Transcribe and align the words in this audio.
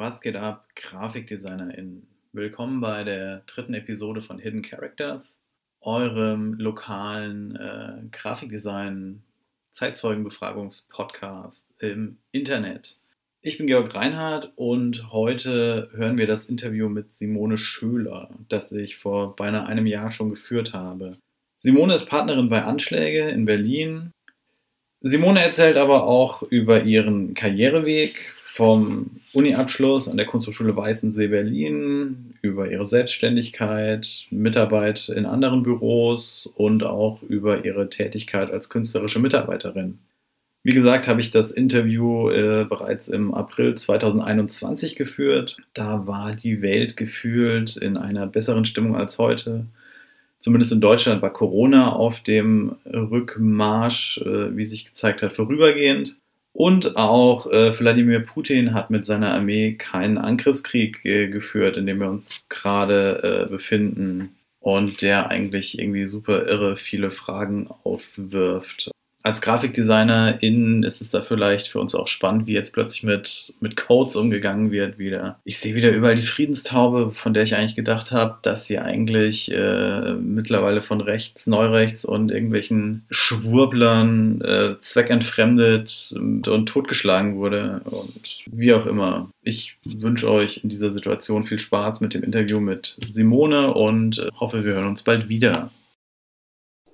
Was 0.00 0.20
geht 0.22 0.36
ab, 0.36 0.66
GrafikdesignerInnen? 0.76 2.06
Willkommen 2.32 2.80
bei 2.80 3.04
der 3.04 3.42
dritten 3.44 3.74
Episode 3.74 4.22
von 4.22 4.38
Hidden 4.38 4.62
Characters, 4.62 5.38
eurem 5.82 6.54
lokalen 6.54 7.54
äh, 7.56 7.98
Grafikdesign 8.10 9.22
Zeitzeugenbefragungspodcast 9.68 11.82
im 11.82 12.16
Internet. 12.32 12.96
Ich 13.42 13.58
bin 13.58 13.66
Georg 13.66 13.94
Reinhardt 13.94 14.52
und 14.56 15.12
heute 15.12 15.90
hören 15.92 16.16
wir 16.16 16.26
das 16.26 16.46
Interview 16.46 16.88
mit 16.88 17.12
Simone 17.12 17.58
Schöler, 17.58 18.30
das 18.48 18.72
ich 18.72 18.96
vor 18.96 19.36
beinahe 19.36 19.66
einem 19.66 19.84
Jahr 19.84 20.10
schon 20.10 20.30
geführt 20.30 20.72
habe. 20.72 21.18
Simone 21.58 21.92
ist 21.92 22.06
Partnerin 22.06 22.48
bei 22.48 22.62
Anschläge 22.62 23.28
in 23.28 23.44
Berlin. 23.44 24.12
Simone 25.02 25.42
erzählt 25.42 25.76
aber 25.76 26.04
auch 26.04 26.42
über 26.42 26.84
ihren 26.84 27.34
Karriereweg 27.34 28.39
vom 28.52 29.10
Uni-Abschluss 29.32 30.08
an 30.08 30.16
der 30.16 30.26
Kunsthochschule 30.26 30.74
Weißensee 30.74 31.28
Berlin 31.28 32.34
über 32.42 32.68
ihre 32.68 32.84
Selbstständigkeit, 32.84 34.26
Mitarbeit 34.30 35.08
in 35.08 35.24
anderen 35.24 35.62
Büros 35.62 36.50
und 36.56 36.82
auch 36.82 37.22
über 37.22 37.64
ihre 37.64 37.88
Tätigkeit 37.88 38.50
als 38.50 38.68
künstlerische 38.68 39.20
Mitarbeiterin. 39.20 40.00
Wie 40.64 40.74
gesagt, 40.74 41.06
habe 41.06 41.20
ich 41.20 41.30
das 41.30 41.52
Interview 41.52 42.28
äh, 42.28 42.66
bereits 42.68 43.06
im 43.06 43.32
April 43.32 43.76
2021 43.76 44.96
geführt. 44.96 45.56
Da 45.72 46.08
war 46.08 46.34
die 46.34 46.60
Welt 46.60 46.96
gefühlt 46.96 47.76
in 47.76 47.96
einer 47.96 48.26
besseren 48.26 48.64
Stimmung 48.64 48.96
als 48.96 49.18
heute. 49.18 49.66
Zumindest 50.40 50.72
in 50.72 50.80
Deutschland 50.80 51.22
war 51.22 51.32
Corona 51.32 51.92
auf 51.92 52.20
dem 52.20 52.74
Rückmarsch, 52.84 54.18
äh, 54.18 54.56
wie 54.56 54.66
sich 54.66 54.86
gezeigt 54.86 55.22
hat, 55.22 55.32
vorübergehend. 55.32 56.19
Und 56.52 56.96
auch 56.96 57.46
äh, 57.46 57.78
Wladimir 57.78 58.20
Putin 58.20 58.74
hat 58.74 58.90
mit 58.90 59.06
seiner 59.06 59.32
Armee 59.32 59.74
keinen 59.74 60.18
Angriffskrieg 60.18 61.04
äh, 61.04 61.28
geführt, 61.28 61.76
in 61.76 61.86
dem 61.86 62.00
wir 62.00 62.10
uns 62.10 62.44
gerade 62.48 63.46
äh, 63.46 63.50
befinden. 63.50 64.36
Und 64.58 65.00
der 65.00 65.30
eigentlich 65.30 65.78
irgendwie 65.78 66.06
super 66.06 66.46
irre 66.46 66.76
viele 66.76 67.10
Fragen 67.10 67.68
aufwirft 67.84 68.90
als 69.22 69.42
Grafikdesignerin 69.42 70.82
ist 70.82 71.00
es 71.00 71.10
da 71.10 71.20
vielleicht 71.20 71.68
für 71.68 71.78
uns 71.78 71.94
auch 71.94 72.08
spannend, 72.08 72.46
wie 72.46 72.54
jetzt 72.54 72.72
plötzlich 72.72 73.02
mit, 73.02 73.52
mit 73.60 73.76
Codes 73.76 74.16
umgegangen 74.16 74.70
wird 74.70 74.98
wieder. 74.98 75.38
Ich 75.44 75.58
sehe 75.58 75.74
wieder 75.74 75.90
überall 75.90 76.16
die 76.16 76.22
Friedenstaube, 76.22 77.12
von 77.12 77.34
der 77.34 77.42
ich 77.42 77.54
eigentlich 77.54 77.76
gedacht 77.76 78.12
habe, 78.12 78.38
dass 78.42 78.66
sie 78.66 78.78
eigentlich 78.78 79.50
äh, 79.52 80.14
mittlerweile 80.14 80.80
von 80.80 81.00
rechts, 81.00 81.46
neurechts 81.46 82.04
und 82.04 82.30
irgendwelchen 82.30 83.04
Schwurblern 83.10 84.40
äh, 84.40 84.80
zweckentfremdet 84.80 86.14
und, 86.16 86.48
und 86.48 86.66
totgeschlagen 86.66 87.36
wurde. 87.36 87.82
Und 87.84 88.44
wie 88.46 88.72
auch 88.72 88.86
immer. 88.86 89.30
Ich 89.42 89.76
wünsche 89.84 90.30
euch 90.30 90.62
in 90.62 90.70
dieser 90.70 90.92
Situation 90.92 91.44
viel 91.44 91.58
Spaß 91.58 92.00
mit 92.00 92.14
dem 92.14 92.22
Interview 92.22 92.60
mit 92.60 92.98
Simone 93.12 93.74
und 93.74 94.18
äh, 94.18 94.28
hoffe, 94.38 94.64
wir 94.64 94.72
hören 94.74 94.88
uns 94.88 95.02
bald 95.02 95.28
wieder. 95.28 95.70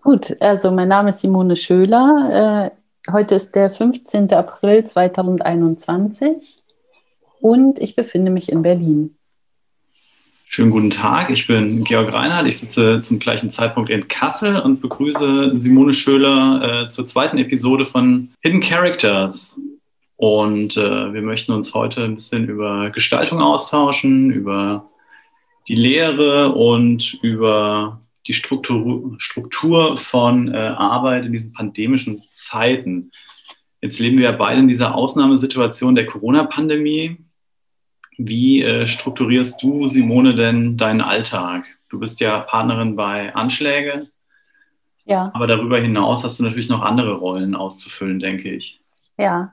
Gut, 0.07 0.41
also 0.41 0.71
mein 0.71 0.87
Name 0.87 1.09
ist 1.09 1.19
Simone 1.19 1.57
Schöler. 1.57 2.71
Äh, 2.71 3.11
heute 3.11 3.35
ist 3.35 3.57
der 3.57 3.71
15. 3.71 4.33
April 4.35 4.85
2021 4.85 6.59
und 7.41 7.81
ich 7.81 7.97
befinde 7.97 8.31
mich 8.31 8.53
in 8.53 8.63
Berlin. 8.63 9.17
Schönen 10.45 10.71
guten 10.71 10.91
Tag, 10.91 11.31
ich 11.31 11.49
bin 11.49 11.83
Georg 11.83 12.13
Reinhardt. 12.13 12.47
Ich 12.47 12.61
sitze 12.61 13.03
zum 13.03 13.19
gleichen 13.19 13.51
Zeitpunkt 13.51 13.91
in 13.91 14.07
Kassel 14.07 14.61
und 14.61 14.81
begrüße 14.81 15.59
Simone 15.59 15.93
Schöler 15.93 16.85
äh, 16.85 16.89
zur 16.89 17.05
zweiten 17.05 17.39
Episode 17.39 17.85
von 17.85 18.31
Hidden 18.43 18.61
Characters. 18.61 19.61
Und 20.15 20.77
äh, 20.77 21.15
wir 21.15 21.23
möchten 21.23 21.51
uns 21.51 21.75
heute 21.75 22.05
ein 22.05 22.15
bisschen 22.15 22.49
über 22.49 22.91
Gestaltung 22.91 23.41
austauschen, 23.41 24.31
über 24.31 24.89
die 25.67 25.75
Lehre 25.75 26.53
und 26.53 27.19
über 27.23 28.01
die 28.27 28.33
Struktur, 28.33 29.15
Struktur 29.19 29.97
von 29.97 30.53
äh, 30.53 30.57
Arbeit 30.57 31.27
in 31.27 31.33
diesen 31.33 31.53
pandemischen 31.53 32.23
Zeiten. 32.31 33.13
Jetzt 33.81 33.99
leben 33.99 34.19
wir 34.19 34.25
ja 34.25 34.33
beide 34.33 34.61
in 34.61 34.69
dieser 34.69 34.95
Ausnahmesituation 34.95 35.95
der 35.95 36.07
Corona-Pandemie. 36.07 37.19
Wie 38.19 38.63
äh, 38.63 38.87
strukturierst 38.87 39.63
du, 39.63 39.89
Simone, 39.89 40.35
denn 40.35 40.77
deinen 40.77 41.03
Alltag? 41.03 41.67
Du 41.89 42.01
bist 42.01 42.21
ja 42.21 42.41
Partnerin 42.41 42.97
bei 42.97 43.35
Anschläge. 43.35 44.09
Ja. 45.05 45.31
Aber 45.35 45.47
darüber 45.47 45.79
hinaus 45.79 46.25
hast 46.25 46.41
du 46.41 46.45
natürlich 46.45 46.69
noch 46.69 46.83
andere 46.83 47.15
Rollen 47.15 47.55
auszufüllen, 47.55 48.19
denke 48.19 48.51
ich. 48.51 48.81
Ja. 49.19 49.53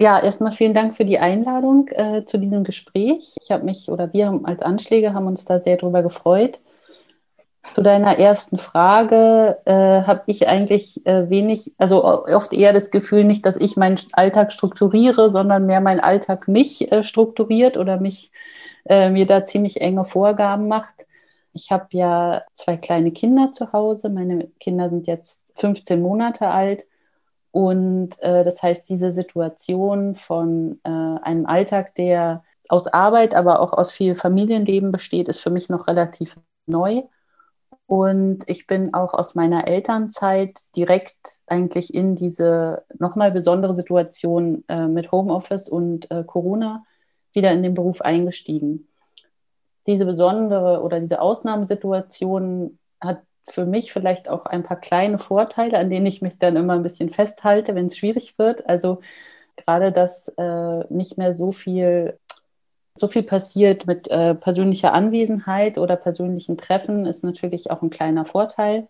Ja, 0.00 0.18
erstmal 0.18 0.52
vielen 0.52 0.72
Dank 0.72 0.96
für 0.96 1.04
die 1.04 1.18
Einladung 1.18 1.88
äh, 1.88 2.24
zu 2.24 2.38
diesem 2.38 2.64
Gespräch. 2.64 3.34
Ich 3.42 3.50
habe 3.50 3.64
mich 3.64 3.90
oder 3.90 4.12
wir 4.14 4.40
als 4.44 4.62
Anschläge 4.62 5.12
haben 5.12 5.26
uns 5.26 5.44
da 5.44 5.60
sehr 5.60 5.76
drüber 5.76 6.02
gefreut. 6.02 6.60
Zu 7.74 7.82
deiner 7.82 8.18
ersten 8.18 8.58
Frage 8.58 9.58
äh, 9.64 9.72
habe 9.72 10.22
ich 10.26 10.48
eigentlich 10.48 11.06
äh, 11.06 11.30
wenig, 11.30 11.72
also 11.78 12.04
oft 12.04 12.52
eher 12.52 12.72
das 12.72 12.90
Gefühl 12.90 13.24
nicht, 13.24 13.46
dass 13.46 13.56
ich 13.56 13.76
meinen 13.76 13.98
Alltag 14.12 14.52
strukturiere, 14.52 15.30
sondern 15.30 15.66
mehr 15.66 15.80
mein 15.80 16.00
Alltag 16.00 16.48
mich 16.48 16.90
äh, 16.90 17.04
strukturiert 17.04 17.76
oder 17.76 18.00
mich 18.00 18.32
äh, 18.86 19.10
mir 19.10 19.24
da 19.24 19.44
ziemlich 19.44 19.80
enge 19.80 20.04
Vorgaben 20.04 20.66
macht. 20.66 21.06
Ich 21.52 21.70
habe 21.70 21.86
ja 21.90 22.42
zwei 22.54 22.76
kleine 22.76 23.12
Kinder 23.12 23.52
zu 23.52 23.72
Hause. 23.72 24.08
Meine 24.08 24.48
Kinder 24.58 24.90
sind 24.90 25.06
jetzt 25.06 25.52
15 25.56 26.00
Monate 26.02 26.48
alt. 26.48 26.86
Und 27.52 28.20
äh, 28.22 28.44
das 28.44 28.62
heißt, 28.62 28.88
diese 28.88 29.12
Situation 29.12 30.14
von 30.14 30.80
äh, 30.84 30.88
einem 30.88 31.46
Alltag, 31.46 31.94
der 31.96 32.44
aus 32.68 32.86
Arbeit, 32.86 33.34
aber 33.34 33.60
auch 33.60 33.72
aus 33.72 33.90
viel 33.90 34.14
Familienleben 34.14 34.92
besteht, 34.92 35.28
ist 35.28 35.40
für 35.40 35.50
mich 35.50 35.68
noch 35.68 35.88
relativ 35.88 36.36
neu. 36.66 37.02
Und 37.90 38.44
ich 38.46 38.68
bin 38.68 38.94
auch 38.94 39.14
aus 39.14 39.34
meiner 39.34 39.66
Elternzeit 39.66 40.60
direkt 40.76 41.18
eigentlich 41.48 41.92
in 41.92 42.14
diese 42.14 42.84
nochmal 43.00 43.32
besondere 43.32 43.74
Situation 43.74 44.62
äh, 44.68 44.86
mit 44.86 45.10
Homeoffice 45.10 45.68
und 45.68 46.08
äh, 46.08 46.22
Corona 46.22 46.84
wieder 47.32 47.50
in 47.50 47.64
den 47.64 47.74
Beruf 47.74 48.00
eingestiegen. 48.00 48.86
Diese 49.88 50.06
besondere 50.06 50.82
oder 50.82 51.00
diese 51.00 51.20
Ausnahmesituation 51.20 52.78
hat 53.00 53.22
für 53.48 53.66
mich 53.66 53.92
vielleicht 53.92 54.28
auch 54.28 54.46
ein 54.46 54.62
paar 54.62 54.78
kleine 54.78 55.18
Vorteile, 55.18 55.76
an 55.76 55.90
denen 55.90 56.06
ich 56.06 56.22
mich 56.22 56.38
dann 56.38 56.54
immer 56.54 56.74
ein 56.74 56.84
bisschen 56.84 57.10
festhalte, 57.10 57.74
wenn 57.74 57.86
es 57.86 57.96
schwierig 57.96 58.38
wird. 58.38 58.68
Also 58.68 59.00
gerade, 59.56 59.90
dass 59.90 60.28
äh, 60.38 60.84
nicht 60.90 61.18
mehr 61.18 61.34
so 61.34 61.50
viel 61.50 62.19
so 63.00 63.08
viel 63.08 63.22
passiert 63.22 63.86
mit 63.86 64.08
äh, 64.08 64.34
persönlicher 64.34 64.92
Anwesenheit 64.92 65.78
oder 65.78 65.96
persönlichen 65.96 66.56
Treffen, 66.56 67.06
ist 67.06 67.24
natürlich 67.24 67.70
auch 67.70 67.82
ein 67.82 67.90
kleiner 67.90 68.24
Vorteil. 68.24 68.88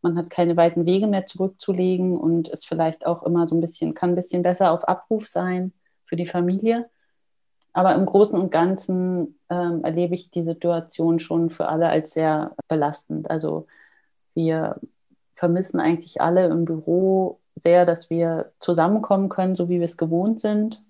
Man 0.00 0.16
hat 0.16 0.30
keine 0.30 0.56
weiten 0.56 0.86
Wege 0.86 1.06
mehr 1.06 1.26
zurückzulegen 1.26 2.16
und 2.16 2.48
ist 2.48 2.66
vielleicht 2.66 3.06
auch 3.06 3.22
immer 3.22 3.46
so 3.46 3.54
ein 3.54 3.60
bisschen, 3.60 3.94
kann 3.94 4.10
ein 4.10 4.16
bisschen 4.16 4.42
besser 4.42 4.72
auf 4.72 4.88
Abruf 4.88 5.28
sein 5.28 5.72
für 6.04 6.16
die 6.16 6.26
Familie. 6.26 6.88
Aber 7.72 7.94
im 7.94 8.06
Großen 8.06 8.38
und 8.38 8.50
Ganzen 8.50 9.38
ähm, 9.48 9.84
erlebe 9.84 10.14
ich 10.14 10.30
die 10.30 10.42
Situation 10.42 11.18
schon 11.20 11.50
für 11.50 11.68
alle 11.68 11.88
als 11.88 12.12
sehr 12.12 12.54
belastend. 12.68 13.30
Also 13.30 13.66
wir 14.34 14.80
vermissen 15.34 15.80
eigentlich 15.80 16.20
alle 16.20 16.46
im 16.46 16.64
Büro 16.64 17.38
sehr, 17.56 17.86
dass 17.86 18.10
wir 18.10 18.52
zusammenkommen 18.58 19.28
können, 19.28 19.54
so 19.54 19.68
wie 19.68 19.78
wir 19.78 19.84
es 19.84 19.96
gewohnt 19.96 20.40
sind 20.40 20.82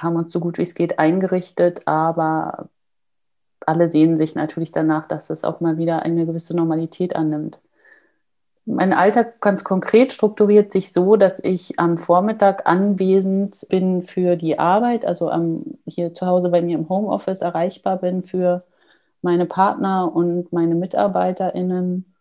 haben 0.00 0.16
uns 0.16 0.32
so 0.32 0.40
gut 0.40 0.58
wie 0.58 0.62
es 0.62 0.74
geht 0.74 0.98
eingerichtet, 0.98 1.86
aber 1.86 2.68
alle 3.66 3.90
sehen 3.90 4.16
sich 4.16 4.34
natürlich 4.34 4.72
danach, 4.72 5.06
dass 5.06 5.30
es 5.30 5.44
auch 5.44 5.60
mal 5.60 5.78
wieder 5.78 6.02
eine 6.02 6.26
gewisse 6.26 6.56
Normalität 6.56 7.14
annimmt. 7.14 7.60
Mein 8.64 8.92
Alltag 8.92 9.40
ganz 9.40 9.64
konkret 9.64 10.12
strukturiert 10.12 10.70
sich 10.70 10.92
so, 10.92 11.16
dass 11.16 11.42
ich 11.42 11.80
am 11.80 11.98
Vormittag 11.98 12.66
anwesend 12.66 13.66
bin 13.68 14.02
für 14.02 14.36
die 14.36 14.58
Arbeit, 14.58 15.04
also 15.04 15.30
am, 15.30 15.64
hier 15.84 16.14
zu 16.14 16.26
Hause 16.26 16.48
bei 16.48 16.62
mir 16.62 16.78
im 16.78 16.88
Homeoffice 16.88 17.40
erreichbar 17.40 17.96
bin 17.96 18.22
für 18.22 18.62
meine 19.20 19.46
Partner 19.46 20.14
und 20.14 20.52
meine 20.52 20.76
MitarbeiterInnen 20.76 22.14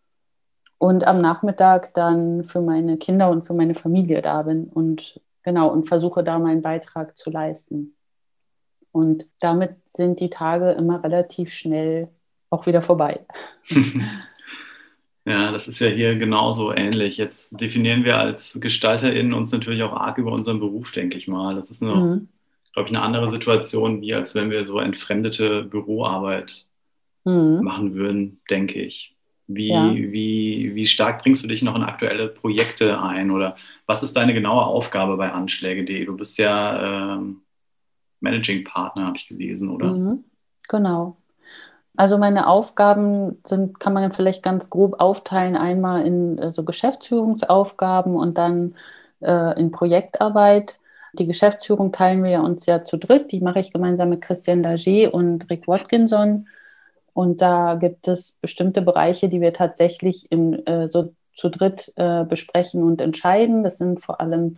und 0.79 1.05
am 1.05 1.21
Nachmittag 1.21 1.93
dann 1.93 2.43
für 2.43 2.61
meine 2.61 2.97
Kinder 2.97 3.29
und 3.29 3.45
für 3.45 3.53
meine 3.53 3.75
Familie 3.75 4.23
da 4.23 4.41
bin 4.41 4.65
und 4.65 5.21
Genau, 5.43 5.69
und 5.69 5.87
versuche 5.87 6.23
da 6.23 6.39
meinen 6.39 6.61
Beitrag 6.61 7.17
zu 7.17 7.29
leisten. 7.31 7.95
Und 8.91 9.25
damit 9.39 9.75
sind 9.89 10.19
die 10.19 10.29
Tage 10.29 10.71
immer 10.71 11.03
relativ 11.03 11.53
schnell 11.53 12.09
auch 12.49 12.65
wieder 12.65 12.81
vorbei. 12.81 13.25
Ja, 15.25 15.51
das 15.51 15.67
ist 15.67 15.79
ja 15.79 15.87
hier 15.87 16.15
genauso 16.15 16.73
ähnlich. 16.73 17.17
Jetzt 17.17 17.59
definieren 17.59 18.03
wir 18.03 18.17
als 18.17 18.59
GestalterInnen 18.59 19.33
uns 19.33 19.51
natürlich 19.51 19.83
auch 19.83 19.93
arg 19.93 20.17
über 20.17 20.31
unseren 20.31 20.59
Beruf, 20.59 20.91
denke 20.91 21.17
ich 21.17 21.27
mal. 21.27 21.53
Das 21.55 21.69
ist 21.69 21.83
eine, 21.83 21.95
mhm. 21.95 22.27
glaube 22.73 22.89
ich, 22.89 22.95
eine 22.95 23.05
andere 23.05 23.27
Situation, 23.27 24.01
wie 24.01 24.15
als 24.15 24.33
wenn 24.33 24.49
wir 24.49 24.65
so 24.65 24.79
entfremdete 24.79 25.63
Büroarbeit 25.63 26.65
mhm. 27.23 27.59
machen 27.61 27.93
würden, 27.93 28.41
denke 28.49 28.81
ich. 28.81 29.15
Wie, 29.55 29.69
ja. 29.69 29.93
wie, 29.93 30.71
wie 30.73 30.87
stark 30.87 31.21
bringst 31.21 31.43
du 31.43 31.47
dich 31.47 31.61
noch 31.61 31.75
in 31.75 31.83
aktuelle 31.83 32.27
Projekte 32.27 33.01
ein 33.01 33.31
oder 33.31 33.55
was 33.85 34.03
ist 34.03 34.15
deine 34.15 34.33
genaue 34.33 34.63
Aufgabe 34.63 35.17
bei 35.17 35.31
Anschläge.de? 35.31 36.05
Du 36.05 36.15
bist 36.15 36.37
ja 36.37 37.15
ähm, 37.15 37.41
Managing 38.19 38.63
Partner, 38.63 39.07
habe 39.07 39.17
ich 39.17 39.27
gelesen, 39.27 39.69
oder? 39.69 39.87
Mhm, 39.87 40.23
genau. 40.69 41.17
Also 41.97 42.17
meine 42.17 42.47
Aufgaben 42.47 43.41
sind, 43.45 43.79
kann 43.79 43.93
man 43.93 44.11
vielleicht 44.11 44.43
ganz 44.43 44.69
grob 44.69 45.01
aufteilen, 45.01 45.55
einmal 45.55 46.05
in 46.05 46.37
äh, 46.37 46.53
so 46.53 46.63
Geschäftsführungsaufgaben 46.63 48.15
und 48.15 48.37
dann 48.37 48.75
äh, 49.19 49.59
in 49.59 49.71
Projektarbeit. 49.71 50.79
Die 51.13 51.27
Geschäftsführung 51.27 51.91
teilen 51.91 52.23
wir 52.23 52.41
uns 52.41 52.65
ja 52.65 52.85
zu 52.85 52.97
dritt. 52.97 53.31
Die 53.33 53.41
mache 53.41 53.59
ich 53.59 53.73
gemeinsam 53.73 54.09
mit 54.09 54.21
Christian 54.21 54.63
Dager 54.63 55.13
und 55.13 55.49
Rick 55.49 55.67
Watkinson. 55.67 56.47
Und 57.13 57.41
da 57.41 57.75
gibt 57.75 58.07
es 58.07 58.37
bestimmte 58.41 58.81
Bereiche, 58.81 59.29
die 59.29 59.41
wir 59.41 59.53
tatsächlich 59.53 60.31
in, 60.31 60.65
äh, 60.65 60.87
so 60.87 61.13
zu 61.35 61.49
dritt 61.49 61.91
äh, 61.95 62.23
besprechen 62.23 62.83
und 62.83 63.01
entscheiden. 63.01 63.63
Das 63.63 63.77
sind 63.77 64.01
vor 64.01 64.21
allem 64.21 64.57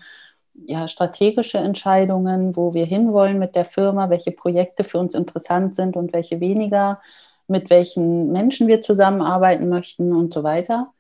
ja, 0.54 0.88
strategische 0.88 1.58
Entscheidungen, 1.58 2.56
wo 2.56 2.74
wir 2.74 2.86
hinwollen 2.86 3.40
mit 3.40 3.56
der 3.56 3.66
Firma, 3.66 4.10
welche 4.10 4.32
Projekte 4.32 4.84
für 4.84 5.00
uns 5.00 5.16
interessant 5.16 5.76
sind 5.76 5.98
und 5.98 6.14
welche 6.14 6.40
weniger, 6.40 7.02
mit 7.48 7.70
welchen 7.70 8.32
Menschen 8.32 8.68
wir 8.68 8.82
zusammenarbeiten 8.82 9.70
möchten 9.70 10.14
und 10.14 10.34
so 10.34 10.44
weiter. 10.44 10.94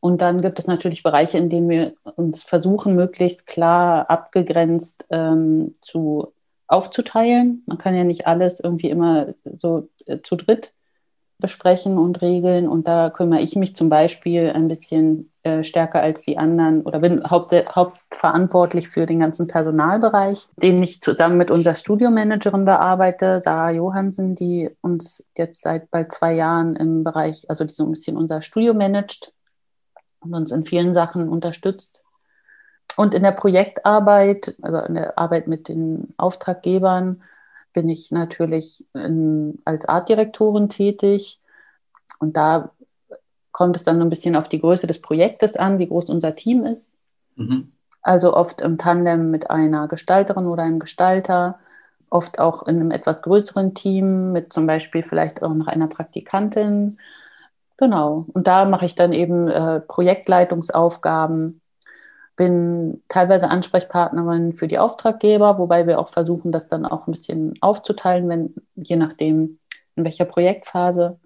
Und 0.00 0.20
dann 0.20 0.42
gibt 0.42 0.58
es 0.58 0.66
natürlich 0.66 1.02
Bereiche, 1.04 1.38
in 1.38 1.48
denen 1.48 1.68
wir 1.68 1.94
uns 2.16 2.42
versuchen, 2.42 2.96
möglichst 2.96 3.46
klar 3.46 4.10
abgegrenzt 4.10 5.06
ähm, 5.10 5.74
zu 5.80 6.31
aufzuteilen. 6.72 7.62
Man 7.66 7.78
kann 7.78 7.94
ja 7.94 8.04
nicht 8.04 8.26
alles 8.26 8.60
irgendwie 8.60 8.90
immer 8.90 9.34
so 9.44 9.88
äh, 10.06 10.20
zu 10.22 10.36
dritt 10.36 10.74
besprechen 11.42 11.98
und 11.98 12.22
regeln. 12.22 12.68
Und 12.68 12.88
da 12.88 13.10
kümmere 13.10 13.40
ich 13.40 13.56
mich 13.56 13.76
zum 13.76 13.90
Beispiel 13.90 14.50
ein 14.50 14.68
bisschen 14.68 15.30
äh, 15.42 15.62
stärker 15.64 16.00
als 16.00 16.22
die 16.22 16.38
anderen 16.38 16.82
oder 16.82 17.00
bin 17.00 17.28
haupt, 17.28 17.52
hauptverantwortlich 17.52 18.88
für 18.88 19.04
den 19.04 19.20
ganzen 19.20 19.48
Personalbereich, 19.48 20.48
den 20.56 20.82
ich 20.82 21.02
zusammen 21.02 21.36
mit 21.36 21.50
unserer 21.50 21.74
Studiomanagerin 21.74 22.64
bearbeite, 22.64 23.40
Sarah 23.40 23.72
Johansen, 23.72 24.34
die 24.34 24.70
uns 24.80 25.28
jetzt 25.36 25.62
seit 25.62 25.90
bald 25.90 26.12
zwei 26.12 26.32
Jahren 26.32 26.76
im 26.76 27.04
Bereich, 27.04 27.50
also 27.50 27.64
die 27.64 27.74
so 27.74 27.84
ein 27.84 27.90
bisschen 27.90 28.16
unser 28.16 28.40
Studio 28.40 28.72
managt 28.72 29.34
und 30.20 30.34
uns 30.34 30.52
in 30.52 30.64
vielen 30.64 30.94
Sachen 30.94 31.28
unterstützt. 31.28 32.01
Und 32.96 33.14
in 33.14 33.22
der 33.22 33.32
Projektarbeit, 33.32 34.56
also 34.62 34.78
in 34.78 34.94
der 34.94 35.18
Arbeit 35.18 35.46
mit 35.46 35.68
den 35.68 36.14
Auftraggebern, 36.16 37.22
bin 37.72 37.88
ich 37.88 38.10
natürlich 38.10 38.86
in, 38.92 39.60
als 39.64 39.86
Artdirektorin 39.88 40.68
tätig. 40.68 41.40
Und 42.18 42.36
da 42.36 42.70
kommt 43.50 43.76
es 43.76 43.84
dann 43.84 44.00
ein 44.00 44.10
bisschen 44.10 44.36
auf 44.36 44.48
die 44.48 44.60
Größe 44.60 44.86
des 44.86 45.00
Projektes 45.00 45.56
an, 45.56 45.78
wie 45.78 45.88
groß 45.88 46.10
unser 46.10 46.34
Team 46.34 46.64
ist. 46.64 46.96
Mhm. 47.36 47.72
Also 48.02 48.34
oft 48.34 48.60
im 48.60 48.78
Tandem 48.78 49.30
mit 49.30 49.50
einer 49.50 49.88
Gestalterin 49.88 50.46
oder 50.46 50.64
einem 50.64 50.80
Gestalter, 50.80 51.58
oft 52.10 52.40
auch 52.40 52.64
in 52.64 52.76
einem 52.76 52.90
etwas 52.90 53.22
größeren 53.22 53.74
Team 53.74 54.32
mit 54.32 54.52
zum 54.52 54.66
Beispiel 54.66 55.02
vielleicht 55.02 55.42
auch 55.42 55.54
noch 55.54 55.66
einer 55.66 55.86
Praktikantin. 55.86 56.98
Genau. 57.78 58.26
Und 58.32 58.46
da 58.46 58.66
mache 58.66 58.84
ich 58.84 58.94
dann 58.94 59.12
eben 59.12 59.48
äh, 59.48 59.80
Projektleitungsaufgaben 59.80 61.61
bin 62.36 63.02
teilweise 63.08 63.48
Ansprechpartnerin 63.48 64.52
für 64.52 64.68
die 64.68 64.78
Auftraggeber, 64.78 65.58
wobei 65.58 65.86
wir 65.86 65.98
auch 65.98 66.08
versuchen, 66.08 66.52
das 66.52 66.68
dann 66.68 66.86
auch 66.86 67.06
ein 67.06 67.12
bisschen 67.12 67.54
aufzuteilen, 67.60 68.28
wenn, 68.28 68.54
je 68.74 68.96
nachdem, 68.96 69.58
in 69.96 70.04
welcher 70.04 70.24
Projektphase. 70.24 71.18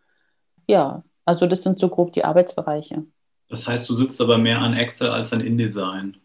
Ja, 0.67 1.05
also 1.25 1.47
das 1.47 1.63
sind 1.63 1.79
so 1.79 1.89
grob 1.89 2.13
die 2.13 2.25
Arbeitsbereiche. 2.25 3.05
Das 3.49 3.67
heißt, 3.67 3.89
du 3.89 3.95
sitzt 3.95 4.21
aber 4.21 4.39
mehr 4.39 4.61
an 4.61 4.75
Excel 4.75 5.11
als 5.11 5.33
an 5.33 5.41
InDesign. 5.41 6.17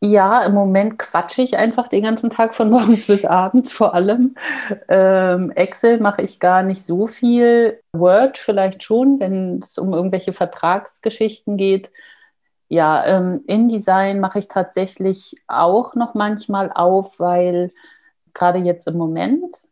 Ja, 0.00 0.44
im 0.44 0.54
Moment 0.54 0.96
quatsche 0.98 1.42
ich 1.42 1.56
einfach 1.56 1.88
den 1.88 2.04
ganzen 2.04 2.30
Tag 2.30 2.54
von 2.54 2.70
morgens 2.72 3.06
bis 3.06 3.24
abends 3.24 3.72
vor 3.72 3.94
allem. 3.94 4.36
Ähm, 4.88 5.50
Excel 5.50 5.98
mache 6.00 6.22
ich 6.22 6.38
gar 6.38 6.62
nicht 6.62 6.84
so 6.84 7.06
viel. 7.06 7.80
Word 7.92 8.38
vielleicht 8.38 8.82
schon, 8.82 9.18
wenn 9.18 9.60
es 9.60 9.76
um 9.76 9.92
irgendwelche 9.92 10.32
Vertragsgeschichten 10.32 11.56
geht. 11.56 11.90
Ja, 12.68 13.04
ähm, 13.06 13.42
InDesign 13.46 14.20
mache 14.20 14.38
ich 14.38 14.48
tatsächlich 14.48 15.34
auch 15.46 15.94
noch 15.94 16.14
manchmal 16.14 16.70
auf, 16.72 17.18
weil 17.18 17.72
gerade 18.34 18.58
jetzt 18.58 18.86
im 18.86 18.96
Moment, 18.96 19.62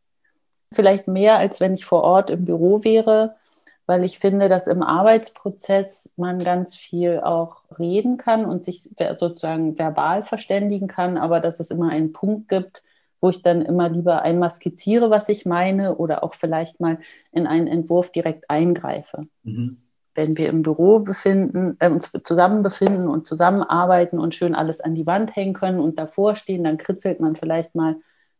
vielleicht 0.72 1.06
mehr 1.06 1.36
als 1.36 1.60
wenn 1.60 1.74
ich 1.74 1.84
vor 1.84 2.02
Ort 2.02 2.30
im 2.30 2.46
Büro 2.46 2.84
wäre, 2.84 3.36
weil 3.84 4.02
ich 4.02 4.18
finde, 4.18 4.48
dass 4.48 4.66
im 4.66 4.82
Arbeitsprozess 4.82 6.14
man 6.16 6.38
ganz 6.38 6.74
viel 6.74 7.20
auch 7.20 7.62
reden 7.78 8.16
kann 8.16 8.46
und 8.46 8.64
sich 8.64 8.90
sozusagen 9.14 9.78
verbal 9.78 10.24
verständigen 10.24 10.88
kann, 10.88 11.18
aber 11.18 11.40
dass 11.40 11.60
es 11.60 11.70
immer 11.70 11.90
einen 11.90 12.12
Punkt 12.12 12.48
gibt, 12.48 12.82
wo 13.20 13.28
ich 13.28 13.42
dann 13.42 13.62
immer 13.62 13.90
lieber 13.90 14.22
einmal 14.22 14.50
skizziere, 14.50 15.10
was 15.10 15.28
ich 15.28 15.46
meine 15.46 15.96
oder 15.96 16.24
auch 16.24 16.34
vielleicht 16.34 16.80
mal 16.80 16.96
in 17.30 17.46
einen 17.46 17.66
Entwurf 17.66 18.10
direkt 18.10 18.50
eingreife. 18.50 19.28
Mhm 19.44 19.85
wenn 20.16 20.36
wir 20.36 20.48
im 20.48 20.62
Büro 20.62 21.00
befinden, 21.00 21.76
äh, 21.80 21.90
uns 21.90 22.10
zusammen 22.22 22.62
befinden 22.62 23.08
und 23.08 23.26
zusammenarbeiten 23.26 24.18
und 24.18 24.34
schön 24.34 24.54
alles 24.54 24.80
an 24.80 24.94
die 24.94 25.06
Wand 25.06 25.34
hängen 25.36 25.54
können 25.54 25.80
und 25.80 25.98
davor 25.98 26.36
stehen, 26.36 26.64
dann 26.64 26.78
kritzelt 26.78 27.20
man 27.20 27.36
vielleicht 27.36 27.74
mal 27.74 27.96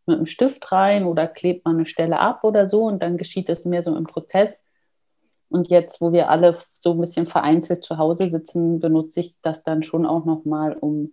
mit 0.06 0.16
einem 0.16 0.26
Stift 0.26 0.70
rein 0.72 1.04
oder 1.04 1.26
klebt 1.26 1.64
man 1.64 1.76
eine 1.76 1.86
Stelle 1.86 2.18
ab 2.18 2.44
oder 2.44 2.68
so 2.68 2.84
und 2.84 3.02
dann 3.02 3.16
geschieht 3.16 3.48
es 3.48 3.64
mehr 3.64 3.82
so 3.82 3.96
im 3.96 4.04
Prozess. 4.04 4.64
Und 5.48 5.68
jetzt, 5.68 6.00
wo 6.00 6.12
wir 6.12 6.30
alle 6.30 6.56
so 6.80 6.92
ein 6.92 7.00
bisschen 7.00 7.26
vereinzelt 7.26 7.84
zu 7.84 7.98
Hause 7.98 8.28
sitzen, 8.28 8.80
benutze 8.80 9.20
ich 9.20 9.40
das 9.42 9.62
dann 9.62 9.82
schon 9.82 10.06
auch 10.06 10.24
nochmal, 10.24 10.74
um 10.74 11.12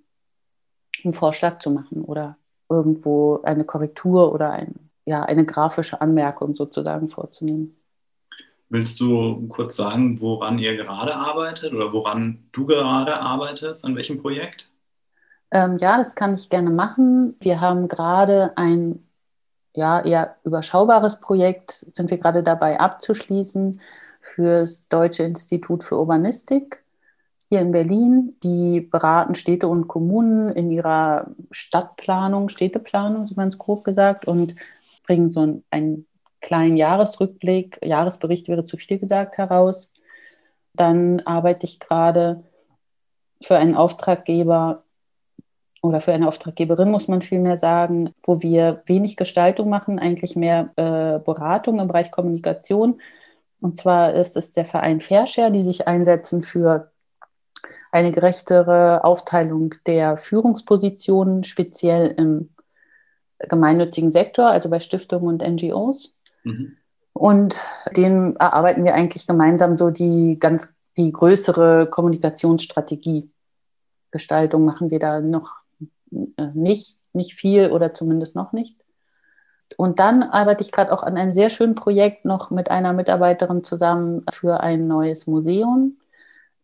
einen 1.04 1.14
Vorschlag 1.14 1.60
zu 1.60 1.72
machen 1.72 2.04
oder 2.04 2.38
irgendwo 2.70 3.42
eine 3.44 3.66
Korrektur 3.66 4.34
oder 4.34 4.52
ein, 4.52 4.90
ja, 5.06 5.24
eine 5.24 5.46
grafische 5.46 6.02
Anmerkung 6.02 6.56
sozusagen 6.56 7.10
vorzunehmen. 7.10 7.78
Willst 8.74 9.00
du 9.00 9.48
kurz 9.50 9.76
sagen, 9.76 10.20
woran 10.20 10.58
ihr 10.58 10.76
gerade 10.76 11.16
arbeitet 11.16 11.76
oder 11.76 11.94
woran 11.94 12.40
du 12.54 12.66
gerade 12.66 13.20
arbeitest, 13.20 13.86
an 13.86 13.96
welchem 13.96 14.20
Projekt? 14.20 14.68
Ähm, 15.52 15.78
ja, 15.78 15.96
das 15.96 16.16
kann 16.16 16.34
ich 16.34 16.50
gerne 16.50 16.72
machen. 16.72 17.36
Wir 17.40 17.62
haben 17.62 17.88
gerade 17.88 18.58
ein 18.58 19.08
ja, 19.76 20.04
eher 20.04 20.38
überschaubares 20.44 21.20
Projekt, 21.20 21.86
sind 21.94 22.10
wir 22.10 22.18
gerade 22.18 22.42
dabei 22.42 22.80
abzuschließen 22.80 23.80
für 24.22 24.62
das 24.62 24.88
Deutsche 24.88 25.22
Institut 25.22 25.84
für 25.84 26.00
Urbanistik 26.00 26.84
hier 27.50 27.62
in 27.62 27.74
Berlin. 27.74 28.38
Die 28.42 28.82
beraten 28.82 29.36
Städte 29.36 29.68
und 29.68 29.88
Kommunen 29.88 30.50
in 30.50 30.72
ihrer 30.72 31.28
Stadtplanung, 31.52 32.50
Städteplanung, 32.50 33.28
so 33.28 33.36
ganz 33.36 33.56
grob 33.60 33.84
gesagt, 33.84 34.26
und 34.26 34.56
bringen 35.06 35.30
so 35.30 35.42
ein, 35.42 35.64
ein 35.70 36.08
kleinen 36.44 36.78
Jahresrückblick, 36.78 37.80
Jahresbericht 37.84 38.48
wäre 38.48 38.66
zu 38.66 38.78
viel 38.78 39.00
gesagt, 39.00 39.40
heraus. 39.40 39.92
Dann 40.76 41.22
arbeite 41.22 41.66
ich 41.66 41.80
gerade 41.80 42.44
für 43.42 43.58
einen 43.58 43.76
Auftraggeber 43.76 44.84
oder 45.82 46.00
für 46.00 46.14
eine 46.14 46.28
Auftraggeberin, 46.28 46.92
muss 46.92 47.08
man 47.08 47.22
vielmehr 47.22 47.58
sagen, 47.58 48.14
wo 48.24 48.42
wir 48.42 48.84
wenig 48.86 49.18
Gestaltung 49.18 49.70
machen, 49.70 50.00
eigentlich 50.00 50.36
mehr 50.36 50.70
äh, 50.76 51.20
Beratung 51.20 51.80
im 51.80 51.88
Bereich 51.88 52.12
Kommunikation. 52.12 53.02
Und 53.60 53.78
zwar 53.78 54.14
ist 54.14 54.38
es 54.38 54.52
der 54.54 54.66
Verein 54.66 55.02
Fairshare, 55.02 55.52
die 55.52 55.64
sich 55.64 55.88
einsetzen 55.88 56.42
für 56.42 56.92
eine 57.92 58.12
gerechtere 58.12 59.04
Aufteilung 59.04 59.76
der 59.86 60.18
Führungspositionen, 60.18 61.44
speziell 61.44 62.14
im 62.18 62.50
gemeinnützigen 63.40 64.12
Sektor, 64.12 64.48
also 64.48 64.70
bei 64.70 64.80
Stiftungen 64.80 65.28
und 65.28 65.48
NGOs. 65.48 66.14
Mhm. 66.44 66.78
Und 67.14 67.60
den 67.96 68.36
erarbeiten 68.38 68.84
wir 68.84 68.96
eigentlich 68.96 69.28
gemeinsam 69.28 69.78
so 69.78 69.92
die 69.92 70.38
ganz 70.40 70.74
die 70.98 71.12
größere 71.12 71.88
Kommunikationsstrategie. 71.90 73.30
Gestaltung 74.12 74.64
machen 74.66 74.92
wir 74.92 75.00
da 75.00 75.22
noch 75.22 75.52
äh, 76.12 76.48
nicht, 76.54 76.98
nicht 77.14 77.34
viel 77.34 77.72
oder 77.72 77.94
zumindest 77.94 78.36
noch 78.36 78.54
nicht. 78.54 78.78
Und 79.76 80.00
dann 80.00 80.22
arbeite 80.22 80.62
ich 80.62 80.72
gerade 80.72 80.92
auch 80.92 81.02
an 81.02 81.18
einem 81.18 81.34
sehr 81.34 81.50
schönen 81.50 81.74
Projekt 81.74 82.26
noch 82.26 82.52
mit 82.52 82.70
einer 82.70 82.94
Mitarbeiterin 82.94 83.64
zusammen 83.64 84.24
für 84.32 84.60
ein 84.60 84.88
neues 84.88 85.26
Museum 85.26 85.98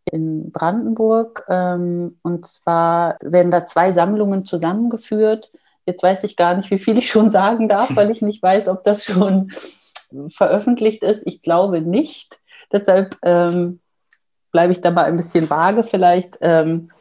in 0.05 0.51
Brandenburg. 0.51 1.43
Ähm, 1.49 2.19
und 2.21 2.45
zwar 2.45 3.17
werden 3.21 3.51
da 3.51 3.65
zwei 3.65 3.91
Sammlungen 3.91 4.45
zusammengeführt 4.45 5.51
Jetzt 5.89 6.03
weiß 6.03 6.23
ich 6.23 6.35
gar 6.35 6.55
nicht, 6.55 6.69
wie 6.69 6.77
viel 6.77 6.99
ich 6.99 7.09
schon 7.09 7.31
sagen 7.31 7.67
darf, 7.67 7.95
weil 7.95 8.11
ich 8.11 8.21
nicht 8.21 8.43
weiß, 8.43 8.67
ob 8.67 8.83
das 8.83 9.03
schon 9.03 9.51
veröffentlicht 10.29 11.01
ist. 11.01 11.25
Ich 11.25 11.41
glaube 11.41 11.81
nicht. 11.81 12.39
Deshalb 12.71 13.17
ähm, 13.23 13.79
bleibe 14.51 14.71
ich 14.71 14.81
dabei 14.81 15.05
ein 15.05 15.17
bisschen 15.17 15.49
vage. 15.49 15.83
Vielleicht 15.83 16.37
ähm, 16.41 16.91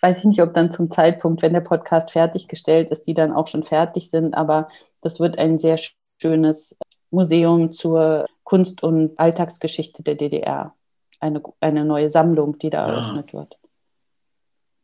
weiß 0.00 0.18
ich 0.18 0.24
nicht, 0.26 0.42
ob 0.42 0.54
dann 0.54 0.70
zum 0.70 0.92
Zeitpunkt, 0.92 1.42
wenn 1.42 1.54
der 1.54 1.60
Podcast 1.60 2.12
fertiggestellt 2.12 2.92
ist, 2.92 3.08
die 3.08 3.14
dann 3.14 3.32
auch 3.32 3.48
schon 3.48 3.64
fertig 3.64 4.10
sind. 4.10 4.34
Aber 4.34 4.68
das 5.00 5.18
wird 5.18 5.36
ein 5.36 5.58
sehr 5.58 5.80
schönes 6.22 6.78
Museum 7.10 7.72
zur 7.72 8.26
Kunst- 8.44 8.84
und 8.84 9.18
Alltagsgeschichte 9.18 10.04
der 10.04 10.14
DDR. 10.14 10.72
Eine, 11.18 11.42
eine 11.58 11.84
neue 11.84 12.10
Sammlung, 12.10 12.58
die 12.58 12.70
da 12.70 12.86
ja. 12.86 12.94
eröffnet 12.94 13.34
wird. 13.34 13.58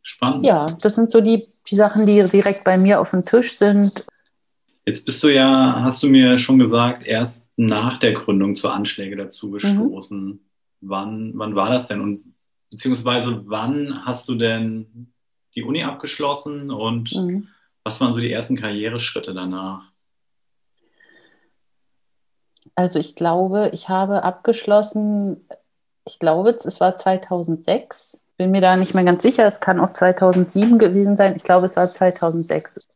Spannend. 0.03 0.45
Ja, 0.45 0.67
das 0.83 0.97
sind 0.97 1.13
so 1.13 1.21
die, 1.21 1.53
die 1.69 1.75
Sachen, 1.75 2.07
die 2.07 2.23
direkt 2.25 2.65
bei 2.65 2.79
mir 2.79 3.01
auf 3.01 3.11
dem 3.11 3.25
Tisch 3.25 3.57
sind. 3.57 4.05
Jetzt 4.87 5.05
bist 5.05 5.23
du 5.23 5.29
ja, 5.29 5.83
hast 5.83 6.03
du 6.03 6.09
mir 6.09 6.39
schon 6.39 6.59
gesagt, 6.59 7.07
erst 7.07 7.47
nach 7.57 7.99
der 7.99 8.13
Gründung 8.13 8.57
zu 8.57 8.69
Anschläge 8.69 9.17
dazu 9.17 9.49
mhm. 9.49 9.53
gestoßen. 9.53 10.25
Mhm. 10.27 10.41
Wann, 10.81 11.33
wann 11.35 11.55
war 11.55 11.71
das 11.71 11.89
denn? 11.89 12.01
Und 12.01 12.35
beziehungsweise 12.71 13.43
wann 13.47 14.05
hast 14.05 14.29
du 14.29 14.35
denn 14.35 15.13
die 15.55 15.63
Uni 15.63 15.83
abgeschlossen 15.83 16.71
und 16.71 17.13
mhm. 17.13 17.49
was 17.85 18.01
waren 18.01 18.13
so 18.13 18.21
die 18.21 18.33
ersten 18.33 18.57
Karriereschritte 18.57 19.35
danach? 19.35 19.91
Also 22.75 22.99
ich 22.99 23.15
glaube, 23.15 23.71
ich 23.75 23.89
habe 23.89 24.23
abgeschlossen, 24.23 25.47
ich 26.07 26.19
glaube, 26.19 26.51
es 26.51 26.81
war 26.81 26.97
2006. 26.97 28.20
Bin 28.41 28.53
mir 28.53 28.63
da 28.63 28.79
nicht 28.79 28.95
mehr 28.95 29.05
ganz 29.05 29.23
sicher. 29.23 29.47
Es 29.47 29.61
kann 29.61 29.79
auch 29.79 29.91
2007 29.91 30.79
gewesen 30.79 31.15
sein. 31.15 31.37
Ich 31.37 31.45
glaube, 31.45 31.67
es 31.67 31.77
war 31.77 31.93
2006. 31.93 32.89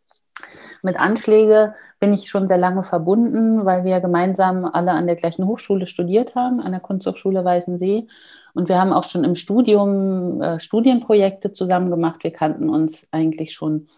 Mit 0.82 0.98
Anschläge 0.98 1.74
bin 2.00 2.14
ich 2.14 2.30
schon 2.30 2.48
sehr 2.48 2.56
lange 2.56 2.82
verbunden, 2.82 3.66
weil 3.66 3.84
wir 3.84 4.00
gemeinsam 4.00 4.64
alle 4.64 4.92
an 4.92 5.06
der 5.06 5.16
gleichen 5.16 5.46
Hochschule 5.46 5.86
studiert 5.86 6.34
haben, 6.34 6.62
an 6.62 6.72
der 6.72 6.80
Kunsthochschule 6.80 7.44
Weißensee. 7.44 8.06
Und 8.54 8.70
wir 8.70 8.80
haben 8.80 8.94
auch 8.94 9.04
schon 9.04 9.22
im 9.22 9.34
Studium 9.34 10.40
äh, 10.40 10.58
Studienprojekte 10.58 11.52
zusammen 11.52 11.90
gemacht. 11.90 12.24
Wir 12.24 12.32
kannten 12.32 12.70
uns 12.70 13.06
eigentlich 13.10 13.52
schon 13.52 13.88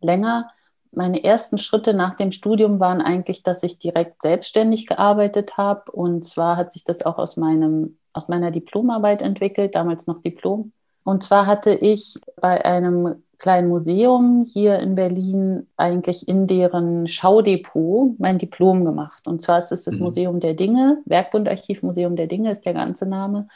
länger. 0.00 0.50
Meine 0.92 1.22
ersten 1.22 1.58
Schritte 1.58 1.92
nach 1.92 2.14
dem 2.14 2.32
Studium 2.32 2.80
waren 2.80 3.02
eigentlich, 3.02 3.42
dass 3.42 3.62
ich 3.62 3.78
direkt 3.78 4.22
selbstständig 4.22 4.86
gearbeitet 4.86 5.58
habe. 5.58 5.92
Und 5.92 6.24
zwar 6.24 6.56
hat 6.56 6.72
sich 6.72 6.84
das 6.84 7.04
auch 7.04 7.18
aus, 7.18 7.36
meinem, 7.36 7.98
aus 8.14 8.28
meiner 8.28 8.50
Diplomarbeit 8.50 9.20
entwickelt, 9.20 9.74
damals 9.74 10.06
noch 10.06 10.22
Diplom. 10.22 10.72
Und 11.06 11.22
zwar 11.22 11.46
hatte 11.46 11.70
ich 11.70 12.18
bei 12.34 12.64
einem 12.64 13.22
kleinen 13.38 13.68
Museum 13.68 14.44
hier 14.52 14.80
in 14.80 14.96
Berlin 14.96 15.68
eigentlich 15.76 16.26
in 16.26 16.48
deren 16.48 17.06
Schaudepot 17.06 18.18
mein 18.18 18.38
Diplom 18.38 18.84
gemacht. 18.84 19.28
Und 19.28 19.40
zwar 19.40 19.60
ist 19.60 19.70
es 19.70 19.84
das 19.84 19.98
mhm. 19.98 20.06
Museum 20.06 20.40
der 20.40 20.54
Dinge, 20.54 21.00
Werkbundarchiv 21.04 21.84
Museum 21.84 22.16
der 22.16 22.26
Dinge 22.26 22.50
ist 22.50 22.66
der 22.66 22.74
ganze 22.74 23.06
Name. 23.06 23.46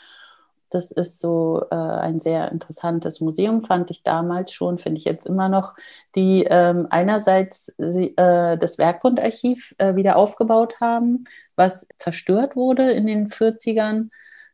Das 0.71 0.93
ist 0.93 1.19
so 1.19 1.65
äh, 1.73 1.75
ein 1.75 2.21
sehr 2.21 2.53
interessantes 2.53 3.21
Museum, 3.21 3.65
fand 3.65 3.91
ich 3.91 4.05
damals 4.05 4.53
schon, 4.53 4.79
finde 4.79 4.99
ich 4.99 5.05
jetzt 5.05 5.27
immer 5.27 5.49
noch, 5.49 5.75
die 6.15 6.47
ähm, 6.49 6.87
einerseits 6.91 7.75
äh, 7.79 8.59
das 8.59 8.79
Werkbundarchiv 8.79 9.75
äh, 9.79 9.97
wieder 9.97 10.15
aufgebaut 10.15 10.81
haben, 10.81 11.25
was 11.57 11.89
zerstört 11.99 12.55
wurde 12.55 12.93
in 12.93 13.09
den 13.09 13.27
40ern, 13.27 14.11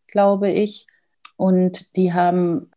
glaube 0.07 0.51
ich. 0.51 0.87
Und 1.37 1.95
die 1.97 2.15
haben 2.15 2.71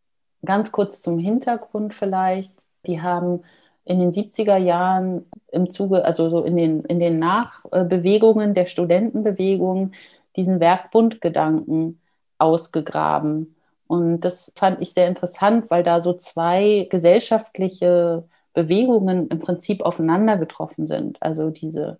ganz 0.44 0.72
kurz 0.72 1.02
zum 1.02 1.18
Hintergrund 1.18 1.94
vielleicht, 1.94 2.54
die 2.86 3.02
haben 3.02 3.42
in 3.84 3.98
den 4.00 4.12
70er 4.12 4.56
Jahren 4.56 5.26
im 5.52 5.70
Zuge, 5.70 6.04
also 6.04 6.30
so 6.30 6.44
in 6.44 6.56
den, 6.56 6.84
in 6.84 7.00
den 7.00 7.18
Nachbewegungen 7.18 8.54
der 8.54 8.66
Studentenbewegung, 8.66 9.92
diesen 10.36 10.60
Werkbundgedanken 10.60 12.00
ausgegraben. 12.38 13.56
Und 13.86 14.20
das 14.20 14.52
fand 14.56 14.80
ich 14.80 14.92
sehr 14.92 15.08
interessant, 15.08 15.70
weil 15.70 15.82
da 15.82 16.00
so 16.00 16.12
zwei 16.14 16.86
gesellschaftliche 16.90 18.24
Bewegungen 18.54 19.28
im 19.28 19.38
Prinzip 19.38 19.82
aufeinander 19.82 20.36
getroffen 20.36 20.86
sind. 20.86 21.20
Also 21.22 21.50
diese 21.50 21.98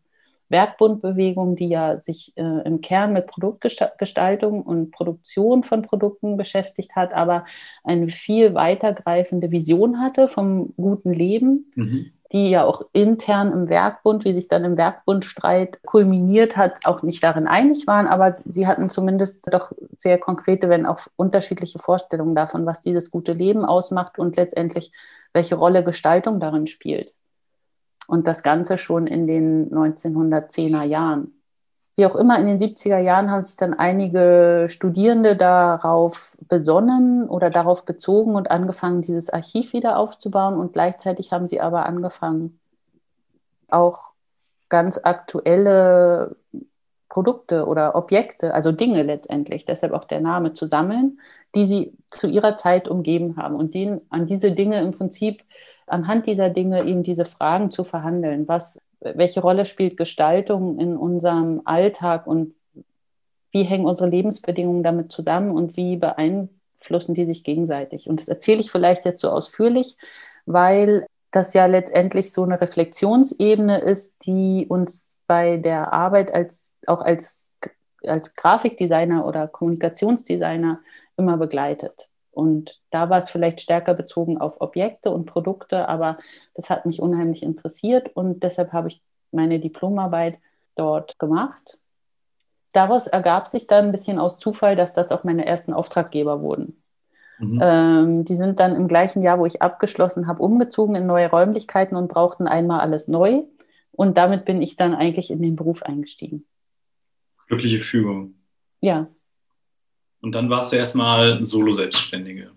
Werkbundbewegung, 0.50 1.57
die 1.57 1.69
ja 1.69 2.00
sich 2.00 2.33
äh, 2.37 2.42
im 2.42 2.80
Kern 2.80 3.12
mit 3.12 3.26
Produktgestaltung 3.26 4.62
und 4.62 4.90
Produktion 4.90 5.62
von 5.62 5.83
Produkten 5.83 6.37
beschäftigt 6.37 6.97
hat, 6.97 7.14
aber 7.14 7.47
eine 7.85 8.09
viel 8.09 8.54
weitergreifende 8.54 9.50
Vision 9.50 10.00
hatte 10.00 10.28
vom 10.28 10.75
guten 10.76 11.12
Leben, 11.12 11.71
mhm 11.75 12.12
die 12.33 12.50
ja 12.50 12.64
auch 12.64 12.83
intern 12.92 13.52
im 13.52 13.69
Werkbund, 13.69 14.25
wie 14.25 14.33
sich 14.33 14.47
dann 14.47 14.64
im 14.64 14.76
Werkbundstreit 14.76 15.83
kulminiert 15.83 16.57
hat, 16.57 16.78
auch 16.85 17.02
nicht 17.02 17.23
darin 17.23 17.49
einig 17.49 17.87
waren, 17.87 18.07
aber 18.07 18.37
sie 18.37 18.66
hatten 18.66 18.88
zumindest 18.88 19.52
doch 19.52 19.73
sehr 19.99 20.19
konkrete, 20.19 20.69
wenn 20.69 20.87
auch 20.87 21.00
unterschiedliche 21.16 21.80
Vorstellungen 21.80 22.37
davon, 22.37 22.66
was 22.66 22.80
dieses 22.80 23.11
gute 23.11 23.33
Leben 23.33 23.64
ausmacht 23.64 24.19
und 24.19 24.37
letztendlich 24.37 24.92
welche 25.33 25.57
Rolle 25.57 25.83
Gestaltung 25.83 26.38
darin 26.38 26.66
spielt. 26.66 27.14
Und 28.10 28.26
das 28.26 28.42
Ganze 28.42 28.76
schon 28.76 29.06
in 29.06 29.26
den 29.26 29.70
1910er 29.70 30.82
Jahren 30.82 31.40
wie 32.00 32.06
auch 32.06 32.16
immer, 32.16 32.38
in 32.38 32.46
den 32.46 32.58
70er 32.58 32.98
Jahren 32.98 33.30
haben 33.30 33.44
sich 33.44 33.56
dann 33.56 33.74
einige 33.74 34.68
Studierende 34.70 35.36
darauf 35.36 36.34
besonnen 36.48 37.28
oder 37.28 37.50
darauf 37.50 37.84
bezogen 37.84 38.36
und 38.36 38.50
angefangen, 38.50 39.02
dieses 39.02 39.28
Archiv 39.28 39.74
wieder 39.74 39.98
aufzubauen. 39.98 40.58
Und 40.58 40.72
gleichzeitig 40.72 41.30
haben 41.30 41.46
sie 41.46 41.60
aber 41.60 41.84
angefangen, 41.84 42.58
auch 43.68 44.12
ganz 44.70 44.98
aktuelle 45.02 46.36
Produkte 47.10 47.66
oder 47.66 47.94
Objekte, 47.94 48.54
also 48.54 48.72
Dinge 48.72 49.02
letztendlich, 49.02 49.66
deshalb 49.66 49.92
auch 49.92 50.04
der 50.04 50.22
Name, 50.22 50.54
zu 50.54 50.64
sammeln, 50.64 51.20
die 51.54 51.66
sie 51.66 51.98
zu 52.08 52.28
ihrer 52.28 52.56
Zeit 52.56 52.88
umgeben 52.88 53.36
haben 53.36 53.56
und 53.56 53.74
denen, 53.74 54.00
an 54.08 54.24
diese 54.24 54.52
Dinge 54.52 54.80
im 54.80 54.92
Prinzip, 54.92 55.42
anhand 55.90 56.26
dieser 56.26 56.50
Dinge 56.50 56.85
eben 56.85 57.02
diese 57.02 57.25
Fragen 57.25 57.70
zu 57.70 57.85
verhandeln. 57.85 58.49
Was 58.49 58.80
welche 59.00 59.40
Rolle 59.40 59.64
spielt 59.64 59.97
Gestaltung 59.97 60.78
in 60.78 60.97
unserem 60.97 61.62
Alltag 61.64 62.26
und 62.26 62.54
wie 63.50 63.62
hängen 63.62 63.87
unsere 63.87 64.09
Lebensbedingungen 64.09 64.82
damit 64.82 65.11
zusammen 65.11 65.50
und 65.50 65.76
wie 65.76 65.97
beeinflussen 65.97 67.14
die 67.14 67.25
sich 67.25 67.42
gegenseitig? 67.42 68.09
Und 68.09 68.20
das 68.20 68.28
erzähle 68.28 68.61
ich 68.61 68.70
vielleicht 68.70 69.04
jetzt 69.04 69.20
so 69.20 69.30
ausführlich, 69.30 69.97
weil 70.47 71.06
das 71.30 71.54
ja 71.54 71.66
letztendlich 71.66 72.32
so 72.32 72.42
eine 72.42 72.61
Reflexionsebene 72.61 73.80
ist, 73.80 74.26
die 74.26 74.66
uns 74.68 75.09
bei 75.26 75.56
der 75.56 75.92
Arbeit 75.92 76.32
als 76.32 76.66
auch 76.87 77.00
als, 77.00 77.50
als 78.04 78.35
Grafikdesigner 78.35 79.26
oder 79.26 79.49
Kommunikationsdesigner 79.49 80.80
immer 81.16 81.37
begleitet. 81.37 82.09
Und 82.40 82.80
da 82.90 83.11
war 83.11 83.18
es 83.18 83.28
vielleicht 83.28 83.61
stärker 83.61 83.92
bezogen 83.92 84.38
auf 84.38 84.62
Objekte 84.62 85.11
und 85.11 85.26
Produkte, 85.26 85.87
aber 85.90 86.16
das 86.54 86.70
hat 86.70 86.87
mich 86.87 87.02
unheimlich 87.02 87.42
interessiert 87.42 88.16
und 88.16 88.42
deshalb 88.42 88.73
habe 88.73 88.88
ich 88.88 89.02
meine 89.30 89.61
Diplomarbeit 89.61 90.38
dort 90.75 91.18
gemacht. 91.18 91.78
Daraus 92.73 93.06
ergab 93.06 93.47
sich 93.47 93.66
dann 93.66 93.87
ein 93.87 93.92
bisschen 93.92 94.18
aus 94.18 94.38
Zufall, 94.38 94.75
dass 94.75 94.94
das 94.94 95.12
auch 95.12 95.23
meine 95.23 95.44
ersten 95.44 95.75
Auftraggeber 95.75 96.40
wurden. 96.40 96.82
Mhm. 97.40 97.59
Ähm, 97.62 98.25
die 98.25 98.37
sind 98.37 98.59
dann 98.59 98.75
im 98.75 98.88
gleichen 98.88 99.23
Jahr, 99.23 99.38
wo 99.38 99.44
ich 99.44 99.61
abgeschlossen 99.61 100.26
habe, 100.26 100.42
umgezogen 100.42 100.94
in 100.94 101.04
neue 101.04 101.28
Räumlichkeiten 101.28 101.94
und 101.94 102.09
brauchten 102.09 102.47
einmal 102.47 102.80
alles 102.80 103.06
neu. 103.06 103.42
Und 103.92 104.16
damit 104.16 104.47
bin 104.47 104.62
ich 104.62 104.76
dann 104.76 104.94
eigentlich 104.94 105.30
in 105.30 105.42
den 105.42 105.56
Beruf 105.56 105.82
eingestiegen. 105.82 106.47
Glückliche 107.49 107.82
Fügung. 107.82 108.37
Ja, 108.80 109.09
und 110.22 110.34
dann 110.34 110.50
warst 110.50 110.72
du 110.72 110.76
erstmal 110.76 111.44
Solo-Selbstständige. 111.44 112.50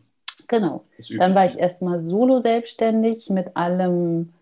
Genau. 0.47 0.85
Dann 1.17 1.35
war 1.35 1.45
ich 1.45 1.57
erstmal 1.57 2.01
Solo-Selbstständig 2.01 3.29
mit 3.29 3.55
allem 3.55 4.33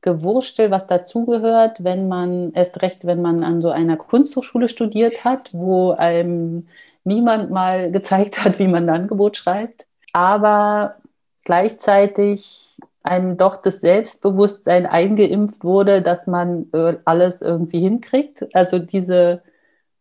Gewurstel, 0.00 0.70
was 0.70 0.86
dazugehört, 0.86 1.82
wenn 1.82 2.06
man, 2.08 2.52
erst 2.52 2.82
recht, 2.82 3.04
wenn 3.06 3.20
man 3.20 3.42
an 3.42 3.60
so 3.60 3.70
einer 3.70 3.96
Kunsthochschule 3.96 4.68
studiert 4.68 5.24
hat, 5.24 5.50
wo 5.52 5.90
einem 5.92 6.68
niemand 7.04 7.50
mal 7.50 7.90
gezeigt 7.92 8.44
hat, 8.44 8.58
wie 8.58 8.68
man 8.68 8.84
ein 8.88 9.02
Angebot 9.02 9.36
schreibt. 9.36 9.86
Aber 10.12 10.96
gleichzeitig 11.44 12.76
einem 13.02 13.36
doch 13.36 13.56
das 13.56 13.80
Selbstbewusstsein 13.80 14.86
eingeimpft 14.86 15.64
wurde, 15.64 16.02
dass 16.02 16.26
man 16.26 16.66
äh, 16.72 16.96
alles 17.04 17.42
irgendwie 17.42 17.80
hinkriegt. 17.80 18.54
Also 18.54 18.78
diese 18.78 19.42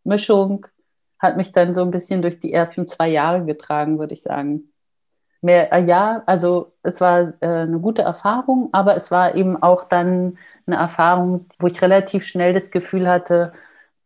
Mischung 0.04 0.68
hat 1.20 1.38
mich 1.38 1.52
dann 1.52 1.74
so 1.74 1.82
ein 1.82 1.92
bisschen 1.92 2.22
durch 2.22 2.40
die 2.40 2.54
ersten 2.54 2.88
zwei 2.88 3.10
Jahre 3.10 3.46
getragen, 3.46 4.00
würde 4.00 4.14
ich 4.14 4.22
sagen. 4.22 4.72
Mehr, 5.42 5.72
äh, 5.72 5.86
ja, 5.86 6.24
also 6.26 6.74
es 6.84 7.00
war 7.00 7.34
äh, 7.42 7.48
eine 7.48 7.80
gute 7.80 8.02
Erfahrung, 8.02 8.70
aber 8.72 8.96
es 8.96 9.12
war 9.12 9.36
eben 9.36 9.62
auch 9.62 9.84
dann 9.84 10.38
eine 10.66 10.78
Erfahrung, 10.78 11.46
wo 11.60 11.68
ich 11.68 11.82
relativ 11.82 12.26
schnell 12.26 12.54
das 12.54 12.72
Gefühl 12.72 13.08
hatte, 13.08 13.54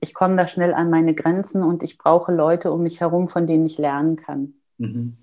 ich 0.01 0.13
komme 0.13 0.35
da 0.35 0.47
schnell 0.47 0.73
an 0.73 0.89
meine 0.89 1.13
Grenzen 1.13 1.63
und 1.63 1.83
ich 1.83 1.97
brauche 1.97 2.33
Leute 2.33 2.71
um 2.71 2.81
mich 2.83 3.01
herum, 3.01 3.27
von 3.27 3.45
denen 3.45 3.65
ich 3.65 3.77
lernen 3.77 4.15
kann. 4.15 4.55
Mhm. 4.77 5.17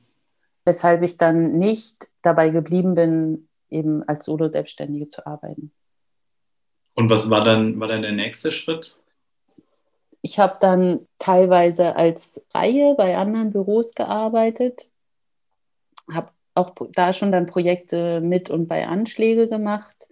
Weshalb 0.64 1.02
ich 1.02 1.18
dann 1.18 1.59
nicht 1.59 2.09
dabei 2.23 2.50
geblieben 2.50 2.95
bin, 2.95 3.49
eben 3.71 4.02
als 4.09 4.25
Solo-Selbstständige 4.25 5.09
zu 5.09 5.26
arbeiten. 5.26 5.73
Und 6.95 7.11
was 7.11 7.28
war 7.28 7.45
dann, 7.45 7.80
war 7.80 7.88
dann 7.88 8.02
der 8.02 8.12
nächste 8.12 8.52
Schritt? 8.52 8.99
Ich 10.21 10.39
habe 10.39 10.57
dann 10.61 11.07
teilweise 11.19 11.97
als 11.97 12.45
Reihe 12.53 12.95
bei 12.97 13.17
anderen 13.17 13.51
Büros 13.51 13.95
gearbeitet, 13.95 14.91
habe 16.13 16.31
auch 16.55 16.75
da 16.93 17.13
schon 17.13 17.31
dann 17.31 17.47
Projekte 17.47 18.21
mit 18.21 18.51
und 18.51 18.67
bei 18.67 18.87
Anschläge 18.87 19.47
gemacht 19.47 20.09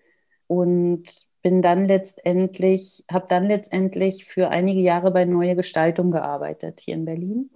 und 0.46 1.04
bin 1.42 1.62
dann 1.62 1.86
letztendlich, 1.86 3.04
habe 3.10 3.26
dann 3.28 3.46
letztendlich 3.46 4.24
für 4.24 4.48
einige 4.48 4.80
Jahre 4.80 5.10
bei 5.10 5.24
Neue 5.24 5.56
Gestaltung 5.56 6.10
gearbeitet 6.10 6.80
hier 6.80 6.94
in 6.94 7.04
Berlin. 7.04 7.50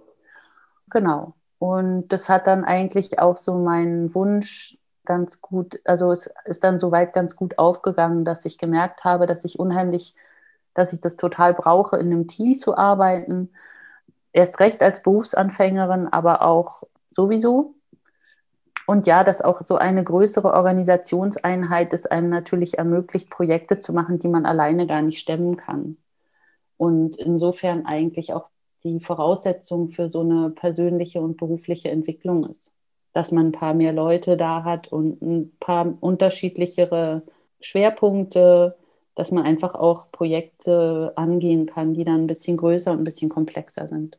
Genau. 0.89 1.35
Und 1.59 2.07
das 2.07 2.27
hat 2.27 2.47
dann 2.47 2.63
eigentlich 2.63 3.19
auch 3.19 3.37
so 3.37 3.53
meinen 3.53 4.13
Wunsch 4.15 4.77
ganz 5.05 5.41
gut, 5.41 5.79
also 5.83 6.11
es 6.11 6.33
ist 6.45 6.63
dann 6.63 6.79
soweit 6.79 7.13
ganz 7.13 7.35
gut 7.35 7.59
aufgegangen, 7.59 8.23
dass 8.23 8.45
ich 8.45 8.57
gemerkt 8.57 9.03
habe, 9.03 9.25
dass 9.25 9.43
ich 9.45 9.59
unheimlich, 9.59 10.15
dass 10.73 10.93
ich 10.93 11.01
das 11.01 11.17
total 11.17 11.53
brauche, 11.53 11.97
in 11.97 12.07
einem 12.07 12.27
Team 12.27 12.57
zu 12.57 12.77
arbeiten. 12.77 13.51
Erst 14.33 14.59
recht 14.59 14.81
als 14.81 15.03
Berufsanfängerin, 15.03 16.07
aber 16.07 16.43
auch 16.43 16.83
sowieso. 17.09 17.75
Und 18.87 19.07
ja, 19.07 19.23
dass 19.23 19.41
auch 19.41 19.61
so 19.67 19.75
eine 19.75 20.03
größere 20.03 20.53
Organisationseinheit 20.53 21.93
es 21.93 22.05
einem 22.05 22.29
natürlich 22.29 22.77
ermöglicht, 22.77 23.29
Projekte 23.29 23.79
zu 23.79 23.93
machen, 23.93 24.19
die 24.19 24.27
man 24.27 24.45
alleine 24.45 24.87
gar 24.87 25.01
nicht 25.01 25.19
stemmen 25.19 25.57
kann. 25.57 25.97
Und 26.77 27.17
insofern 27.17 27.85
eigentlich 27.85 28.33
auch 28.33 28.49
die 28.83 28.99
Voraussetzung 28.99 29.89
für 29.89 30.09
so 30.09 30.21
eine 30.21 30.49
persönliche 30.49 31.21
und 31.21 31.37
berufliche 31.37 31.91
Entwicklung 31.91 32.43
ist. 32.43 32.71
Dass 33.13 33.31
man 33.31 33.47
ein 33.47 33.51
paar 33.51 33.73
mehr 33.73 33.93
Leute 33.93 34.37
da 34.37 34.63
hat 34.63 34.87
und 34.87 35.21
ein 35.21 35.55
paar 35.59 35.93
unterschiedlichere 35.99 37.23
Schwerpunkte, 37.59 38.75
dass 39.15 39.31
man 39.31 39.43
einfach 39.43 39.75
auch 39.75 40.11
Projekte 40.11 41.13
angehen 41.15 41.65
kann, 41.65 41.93
die 41.93 42.03
dann 42.03 42.21
ein 42.21 42.27
bisschen 42.27 42.57
größer 42.57 42.91
und 42.91 42.99
ein 42.99 43.03
bisschen 43.03 43.29
komplexer 43.29 43.87
sind. 43.87 44.17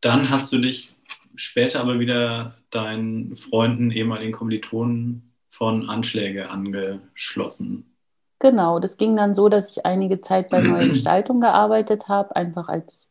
Dann 0.00 0.30
hast 0.30 0.52
du 0.52 0.58
dich 0.58 0.94
später 1.36 1.80
aber 1.80 1.98
wieder 1.98 2.54
deinen 2.70 3.36
Freunden, 3.36 3.90
ehemaligen 3.90 4.32
Kommilitonen 4.32 5.32
von 5.48 5.88
Anschläge 5.88 6.50
angeschlossen. 6.50 7.94
Genau, 8.40 8.78
das 8.78 8.96
ging 8.96 9.16
dann 9.16 9.34
so, 9.34 9.48
dass 9.48 9.72
ich 9.72 9.84
einige 9.84 10.20
Zeit 10.20 10.50
bei 10.50 10.60
Neue 10.60 10.88
Gestaltung 10.90 11.40
gearbeitet 11.40 12.08
habe, 12.08 12.36
einfach 12.36 12.68
als 12.68 13.08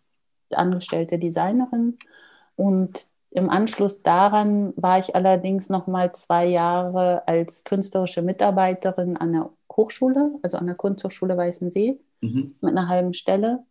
angestellte 0.52 1.20
Designerin. 1.20 1.98
Und 2.56 3.08
im 3.32 3.50
Anschluss 3.50 4.04
daran 4.04 4.74
war 4.78 5.00
ich 5.00 5.16
allerdings 5.16 5.70
noch 5.70 5.88
mal 5.88 6.14
zwei 6.14 6.46
Jahre 6.46 7.28
als 7.28 7.66
künstlerische 7.66 8.22
Mitarbeiterin 8.22 9.18
an 9.18 9.34
der 9.34 9.50
Hochschule, 9.78 10.32
also 10.42 10.58
an 10.58 10.66
der 10.66 10.76
Kunsthochschule 10.76 11.38
Weißensee, 11.38 12.00
mhm. 12.22 12.56
mit 12.60 12.72
einer 12.72 12.90
halben 12.90 13.14
Stelle 13.14 13.64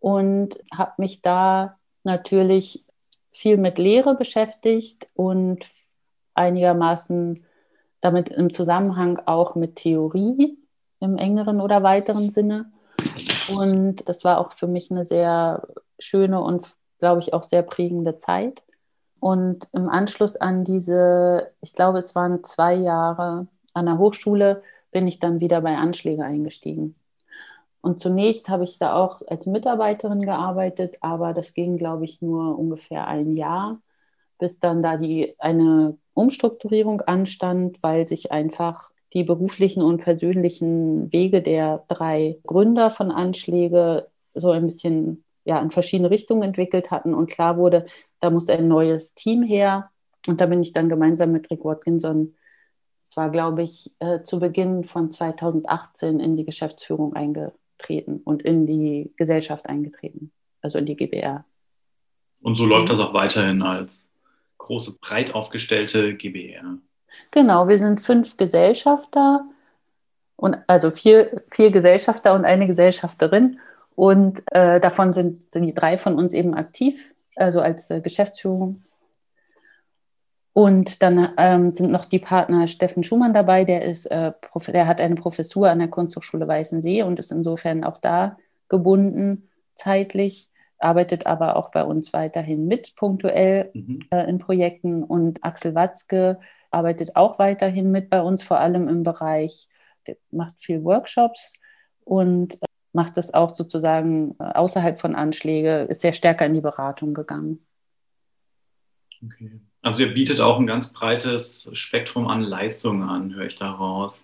und 0.00 0.58
habe 0.72 0.92
mich 0.98 1.20
da 1.20 1.78
natürlich 2.04 2.84
viel 3.32 3.56
mit 3.56 3.78
Lehre 3.78 4.14
beschäftigt 4.14 5.08
und 5.14 5.66
einigermaßen 6.34 7.44
damit 8.00 8.28
im 8.30 8.52
Zusammenhang 8.52 9.20
auch 9.26 9.54
mit 9.54 9.76
Theorie 9.76 10.56
im 11.00 11.16
engeren 11.16 11.60
oder 11.60 11.82
weiteren 11.82 12.30
Sinne. 12.30 12.70
Und 13.48 14.08
das 14.08 14.24
war 14.24 14.38
auch 14.38 14.52
für 14.52 14.66
mich 14.66 14.90
eine 14.90 15.04
sehr 15.06 15.66
schöne 15.98 16.40
und, 16.40 16.68
glaube 16.98 17.20
ich, 17.20 17.32
auch 17.32 17.44
sehr 17.44 17.62
prägende 17.62 18.18
Zeit. 18.18 18.64
Und 19.20 19.68
im 19.72 19.88
Anschluss 19.88 20.36
an 20.36 20.64
diese, 20.64 21.50
ich 21.60 21.72
glaube, 21.72 21.98
es 21.98 22.14
waren 22.14 22.44
zwei 22.44 22.74
Jahre 22.74 23.48
an 23.74 23.86
der 23.86 23.98
Hochschule, 23.98 24.62
bin 24.90 25.06
ich 25.06 25.18
dann 25.18 25.40
wieder 25.40 25.60
bei 25.60 25.76
Anschläge 25.76 26.24
eingestiegen. 26.24 26.94
Und 27.80 28.00
zunächst 28.00 28.48
habe 28.48 28.64
ich 28.64 28.78
da 28.78 28.94
auch 28.94 29.22
als 29.26 29.46
Mitarbeiterin 29.46 30.22
gearbeitet, 30.22 30.96
aber 31.00 31.32
das 31.32 31.54
ging, 31.54 31.76
glaube 31.76 32.04
ich, 32.04 32.20
nur 32.20 32.58
ungefähr 32.58 33.06
ein 33.06 33.36
Jahr, 33.36 33.80
bis 34.38 34.60
dann 34.60 34.82
da 34.82 34.96
die, 34.96 35.34
eine 35.38 35.96
Umstrukturierung 36.14 37.00
anstand, 37.02 37.82
weil 37.82 38.06
sich 38.06 38.32
einfach 38.32 38.90
die 39.12 39.24
beruflichen 39.24 39.82
und 39.82 40.02
persönlichen 40.02 41.12
Wege 41.12 41.40
der 41.40 41.84
drei 41.88 42.38
Gründer 42.44 42.90
von 42.90 43.10
Anschläge 43.10 44.08
so 44.34 44.50
ein 44.50 44.64
bisschen 44.64 45.24
ja, 45.44 45.58
in 45.60 45.70
verschiedene 45.70 46.10
Richtungen 46.10 46.42
entwickelt 46.42 46.90
hatten 46.90 47.14
und 47.14 47.30
klar 47.30 47.56
wurde, 47.56 47.86
da 48.20 48.30
muss 48.30 48.50
ein 48.50 48.68
neues 48.68 49.14
Team 49.14 49.42
her. 49.42 49.90
Und 50.26 50.42
da 50.42 50.46
bin 50.46 50.62
ich 50.62 50.74
dann 50.74 50.90
gemeinsam 50.90 51.32
mit 51.32 51.50
Rick 51.50 51.64
Watkinson, 51.64 52.34
es 53.08 53.16
war, 53.16 53.30
glaube 53.30 53.62
ich, 53.62 53.90
äh, 54.00 54.22
zu 54.22 54.38
Beginn 54.38 54.84
von 54.84 55.10
2018 55.10 56.20
in 56.20 56.36
die 56.36 56.44
Geschäftsführung 56.44 57.14
eingetreten 57.14 58.20
und 58.24 58.42
in 58.42 58.66
die 58.66 59.12
Gesellschaft 59.16 59.66
eingetreten, 59.66 60.30
also 60.60 60.78
in 60.78 60.84
die 60.84 60.96
GBR. 60.96 61.44
Und 62.42 62.56
so 62.56 62.66
läuft 62.66 62.90
das 62.90 63.00
auch 63.00 63.14
weiterhin 63.14 63.62
als 63.62 64.10
große, 64.58 64.98
breit 65.00 65.34
aufgestellte 65.34 66.14
GBR. 66.14 66.78
Genau, 67.30 67.66
wir 67.66 67.78
sind 67.78 68.00
fünf 68.02 68.36
Gesellschafter 68.36 69.46
und 70.36 70.58
also 70.66 70.90
vier, 70.90 71.42
vier 71.50 71.70
Gesellschafter 71.70 72.34
und 72.34 72.44
eine 72.44 72.66
Gesellschafterin. 72.66 73.58
Und 73.96 74.42
äh, 74.52 74.80
davon 74.80 75.12
sind, 75.12 75.52
sind 75.52 75.66
die 75.66 75.74
drei 75.74 75.96
von 75.96 76.16
uns 76.16 76.34
eben 76.34 76.54
aktiv, 76.54 77.12
also 77.34 77.60
als 77.60 77.90
äh, 77.90 78.00
Geschäftsführung 78.00 78.82
und 80.58 81.04
dann 81.04 81.34
ähm, 81.36 81.70
sind 81.70 81.92
noch 81.92 82.04
die 82.04 82.18
Partner 82.18 82.66
Steffen 82.66 83.04
Schumann 83.04 83.32
dabei, 83.32 83.64
der, 83.64 83.82
ist, 83.82 84.06
äh, 84.06 84.32
der 84.66 84.88
hat 84.88 85.00
eine 85.00 85.14
Professur 85.14 85.70
an 85.70 85.78
der 85.78 85.86
Kunsthochschule 85.86 86.48
Weißensee 86.48 87.04
und 87.04 87.20
ist 87.20 87.30
insofern 87.30 87.84
auch 87.84 87.98
da 87.98 88.36
gebunden 88.68 89.48
zeitlich, 89.76 90.50
arbeitet 90.80 91.28
aber 91.28 91.54
auch 91.54 91.70
bei 91.70 91.84
uns 91.84 92.12
weiterhin 92.12 92.66
mit 92.66 92.96
punktuell 92.96 93.70
mhm. 93.72 94.00
äh, 94.10 94.28
in 94.28 94.38
Projekten. 94.38 95.04
Und 95.04 95.44
Axel 95.44 95.76
Watzke 95.76 96.40
arbeitet 96.72 97.14
auch 97.14 97.38
weiterhin 97.38 97.92
mit 97.92 98.10
bei 98.10 98.20
uns, 98.20 98.42
vor 98.42 98.58
allem 98.58 98.88
im 98.88 99.04
Bereich, 99.04 99.68
der 100.08 100.16
macht 100.32 100.58
viel 100.58 100.82
Workshops 100.82 101.52
und 102.02 102.54
äh, 102.54 102.66
macht 102.92 103.16
das 103.16 103.32
auch 103.32 103.50
sozusagen 103.50 104.34
äh, 104.40 104.42
außerhalb 104.42 104.98
von 104.98 105.14
Anschläge, 105.14 105.82
ist 105.82 106.00
sehr 106.00 106.14
stärker 106.14 106.46
in 106.46 106.54
die 106.54 106.60
Beratung 106.60 107.14
gegangen. 107.14 107.64
Okay. 109.24 109.60
Also 109.88 110.00
ihr 110.00 110.12
bietet 110.12 110.38
auch 110.38 110.58
ein 110.58 110.66
ganz 110.66 110.90
breites 110.92 111.70
Spektrum 111.72 112.28
an 112.28 112.42
Leistungen 112.42 113.08
an, 113.08 113.34
höre 113.34 113.46
ich 113.46 113.54
daraus. 113.54 114.22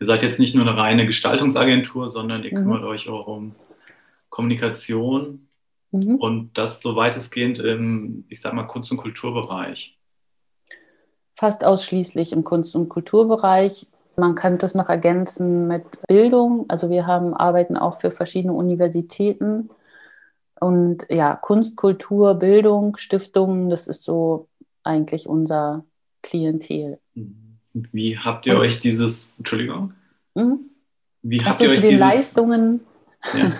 Ihr 0.00 0.06
seid 0.06 0.24
jetzt 0.24 0.40
nicht 0.40 0.56
nur 0.56 0.66
eine 0.66 0.76
reine 0.76 1.06
Gestaltungsagentur, 1.06 2.08
sondern 2.08 2.42
ihr 2.42 2.50
mhm. 2.50 2.56
kümmert 2.56 2.82
euch 2.82 3.08
auch 3.08 3.28
um 3.28 3.54
Kommunikation 4.30 5.46
mhm. 5.92 6.16
und 6.16 6.58
das 6.58 6.82
so 6.82 6.96
weitestgehend 6.96 7.60
im, 7.60 8.24
ich 8.28 8.40
sag 8.40 8.52
mal, 8.52 8.64
Kunst- 8.64 8.90
und 8.90 8.96
Kulturbereich. 8.96 9.96
Fast 11.36 11.64
ausschließlich 11.64 12.32
im 12.32 12.42
Kunst- 12.42 12.74
und 12.74 12.88
Kulturbereich. 12.88 13.86
Man 14.16 14.34
kann 14.34 14.58
das 14.58 14.74
noch 14.74 14.88
ergänzen 14.88 15.68
mit 15.68 16.00
Bildung. 16.08 16.64
Also 16.66 16.90
wir 16.90 17.06
haben, 17.06 17.32
arbeiten 17.32 17.76
auch 17.76 18.00
für 18.00 18.10
verschiedene 18.10 18.54
Universitäten. 18.54 19.70
Und 20.58 21.06
ja, 21.08 21.36
Kunst, 21.36 21.76
Kultur, 21.76 22.34
Bildung, 22.34 22.96
Stiftungen, 22.96 23.70
das 23.70 23.86
ist 23.86 24.02
so 24.02 24.48
eigentlich 24.86 25.28
unser 25.28 25.84
Klientel. 26.22 26.98
Wie 27.72 28.18
habt 28.18 28.46
ihr 28.46 28.54
Und, 28.54 28.60
euch 28.60 28.80
dieses, 28.80 29.30
Entschuldigung? 29.38 29.92
Mhm. 30.34 30.70
Wie 31.22 31.40
habt 31.40 31.50
Achso, 31.50 31.64
ihr 31.64 31.70
euch 31.70 31.76
zu 31.76 31.82
den 31.82 31.90
dieses, 31.90 32.06
Leistungen, 32.06 32.80
ja. 33.34 33.52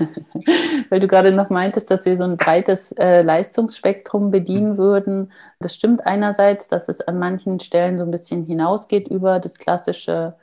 weil 0.91 1.01
du 1.01 1.09
gerade 1.09 1.33
noch 1.33 1.51
meintest, 1.51 1.91
dass 1.91 2.05
wir 2.05 2.17
so 2.17 2.25
ein 2.25 2.37
breites 2.37 2.93
äh, 2.93 3.23
Leistungsspektrum 3.23 4.31
bedienen 4.31 4.73
mhm. 4.73 4.79
würden. 4.79 5.33
Das 5.59 5.75
stimmt 5.75 6.07
einerseits, 6.07 6.69
dass 6.69 6.89
es 6.89 7.01
an 7.01 7.19
manchen 7.19 7.61
Stellen 7.61 7.99
so 7.99 8.05
ein 8.05 8.11
bisschen 8.11 8.45
hinausgeht 8.45 9.09
über 9.09 9.41
das 9.41 9.59
klassische, 9.59 10.37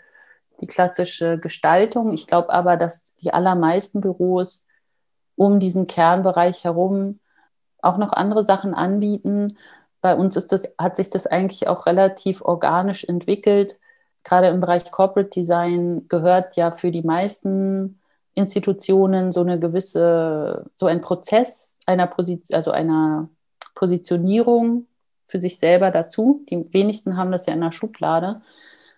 die 0.62 0.67
klassische 0.67 1.39
Gestaltung. 1.39 2.13
Ich 2.13 2.28
glaube 2.28 2.52
aber, 2.52 2.78
dass 2.78 3.04
die 3.22 3.34
allermeisten 3.34 4.02
Büros 4.02 4.67
um 5.36 5.60
diesen 5.60 5.88
Kernbereich 5.88 6.63
herum 6.63 7.19
auch 7.82 7.98
noch 7.98 8.13
andere 8.13 8.46
Sachen 8.46 8.74
anbieten 8.74 9.58
bei 10.04 10.16
uns 10.16 10.36
ist 10.36 10.52
das, 10.52 10.63
hat 10.78 10.98
sich 10.98 11.10
das 11.10 11.28
eigentlich 11.28 11.70
auch 11.70 11.86
relativ 11.86 12.42
organisch 12.42 13.06
entwickelt. 13.06 13.80
Gerade 14.26 14.48
im 14.48 14.60
Bereich 14.60 14.92
Corporate 14.92 15.30
Design 15.30 16.08
gehört 16.10 16.58
ja 16.58 16.72
für 16.72 16.92
die 16.92 17.04
meisten 17.04 18.02
Institutionen 18.34 19.32
so 19.32 19.39
eine 19.39 19.60
gewisse, 19.60 20.66
so 20.76 20.88
ein 20.88 21.00
Prozess 21.00 21.74
einer 21.86 22.08
Position, 22.08 22.54
also 22.54 22.72
einer 22.72 23.30
Positionierung 23.76 24.88
für 25.26 25.39
sich 25.39 25.58
selber 25.58 25.89
dazu. 25.89 26.44
Die 26.50 26.74
wenigsten 26.74 27.16
haben 27.16 27.32
das 27.32 27.46
ja 27.46 27.54
in 27.54 27.62
der 27.62 27.72
Schublade. 27.72 28.42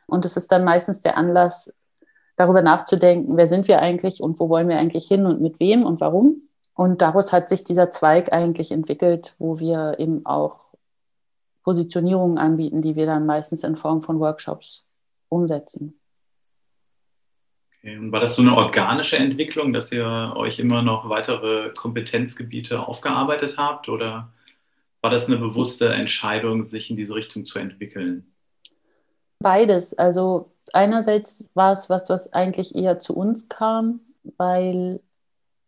Und 0.08 0.26
es 0.26 0.38
ist 0.38 0.52
dann 0.52 0.64
meistens 0.64 1.02
der 1.04 1.18
Anlass, 1.18 1.72
darüber 2.36 2.64
nachzudenken, 2.64 3.38
wer 3.38 3.48
sind 3.48 3.68
wir 3.68 3.80
eigentlich 3.80 4.24
und 4.24 4.40
wo 4.40 4.50
wollen 4.50 4.70
wir 4.70 4.78
eigentlich 4.78 5.08
hin 5.08 5.28
und 5.28 5.40
mit 5.40 5.60
wem 5.60 5.86
und 5.86 6.02
warum. 6.02 6.42
Und 6.74 7.02
daraus 7.02 7.32
hat 7.32 7.48
sich 7.48 7.64
dieser 7.64 7.92
Zweig 7.92 8.34
eigentlich 8.34 8.72
entwickelt, 8.72 9.36
wo 9.38 9.60
wir 9.60 10.00
eben 10.00 10.26
auch 10.26 10.65
Positionierungen 11.66 12.38
anbieten, 12.38 12.84
die 12.84 12.96
wir 12.96 13.08
dann 13.08 13.26
meistens 13.26 13.64
in 13.64 13.76
Form 13.76 14.04
von 14.04 14.20
Workshops 14.20 14.86
umsetzen. 15.30 16.00
Okay. 17.80 17.98
Und 17.98 18.12
war 18.12 18.20
das 18.20 18.36
so 18.36 18.44
eine 18.44 18.56
organische 18.56 19.18
Entwicklung, 19.18 19.74
dass 19.74 19.92
ihr 19.92 20.34
euch 20.36 20.60
immer 20.60 20.84
noch 20.84 21.10
weitere 21.10 21.72
Kompetenzgebiete 21.72 22.88
aufgearbeitet 22.88 23.58
habt 23.58 23.90
oder 23.90 24.32
war 25.02 25.10
das 25.10 25.28
eine 25.28 25.38
bewusste 25.38 25.90
Entscheidung, 25.90 26.66
sich 26.66 26.90
in 26.90 26.98
diese 26.98 27.16
Richtung 27.16 27.46
zu 27.46 27.60
entwickeln? 27.60 28.32
Beides. 29.40 29.96
Also 29.96 30.52
einerseits 30.72 31.46
war 31.56 31.74
es 31.74 31.90
was, 31.90 32.10
was 32.10 32.32
eigentlich 32.32 32.76
eher 32.76 33.00
zu 33.00 33.16
uns 33.16 33.50
kam, 33.50 34.02
weil 34.38 35.00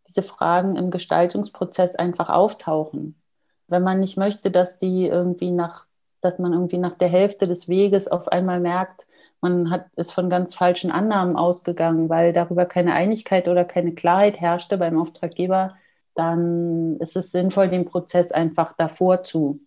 diese 0.06 0.22
Fragen 0.22 0.76
im 0.76 0.90
Gestaltungsprozess 0.90 1.96
einfach 1.96 2.28
auftauchen. 2.28 3.20
Wenn 3.66 3.82
man 3.82 4.00
nicht 4.00 4.16
möchte, 4.16 4.50
dass 4.50 4.78
die 4.78 5.06
irgendwie 5.06 5.50
nach 5.50 5.87
dass 6.20 6.38
man 6.38 6.52
irgendwie 6.52 6.78
nach 6.78 6.94
der 6.94 7.08
Hälfte 7.08 7.46
des 7.46 7.68
Weges 7.68 8.08
auf 8.08 8.28
einmal 8.28 8.60
merkt, 8.60 9.06
man 9.40 9.70
hat, 9.70 9.86
ist 9.96 10.12
von 10.12 10.30
ganz 10.30 10.54
falschen 10.54 10.90
Annahmen 10.90 11.36
ausgegangen, 11.36 12.08
weil 12.08 12.32
darüber 12.32 12.66
keine 12.66 12.94
Einigkeit 12.94 13.46
oder 13.48 13.64
keine 13.64 13.94
Klarheit 13.94 14.40
herrschte 14.40 14.78
beim 14.78 15.00
Auftraggeber, 15.00 15.76
dann 16.14 16.96
ist 16.98 17.16
es 17.16 17.30
sinnvoll, 17.30 17.68
den 17.68 17.84
Prozess 17.84 18.32
einfach 18.32 18.72
davor 18.76 19.22
zu 19.22 19.60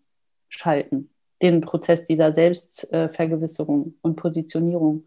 schalten. 0.49 1.09
Den 1.41 1.61
Prozess 1.61 2.03
dieser 2.03 2.33
Selbstvergewisserung 2.33 3.95
und 4.01 4.15
Positionierung. 4.17 5.05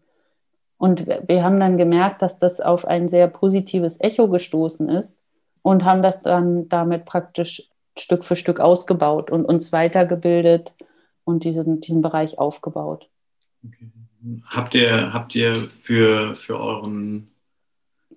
Und 0.77 1.07
wir 1.07 1.43
haben 1.43 1.59
dann 1.59 1.77
gemerkt, 1.77 2.21
dass 2.23 2.39
das 2.39 2.59
auf 2.59 2.85
ein 2.85 3.07
sehr 3.07 3.27
positives 3.27 4.01
Echo 4.01 4.27
gestoßen 4.27 4.89
ist 4.89 5.19
und 5.61 5.85
haben 5.85 6.01
das 6.01 6.23
dann 6.23 6.67
damit 6.67 7.05
praktisch 7.05 7.69
Stück 7.97 8.25
für 8.25 8.35
Stück 8.35 8.59
ausgebaut 8.59 9.31
und 9.31 9.45
uns 9.45 9.71
weitergebildet 9.71 10.73
und 11.25 11.43
diesen, 11.43 11.81
diesen 11.81 12.01
Bereich 12.01 12.39
aufgebaut. 12.39 13.09
Okay. 13.65 13.91
Habt 14.45 14.73
ihr, 14.73 15.13
habt 15.13 15.35
ihr 15.35 15.53
für, 15.55 16.35
für 16.35 16.59
euren 16.59 17.27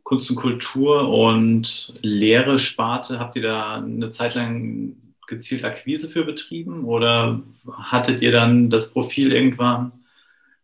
Kunst 0.04 0.30
und 0.30 0.36
Kultur 0.36 1.08
und 1.08 1.92
Lehre 2.00 2.58
Sparte, 2.58 3.18
habt 3.18 3.36
ihr 3.36 3.42
da 3.42 3.74
eine 3.74 4.08
Zeit 4.08 4.34
lang 4.34 4.96
gezielt 5.26 5.64
Akquise 5.64 6.08
für 6.08 6.24
betrieben 6.24 6.84
oder 6.84 7.42
hattet 7.70 8.22
ihr 8.22 8.32
dann 8.32 8.70
das 8.70 8.90
Profil 8.90 9.32
irgendwann 9.32 9.92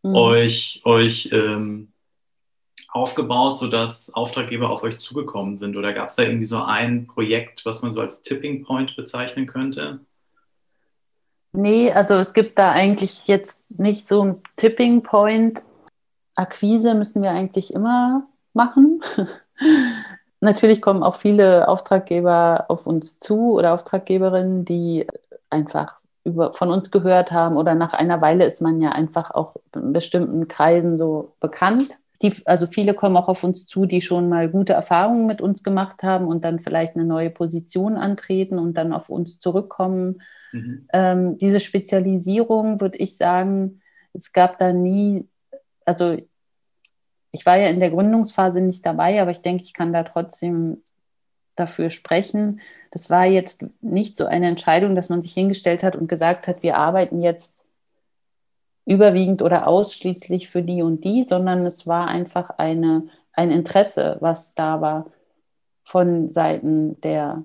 mhm. 0.02 0.14
euch, 0.14 0.80
euch 0.84 1.28
ähm, 1.32 1.88
aufgebaut, 2.88 3.58
sodass 3.58 4.14
Auftraggeber 4.14 4.70
auf 4.70 4.82
euch 4.82 4.98
zugekommen 4.98 5.54
sind? 5.54 5.76
Oder 5.76 5.92
gab 5.92 6.08
es 6.08 6.14
da 6.14 6.22
irgendwie 6.22 6.46
so 6.46 6.62
ein 6.62 7.06
Projekt, 7.06 7.66
was 7.66 7.82
man 7.82 7.90
so 7.90 8.00
als 8.00 8.22
Tipping 8.22 8.64
Point 8.64 8.96
bezeichnen 8.96 9.46
könnte? 9.46 10.00
Nee, 11.56 11.92
also 11.92 12.14
es 12.14 12.34
gibt 12.34 12.58
da 12.58 12.72
eigentlich 12.72 13.28
jetzt 13.28 13.56
nicht 13.68 14.08
so 14.08 14.24
ein 14.24 14.42
Tipping 14.56 15.04
Point. 15.04 15.62
Akquise 16.34 16.94
müssen 16.94 17.22
wir 17.22 17.30
eigentlich 17.30 17.72
immer 17.72 18.26
machen. 18.54 19.00
Natürlich 20.40 20.82
kommen 20.82 21.04
auch 21.04 21.14
viele 21.14 21.68
Auftraggeber 21.68 22.64
auf 22.68 22.88
uns 22.88 23.20
zu 23.20 23.52
oder 23.52 23.72
Auftraggeberinnen, 23.74 24.64
die 24.64 25.06
einfach 25.48 26.00
über, 26.24 26.52
von 26.52 26.70
uns 26.70 26.90
gehört 26.90 27.30
haben 27.30 27.56
oder 27.56 27.76
nach 27.76 27.92
einer 27.92 28.20
Weile 28.20 28.44
ist 28.46 28.60
man 28.60 28.80
ja 28.80 28.90
einfach 28.90 29.30
auch 29.30 29.54
in 29.76 29.92
bestimmten 29.92 30.48
Kreisen 30.48 30.98
so 30.98 31.36
bekannt. 31.38 31.98
Die, 32.20 32.34
also 32.46 32.66
viele 32.66 32.94
kommen 32.94 33.16
auch 33.16 33.28
auf 33.28 33.44
uns 33.44 33.66
zu, 33.66 33.86
die 33.86 34.00
schon 34.00 34.28
mal 34.28 34.48
gute 34.48 34.72
Erfahrungen 34.72 35.26
mit 35.26 35.40
uns 35.40 35.62
gemacht 35.62 36.02
haben 36.02 36.26
und 36.26 36.44
dann 36.44 36.58
vielleicht 36.58 36.96
eine 36.96 37.04
neue 37.04 37.30
Position 37.30 37.96
antreten 37.96 38.58
und 38.58 38.76
dann 38.76 38.92
auf 38.92 39.08
uns 39.08 39.38
zurückkommen. 39.38 40.20
Mhm. 40.54 40.88
Ähm, 40.92 41.38
diese 41.38 41.58
Spezialisierung 41.58 42.80
würde 42.80 42.98
ich 42.98 43.16
sagen, 43.16 43.80
es 44.12 44.32
gab 44.32 44.58
da 44.58 44.72
nie, 44.72 45.26
also 45.84 46.16
ich 47.32 47.44
war 47.44 47.58
ja 47.58 47.68
in 47.68 47.80
der 47.80 47.90
Gründungsphase 47.90 48.60
nicht 48.60 48.86
dabei, 48.86 49.20
aber 49.20 49.32
ich 49.32 49.42
denke, 49.42 49.64
ich 49.64 49.74
kann 49.74 49.92
da 49.92 50.04
trotzdem 50.04 50.82
dafür 51.56 51.90
sprechen. 51.90 52.60
Das 52.92 53.10
war 53.10 53.26
jetzt 53.26 53.64
nicht 53.80 54.16
so 54.16 54.26
eine 54.26 54.46
Entscheidung, 54.46 54.94
dass 54.94 55.08
man 55.08 55.22
sich 55.22 55.34
hingestellt 55.34 55.82
hat 55.82 55.96
und 55.96 56.08
gesagt 56.08 56.46
hat, 56.46 56.62
wir 56.62 56.76
arbeiten 56.76 57.20
jetzt 57.20 57.64
überwiegend 58.86 59.42
oder 59.42 59.66
ausschließlich 59.66 60.48
für 60.48 60.62
die 60.62 60.82
und 60.82 61.02
die, 61.02 61.24
sondern 61.24 61.66
es 61.66 61.88
war 61.88 62.06
einfach 62.06 62.50
eine, 62.58 63.08
ein 63.32 63.50
Interesse, 63.50 64.18
was 64.20 64.54
da 64.54 64.80
war 64.80 65.10
von 65.82 66.30
Seiten 66.30 67.00
der, 67.00 67.44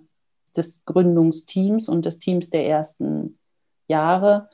des 0.59 0.85
Gründungsteams 0.85 1.89
und 1.89 2.05
des 2.05 2.19
Teams 2.19 2.51
der 2.51 2.67
ersten 2.67 3.39
Jahre. 3.87 4.49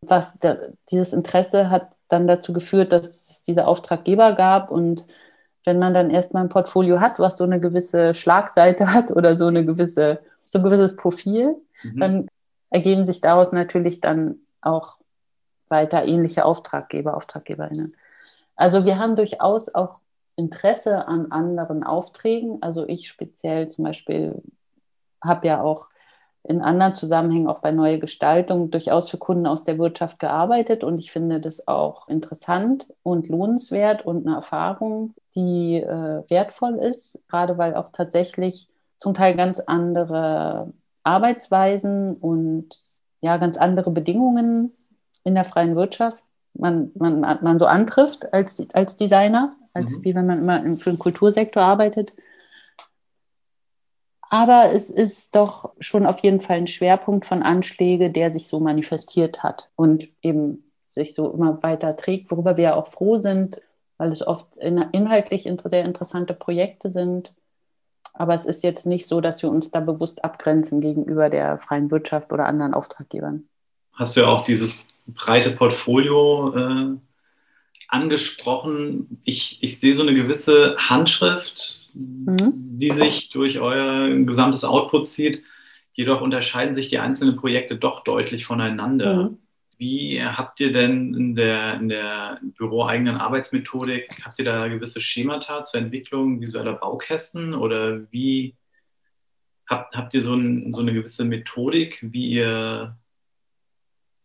Was 0.00 0.38
da, 0.38 0.56
dieses 0.90 1.12
Interesse 1.12 1.70
hat 1.70 1.92
dann 2.08 2.26
dazu 2.26 2.52
geführt, 2.52 2.92
dass 2.92 3.06
es 3.30 3.42
diese 3.42 3.66
Auftraggeber 3.66 4.32
gab. 4.32 4.70
Und 4.70 5.06
wenn 5.64 5.78
man 5.78 5.94
dann 5.94 6.10
erstmal 6.10 6.44
ein 6.44 6.48
Portfolio 6.48 7.00
hat, 7.00 7.18
was 7.18 7.36
so 7.36 7.44
eine 7.44 7.60
gewisse 7.60 8.14
Schlagseite 8.14 8.92
hat 8.92 9.10
oder 9.10 9.36
so 9.36 9.46
eine 9.46 9.64
gewisse, 9.64 10.20
so 10.44 10.58
ein 10.58 10.64
gewisses 10.64 10.96
Profil, 10.96 11.56
mhm. 11.82 12.00
dann 12.00 12.28
ergeben 12.70 13.04
sich 13.04 13.20
daraus 13.20 13.52
natürlich 13.52 14.00
dann 14.00 14.40
auch 14.60 14.98
weiter 15.68 16.04
ähnliche 16.04 16.44
Auftraggeber, 16.44 17.16
Auftraggeberinnen. 17.16 17.96
Also 18.56 18.84
wir 18.84 18.98
haben 18.98 19.16
durchaus 19.16 19.74
auch 19.74 19.98
Interesse 20.36 21.08
an 21.08 21.32
anderen 21.32 21.82
Aufträgen. 21.82 22.62
Also 22.62 22.86
ich 22.86 23.08
speziell 23.08 23.70
zum 23.70 23.84
Beispiel 23.84 24.42
habe 25.22 25.46
ja 25.46 25.62
auch 25.62 25.88
in 26.42 26.62
anderen 26.62 26.94
Zusammenhängen 26.94 27.48
auch 27.48 27.58
bei 27.58 27.72
Neue 27.72 27.98
Gestaltung 27.98 28.70
durchaus 28.70 29.10
für 29.10 29.18
Kunden 29.18 29.46
aus 29.46 29.64
der 29.64 29.78
Wirtschaft 29.78 30.18
gearbeitet 30.20 30.84
und 30.84 30.98
ich 30.98 31.10
finde 31.10 31.40
das 31.40 31.66
auch 31.66 32.08
interessant 32.08 32.92
und 33.02 33.28
lohnenswert 33.28 34.06
und 34.06 34.26
eine 34.26 34.36
Erfahrung, 34.36 35.14
die 35.34 35.76
äh, 35.76 36.22
wertvoll 36.28 36.76
ist, 36.76 37.20
gerade 37.28 37.58
weil 37.58 37.74
auch 37.74 37.90
tatsächlich 37.90 38.68
zum 38.98 39.14
Teil 39.14 39.36
ganz 39.36 39.60
andere 39.60 40.72
Arbeitsweisen 41.02 42.14
und 42.14 42.68
ja, 43.20 43.36
ganz 43.38 43.56
andere 43.56 43.90
Bedingungen 43.90 44.72
in 45.24 45.34
der 45.34 45.44
freien 45.44 45.74
Wirtschaft 45.74 46.22
man, 46.58 46.90
man, 46.94 47.20
man 47.20 47.58
so 47.58 47.66
antrifft 47.66 48.32
als, 48.32 48.62
als 48.72 48.96
Designer, 48.96 49.54
als 49.72 49.96
mhm. 49.96 50.04
wie 50.04 50.14
wenn 50.14 50.26
man 50.26 50.38
immer 50.38 50.76
für 50.76 50.90
den 50.90 50.98
Kultursektor 50.98 51.62
arbeitet. 51.62 52.12
Aber 54.28 54.72
es 54.72 54.90
ist 54.90 55.36
doch 55.36 55.72
schon 55.78 56.04
auf 56.06 56.18
jeden 56.20 56.40
Fall 56.40 56.56
ein 56.56 56.66
Schwerpunkt 56.66 57.26
von 57.26 57.42
Anschläge, 57.42 58.10
der 58.10 58.32
sich 58.32 58.48
so 58.48 58.60
manifestiert 58.60 59.42
hat 59.42 59.70
und 59.76 60.08
eben 60.22 60.64
sich 60.88 61.14
so 61.14 61.30
immer 61.30 61.62
weiter 61.62 61.96
trägt, 61.96 62.30
worüber 62.30 62.56
wir 62.56 62.76
auch 62.76 62.88
froh 62.88 63.20
sind, 63.20 63.60
weil 63.98 64.10
es 64.10 64.26
oft 64.26 64.56
inhaltlich 64.56 65.48
sehr 65.64 65.84
interessante 65.84 66.34
Projekte 66.34 66.90
sind. 66.90 67.34
Aber 68.14 68.34
es 68.34 68.46
ist 68.46 68.64
jetzt 68.64 68.86
nicht 68.86 69.06
so, 69.06 69.20
dass 69.20 69.42
wir 69.42 69.50
uns 69.50 69.70
da 69.70 69.80
bewusst 69.80 70.24
abgrenzen 70.24 70.80
gegenüber 70.80 71.28
der 71.28 71.58
freien 71.58 71.90
Wirtschaft 71.90 72.32
oder 72.32 72.46
anderen 72.46 72.74
Auftraggebern. 72.74 73.44
Hast 73.92 74.16
du 74.16 74.20
ja 74.20 74.26
auch 74.26 74.44
dieses 74.44 74.82
breite 75.06 75.52
Portfolio 75.52 76.54
äh, 76.56 76.96
angesprochen. 77.88 79.20
Ich, 79.24 79.62
ich 79.62 79.78
sehe 79.78 79.94
so 79.94 80.02
eine 80.02 80.14
gewisse 80.14 80.76
Handschrift, 80.78 81.90
mhm. 81.94 82.52
die 82.78 82.90
sich 82.90 83.30
durch 83.30 83.60
euer 83.60 84.08
gesamtes 84.24 84.64
Output 84.64 85.06
zieht. 85.08 85.42
Jedoch 85.92 86.20
unterscheiden 86.20 86.74
sich 86.74 86.90
die 86.90 86.98
einzelnen 86.98 87.36
Projekte 87.36 87.76
doch 87.76 88.04
deutlich 88.04 88.44
voneinander. 88.44 89.30
Mhm. 89.30 89.38
Wie 89.78 90.22
habt 90.22 90.60
ihr 90.60 90.72
denn 90.72 91.14
in 91.14 91.34
der, 91.34 91.74
in 91.74 91.88
der 91.88 92.40
büroeigenen 92.56 93.16
Arbeitsmethodik, 93.16 94.22
habt 94.24 94.38
ihr 94.38 94.44
da 94.46 94.68
gewisse 94.68 95.00
Schemata 95.00 95.64
zur 95.64 95.80
Entwicklung 95.80 96.40
visueller 96.40 96.72
Baukästen 96.72 97.54
oder 97.54 98.10
wie 98.10 98.54
habt, 99.68 99.94
habt 99.94 100.14
ihr 100.14 100.22
so, 100.22 100.34
ein, 100.34 100.72
so 100.72 100.80
eine 100.80 100.94
gewisse 100.94 101.24
Methodik, 101.24 101.98
wie 102.02 102.30
ihr 102.30 102.96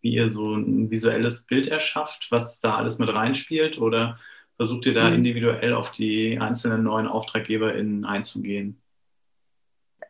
wie 0.02 0.14
ihr 0.14 0.30
so 0.30 0.56
ein 0.56 0.90
visuelles 0.90 1.44
Bild 1.46 1.68
erschafft, 1.68 2.28
was 2.32 2.60
da 2.60 2.76
alles 2.76 3.00
mit 3.00 3.14
reinspielt? 3.14 3.80
Oder 3.80 4.20
versucht 4.58 4.86
ihr 4.86 4.94
da 4.94 5.10
mhm. 5.10 5.18
individuell 5.18 5.74
auf 5.74 5.92
die 5.92 6.40
einzelnen 6.40 6.84
neuen 6.84 7.08
AuftraggeberInnen 7.08 8.06
einzugehen? 8.06 8.82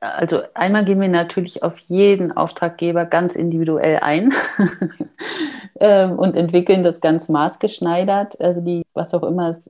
Also 0.02 0.42
einmal 0.56 0.84
gehen 0.84 1.00
wir 1.00 1.08
natürlich 1.10 1.62
auf 1.62 1.78
jeden 1.88 2.32
Auftraggeber 2.32 3.06
ganz 3.06 3.36
individuell 3.36 4.00
ein 4.00 4.34
ähm, 5.80 6.18
und 6.18 6.36
entwickeln 6.36 6.82
das 6.82 7.02
ganz 7.02 7.30
maßgeschneidert, 7.30 8.42
also 8.42 8.62
die, 8.62 8.82
was 8.94 9.14
auch 9.14 9.22
immer 9.22 9.50
es, 9.50 9.70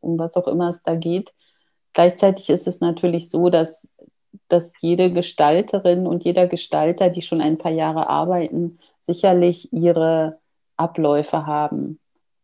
um 0.00 0.18
was 0.18 0.36
auch 0.36 0.48
immer 0.48 0.70
es 0.70 0.82
da 0.82 0.94
geht. 0.94 1.34
Gleichzeitig 1.92 2.48
ist 2.48 2.66
es 2.66 2.80
natürlich 2.80 3.28
so, 3.28 3.50
dass, 3.50 3.86
dass 4.48 4.80
jede 4.80 5.12
Gestalterin 5.12 6.06
und 6.06 6.24
jeder 6.24 6.46
Gestalter, 6.46 7.10
die 7.10 7.22
schon 7.22 7.42
ein 7.42 7.58
paar 7.58 7.72
Jahre 7.72 8.08
arbeiten, 8.08 8.78
sicherlich 9.04 9.72
ihre 9.72 10.38
Abläufe 10.76 11.46
haben 11.46 11.98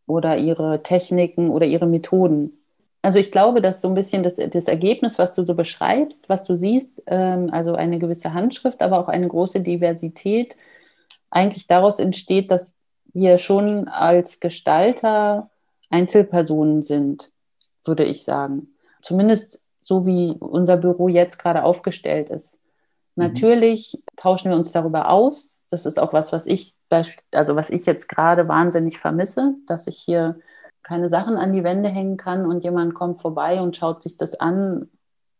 oder 0.07 0.37
ihre 0.37 0.83
Techniken 0.83 1.49
oder 1.49 1.65
ihre 1.65 1.87
Methoden. 1.87 2.57
Also 3.01 3.17
ich 3.17 3.31
glaube, 3.31 3.61
dass 3.61 3.81
so 3.81 3.87
ein 3.87 3.95
bisschen 3.95 4.23
das, 4.23 4.35
das 4.35 4.67
Ergebnis, 4.67 5.17
was 5.17 5.33
du 5.33 5.43
so 5.43 5.55
beschreibst, 5.55 6.29
was 6.29 6.43
du 6.43 6.55
siehst, 6.55 7.01
ähm, 7.07 7.49
also 7.51 7.73
eine 7.73 7.97
gewisse 7.97 8.33
Handschrift, 8.33 8.81
aber 8.81 8.99
auch 8.99 9.07
eine 9.07 9.27
große 9.27 9.61
Diversität, 9.61 10.55
eigentlich 11.31 11.65
daraus 11.65 11.99
entsteht, 11.99 12.51
dass 12.51 12.75
wir 13.13 13.37
schon 13.37 13.87
als 13.87 14.39
Gestalter 14.39 15.49
Einzelpersonen 15.89 16.83
sind, 16.83 17.31
würde 17.83 18.03
ich 18.03 18.23
sagen. 18.23 18.75
Zumindest 19.01 19.61
so 19.81 20.05
wie 20.05 20.35
unser 20.39 20.77
Büro 20.77 21.07
jetzt 21.07 21.37
gerade 21.37 21.63
aufgestellt 21.63 22.29
ist. 22.29 22.59
Mhm. 23.15 23.25
Natürlich 23.25 23.99
tauschen 24.15 24.51
wir 24.51 24.57
uns 24.57 24.71
darüber 24.71 25.09
aus, 25.09 25.50
das 25.71 25.85
ist 25.85 25.99
auch 25.99 26.13
was, 26.13 26.31
was 26.33 26.45
ich, 26.45 26.75
also 27.33 27.55
was 27.55 27.69
ich 27.69 27.85
jetzt 27.85 28.09
gerade 28.09 28.47
wahnsinnig 28.47 28.99
vermisse, 28.99 29.55
dass 29.67 29.87
ich 29.87 29.97
hier 29.97 30.39
keine 30.83 31.09
Sachen 31.09 31.37
an 31.37 31.53
die 31.53 31.63
Wände 31.63 31.89
hängen 31.89 32.17
kann 32.17 32.45
und 32.45 32.63
jemand 32.63 32.93
kommt 32.93 33.21
vorbei 33.21 33.61
und 33.61 33.77
schaut 33.77 34.03
sich 34.03 34.17
das 34.17 34.39
an, 34.39 34.89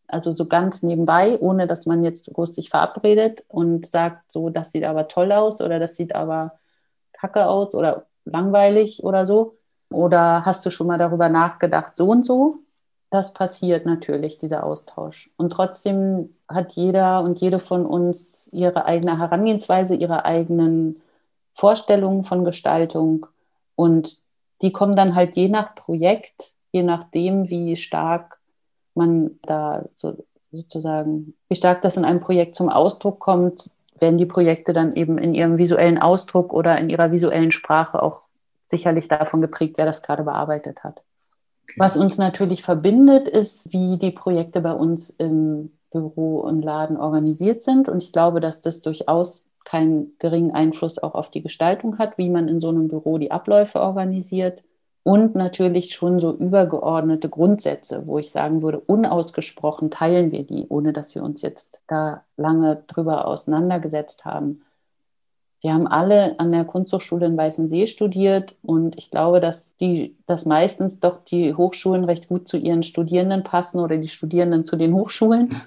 also 0.07 0.31
so 0.31 0.45
ganz 0.47 0.83
nebenbei, 0.83 1.37
ohne 1.39 1.67
dass 1.67 1.85
man 1.85 2.03
jetzt 2.03 2.31
groß 2.33 2.55
sich 2.55 2.69
verabredet 2.69 3.43
und 3.49 3.85
sagt, 3.85 4.31
so, 4.31 4.49
das 4.49 4.71
sieht 4.71 4.85
aber 4.85 5.09
toll 5.09 5.31
aus 5.33 5.61
oder 5.61 5.79
das 5.79 5.97
sieht 5.97 6.15
aber 6.15 6.59
kacke 7.11 7.47
aus 7.47 7.75
oder 7.75 8.07
langweilig 8.23 9.03
oder 9.03 9.25
so. 9.25 9.57
Oder 9.89 10.45
hast 10.45 10.65
du 10.65 10.69
schon 10.71 10.87
mal 10.87 10.97
darüber 10.97 11.27
nachgedacht, 11.27 11.97
so 11.97 12.07
und 12.07 12.25
so? 12.25 12.59
Das 13.12 13.34
passiert 13.34 13.86
natürlich, 13.86 14.39
dieser 14.39 14.63
Austausch. 14.63 15.30
Und 15.36 15.52
trotzdem 15.52 16.34
hat 16.47 16.71
jeder 16.71 17.21
und 17.24 17.39
jede 17.39 17.60
von 17.60 17.86
uns 17.86 18.47
ihre 18.54 18.86
eigene 18.86 19.19
Herangehensweise, 19.19 19.95
ihre 19.95 20.24
eigenen 20.24 21.02
Vorstellungen 21.54 22.24
von 22.24 22.45
Gestaltung. 22.45 23.28
Und 23.76 24.17
die 24.62 24.71
kommen 24.71 24.95
dann 24.95 25.13
halt 25.13 25.36
je 25.36 25.50
nach 25.50 25.76
Projekt, 25.76 26.54
je 26.71 26.84
nachdem, 26.84 27.50
wie 27.50 27.76
stark 27.76 28.39
man 28.95 29.39
da 29.43 29.84
so, 29.97 30.15
sozusagen, 30.54 31.34
wie 31.50 31.56
stark 31.56 31.82
das 31.82 31.97
in 31.97 32.06
einem 32.06 32.21
Projekt 32.21 32.56
zum 32.56 32.69
Ausdruck 32.69 33.19
kommt, 33.19 33.69
werden 34.00 34.17
die 34.19 34.26
Projekte 34.26 34.71
dann 34.71 34.95
eben 34.95 35.17
in 35.17 35.34
ihrem 35.34 35.58
visuellen 35.58 35.97
Ausdruck 35.97 36.54
oder 36.54 36.78
in 36.78 36.89
ihrer 36.89 37.12
visuellen 37.12 37.52
Sprache 37.52 38.02
auch 38.02 38.21
sicherlich 38.69 39.10
davon 39.10 39.41
geprägt, 39.41 39.74
wer 39.78 39.86
das 39.86 40.02
gerade 40.02 40.24
bearbeitet 40.24 40.86
hat. 40.86 41.04
Was 41.77 41.97
uns 41.97 42.17
natürlich 42.17 42.63
verbindet, 42.63 43.27
ist, 43.27 43.71
wie 43.73 43.97
die 43.97 44.12
Projekte 44.12 44.62
bei 44.62 44.73
uns 44.73 45.10
im 45.10 45.71
Büro 45.91 46.39
und 46.39 46.62
Laden 46.62 46.97
organisiert 46.97 47.63
sind. 47.63 47.89
Und 47.89 48.03
ich 48.03 48.13
glaube, 48.13 48.39
dass 48.39 48.62
das 48.62 48.81
durchaus 48.81 49.45
keinen 49.65 50.17
geringen 50.19 50.51
Einfluss 50.51 50.97
auch 50.97 51.13
auf 51.13 51.29
die 51.29 51.43
Gestaltung 51.43 51.97
hat, 51.97 52.17
wie 52.17 52.29
man 52.29 52.47
in 52.47 52.60
so 52.60 52.69
einem 52.69 52.88
Büro 52.88 53.17
die 53.17 53.31
Abläufe 53.31 53.79
organisiert 53.79 54.63
und 55.03 55.36
natürlich 55.36 55.95
schon 55.95 56.19
so 56.19 56.34
übergeordnete 56.34 57.29
Grundsätze, 57.29 58.05
wo 58.05 58.19
ich 58.19 58.31
sagen 58.31 58.62
würde, 58.62 58.79
unausgesprochen 58.79 59.89
teilen 59.89 60.31
wir 60.31 60.43
die, 60.43 60.67
ohne 60.69 60.93
dass 60.93 61.15
wir 61.15 61.23
uns 61.23 61.41
jetzt 61.41 61.79
da 61.88 62.23
lange 62.38 62.84
drüber 62.88 63.25
auseinandergesetzt 63.25 64.25
haben. 64.25 64.62
Wir 65.62 65.74
haben 65.74 65.86
alle 65.86 66.39
an 66.39 66.52
der 66.52 66.65
Kunsthochschule 66.65 67.28
in 67.28 67.38
Weißensee 67.38 67.86
studiert 67.86 68.56
und 68.63 68.97
ich 68.97 69.12
glaube, 69.12 69.39
dass 69.39 69.76
die, 69.76 70.17
dass 70.26 70.45
meistens 70.45 71.00
doch 71.00 71.24
die 71.24 71.54
Hochschulen 71.54 72.04
recht 72.04 72.28
gut 72.28 72.47
zu 72.47 72.58
ihren 72.58 72.82
Studierenden 72.82 73.43
passen 73.43 73.80
oder 73.80 73.97
die 73.97 74.08
Studierenden 74.08 74.65
zu 74.65 74.76
den 74.76 74.95
Hochschulen. 74.95 75.62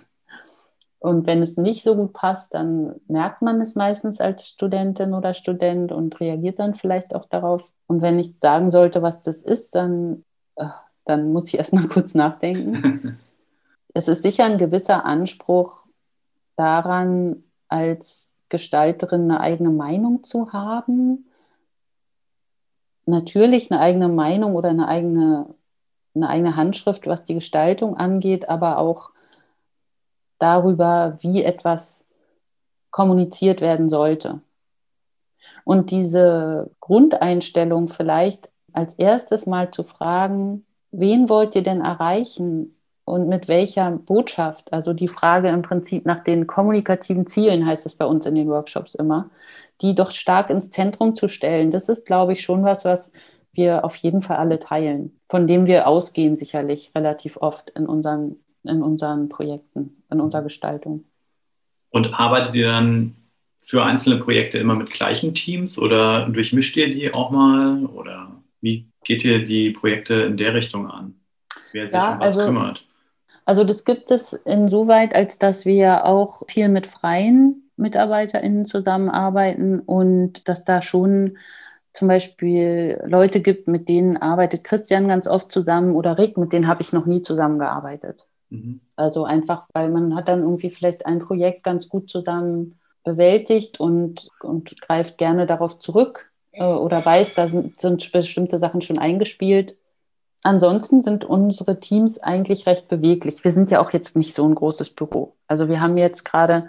Und 0.98 1.26
wenn 1.26 1.42
es 1.42 1.56
nicht 1.56 1.84
so 1.84 1.94
gut 1.94 2.12
passt, 2.12 2.54
dann 2.54 2.94
merkt 3.06 3.40
man 3.42 3.60
es 3.60 3.76
meistens 3.76 4.20
als 4.20 4.48
Studentin 4.48 5.14
oder 5.14 5.32
Student 5.32 5.92
und 5.92 6.18
reagiert 6.18 6.58
dann 6.58 6.74
vielleicht 6.74 7.14
auch 7.14 7.26
darauf. 7.26 7.70
Und 7.86 8.02
wenn 8.02 8.18
ich 8.18 8.34
sagen 8.40 8.72
sollte, 8.72 9.02
was 9.02 9.20
das 9.20 9.42
ist, 9.42 9.76
dann, 9.76 10.24
äh, 10.56 10.64
dann 11.04 11.32
muss 11.32 11.48
ich 11.48 11.58
erstmal 11.58 11.86
kurz 11.88 12.14
nachdenken. 12.14 13.18
es 13.94 14.08
ist 14.08 14.22
sicher 14.22 14.46
ein 14.46 14.58
gewisser 14.58 15.04
Anspruch 15.04 15.86
daran, 16.56 17.44
als 17.68 18.33
Gestalterin 18.54 19.22
eine 19.30 19.40
eigene 19.40 19.70
Meinung 19.70 20.22
zu 20.22 20.52
haben. 20.52 21.26
Natürlich 23.06 23.70
eine 23.70 23.80
eigene 23.80 24.08
Meinung 24.08 24.54
oder 24.54 24.70
eine 24.70 24.86
eigene, 24.86 25.46
eine 26.14 26.28
eigene 26.28 26.56
Handschrift, 26.56 27.06
was 27.06 27.24
die 27.24 27.34
Gestaltung 27.34 27.96
angeht, 27.96 28.48
aber 28.48 28.78
auch 28.78 29.10
darüber, 30.38 31.18
wie 31.20 31.42
etwas 31.42 32.04
kommuniziert 32.90 33.60
werden 33.60 33.88
sollte. 33.88 34.40
Und 35.64 35.90
diese 35.90 36.70
Grundeinstellung 36.80 37.88
vielleicht 37.88 38.52
als 38.72 38.94
erstes 38.94 39.46
mal 39.46 39.70
zu 39.72 39.82
fragen, 39.82 40.64
wen 40.92 41.28
wollt 41.28 41.56
ihr 41.56 41.64
denn 41.64 41.80
erreichen 41.80 42.76
und 43.04 43.28
mit 43.28 43.48
welcher 43.48 43.90
Botschaft? 43.90 44.72
Also 44.72 44.92
die 44.92 45.08
Frage 45.08 45.48
im 45.48 45.62
Prinzip 45.62 46.06
nach 46.06 46.22
den 46.24 46.46
kommunikativen 46.46 47.26
Zielen 47.26 47.66
heißt 47.66 47.86
es 47.86 47.94
bei 47.94 48.06
uns 48.06 48.26
in 48.26 48.34
den 48.34 48.48
Workshops 48.48 48.94
immer, 48.94 49.30
die 49.80 49.94
doch 49.94 50.10
stark 50.10 50.50
ins 50.50 50.70
Zentrum 50.70 51.14
zu 51.14 51.28
stellen. 51.28 51.70
Das 51.70 51.88
ist, 51.88 52.06
glaube 52.06 52.32
ich, 52.32 52.42
schon 52.42 52.64
was, 52.64 52.84
was 52.84 53.12
wir 53.52 53.84
auf 53.84 53.96
jeden 53.96 54.22
Fall 54.22 54.36
alle 54.36 54.58
teilen, 54.58 55.18
von 55.26 55.46
dem 55.46 55.66
wir 55.66 55.86
ausgehen 55.86 56.36
sicherlich 56.36 56.92
relativ 56.94 57.36
oft 57.36 57.70
in 57.70 57.86
unseren 57.86 58.36
in 58.64 58.82
unseren 58.82 59.28
Projekten, 59.28 60.02
in 60.10 60.20
unserer 60.20 60.42
Gestaltung. 60.42 61.04
Und 61.90 62.18
arbeitet 62.18 62.54
ihr 62.54 62.68
dann 62.68 63.14
für 63.64 63.84
einzelne 63.84 64.16
Projekte 64.16 64.58
immer 64.58 64.74
mit 64.74 64.90
gleichen 64.90 65.34
Teams 65.34 65.78
oder 65.78 66.28
durchmischt 66.28 66.76
ihr 66.76 66.92
die 66.92 67.14
auch 67.14 67.30
mal? 67.30 67.84
Oder 67.86 68.42
wie 68.60 68.88
geht 69.04 69.24
ihr 69.24 69.42
die 69.42 69.70
Projekte 69.70 70.14
in 70.14 70.36
der 70.36 70.54
Richtung 70.54 70.90
an? 70.90 71.14
Wer 71.72 71.86
sich 71.86 71.94
ja, 71.94 72.14
um 72.14 72.20
was 72.20 72.26
also, 72.26 72.44
kümmert? 72.46 72.84
Also 73.44 73.64
das 73.64 73.84
gibt 73.84 74.10
es 74.10 74.32
insoweit, 74.32 75.14
als 75.14 75.38
dass 75.38 75.66
wir 75.66 76.06
auch 76.06 76.42
viel 76.48 76.68
mit 76.68 76.86
freien 76.86 77.70
MitarbeiterInnen 77.76 78.64
zusammenarbeiten 78.64 79.80
und 79.80 80.48
dass 80.48 80.64
da 80.64 80.80
schon 80.80 81.36
zum 81.92 82.08
Beispiel 82.08 83.00
Leute 83.06 83.40
gibt, 83.40 83.68
mit 83.68 83.88
denen 83.88 84.16
arbeitet 84.16 84.64
Christian 84.64 85.08
ganz 85.08 85.28
oft 85.28 85.52
zusammen 85.52 85.94
oder 85.94 86.18
Rick, 86.18 86.36
mit 86.36 86.52
denen 86.52 86.66
habe 86.66 86.82
ich 86.82 86.92
noch 86.92 87.06
nie 87.06 87.22
zusammengearbeitet. 87.22 88.24
Mhm. 88.50 88.80
Also 88.96 89.24
einfach, 89.24 89.66
weil 89.72 89.90
man 89.90 90.14
hat 90.14 90.28
dann 90.28 90.40
irgendwie 90.40 90.70
vielleicht 90.70 91.06
ein 91.06 91.20
Projekt 91.20 91.62
ganz 91.62 91.88
gut 91.88 92.10
zusammen 92.10 92.78
bewältigt 93.04 93.78
und, 93.78 94.28
und 94.40 94.80
greift 94.80 95.18
gerne 95.18 95.46
darauf 95.46 95.78
zurück 95.78 96.30
äh, 96.52 96.64
oder 96.64 97.04
weiß, 97.04 97.34
da 97.34 97.48
sind, 97.48 97.80
sind 97.80 98.10
bestimmte 98.10 98.58
Sachen 98.58 98.80
schon 98.80 98.98
eingespielt. 98.98 99.76
Ansonsten 100.44 101.00
sind 101.00 101.24
unsere 101.24 101.80
Teams 101.80 102.22
eigentlich 102.22 102.66
recht 102.66 102.86
beweglich. 102.88 103.42
Wir 103.44 103.50
sind 103.50 103.70
ja 103.70 103.80
auch 103.80 103.92
jetzt 103.92 104.14
nicht 104.14 104.34
so 104.34 104.46
ein 104.46 104.54
großes 104.54 104.90
Büro. 104.90 105.34
Also 105.48 105.68
wir 105.68 105.80
haben 105.80 105.96
jetzt 105.96 106.22
gerade 106.22 106.68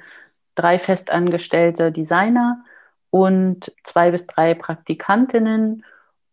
drei 0.55 0.79
festangestellte 0.79 1.91
Designer 1.91 2.63
und 3.09 3.73
zwei 3.83 4.11
bis 4.11 4.27
drei 4.27 4.53
Praktikantinnen 4.53 5.83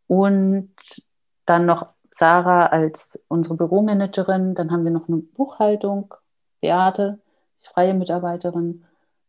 und 0.07 0.71
dann 1.45 1.67
noch 1.67 1.89
Sarah 2.13 2.67
als 2.67 3.21
unsere 3.27 3.57
Büromanagerin, 3.57 4.55
dann 4.55 4.71
haben 4.71 4.85
wir 4.85 4.93
noch 4.93 5.09
eine 5.09 5.17
Buchhaltung, 5.17 6.15
Beate, 6.61 7.19
ist 7.57 7.67
freie 7.67 7.95
Mitarbeiterin. 7.95 8.85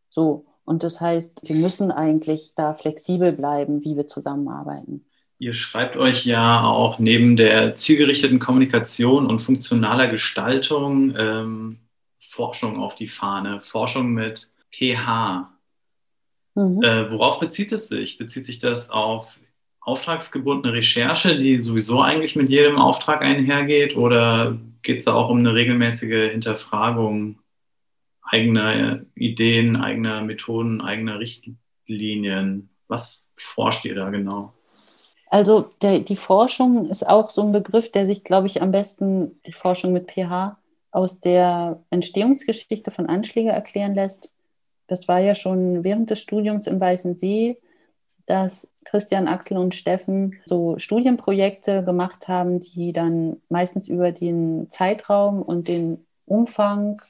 So, 0.08 0.44
und 0.64 0.84
das 0.84 1.00
heißt, 1.00 1.48
wir 1.48 1.56
müssen 1.56 1.90
eigentlich 1.90 2.54
da 2.54 2.74
flexibel 2.74 3.32
bleiben, 3.32 3.82
wie 3.82 3.96
wir 3.96 4.06
zusammenarbeiten. 4.06 5.04
Ihr 5.44 5.52
schreibt 5.52 5.98
euch 5.98 6.24
ja 6.24 6.62
auch 6.64 6.98
neben 6.98 7.36
der 7.36 7.74
zielgerichteten 7.74 8.38
Kommunikation 8.38 9.26
und 9.26 9.40
funktionaler 9.40 10.06
Gestaltung 10.06 11.14
ähm, 11.18 11.80
Forschung 12.18 12.78
auf 12.78 12.94
die 12.94 13.06
Fahne, 13.06 13.60
Forschung 13.60 14.14
mit 14.14 14.50
PH. 14.72 15.52
Mhm. 16.54 16.82
Äh, 16.82 17.10
worauf 17.10 17.40
bezieht 17.40 17.72
es 17.72 17.88
sich? 17.88 18.16
Bezieht 18.16 18.46
sich 18.46 18.56
das 18.56 18.88
auf 18.88 19.38
auftragsgebundene 19.82 20.72
Recherche, 20.72 21.38
die 21.38 21.60
sowieso 21.60 22.00
eigentlich 22.00 22.36
mit 22.36 22.48
jedem 22.48 22.78
Auftrag 22.78 23.20
einhergeht? 23.20 23.98
Oder 23.98 24.58
geht 24.80 25.00
es 25.00 25.04
da 25.04 25.12
auch 25.12 25.28
um 25.28 25.40
eine 25.40 25.52
regelmäßige 25.52 26.30
Hinterfragung 26.30 27.38
eigener 28.22 29.04
Ideen, 29.14 29.76
eigener 29.76 30.22
Methoden, 30.22 30.80
eigener 30.80 31.18
Richtlinien? 31.18 32.70
Was 32.88 33.30
forscht 33.36 33.84
ihr 33.84 33.94
da 33.94 34.08
genau? 34.08 34.54
Also 35.34 35.66
der, 35.82 35.98
die 35.98 36.14
Forschung 36.14 36.88
ist 36.88 37.04
auch 37.04 37.28
so 37.28 37.42
ein 37.42 37.50
Begriff, 37.50 37.90
der 37.90 38.06
sich, 38.06 38.22
glaube 38.22 38.46
ich, 38.46 38.62
am 38.62 38.70
besten, 38.70 39.40
die 39.44 39.52
Forschung 39.52 39.92
mit 39.92 40.08
pH, 40.08 40.56
aus 40.92 41.18
der 41.18 41.82
Entstehungsgeschichte 41.90 42.92
von 42.92 43.06
Anschläge 43.06 43.50
erklären 43.50 43.96
lässt. 43.96 44.30
Das 44.86 45.08
war 45.08 45.18
ja 45.18 45.34
schon 45.34 45.82
während 45.82 46.10
des 46.10 46.20
Studiums 46.20 46.68
im 46.68 46.78
Weißen 46.80 47.16
See 47.16 47.58
dass 48.26 48.72
Christian, 48.84 49.28
Axel 49.28 49.58
und 49.58 49.74
Steffen 49.74 50.40
so 50.44 50.78
Studienprojekte 50.78 51.82
gemacht 51.82 52.28
haben, 52.28 52.60
die 52.60 52.92
dann 52.92 53.36
meistens 53.48 53.88
über 53.88 54.12
den 54.12 54.70
Zeitraum 54.70 55.42
und 55.42 55.68
den 55.68 56.06
Umfang 56.24 57.02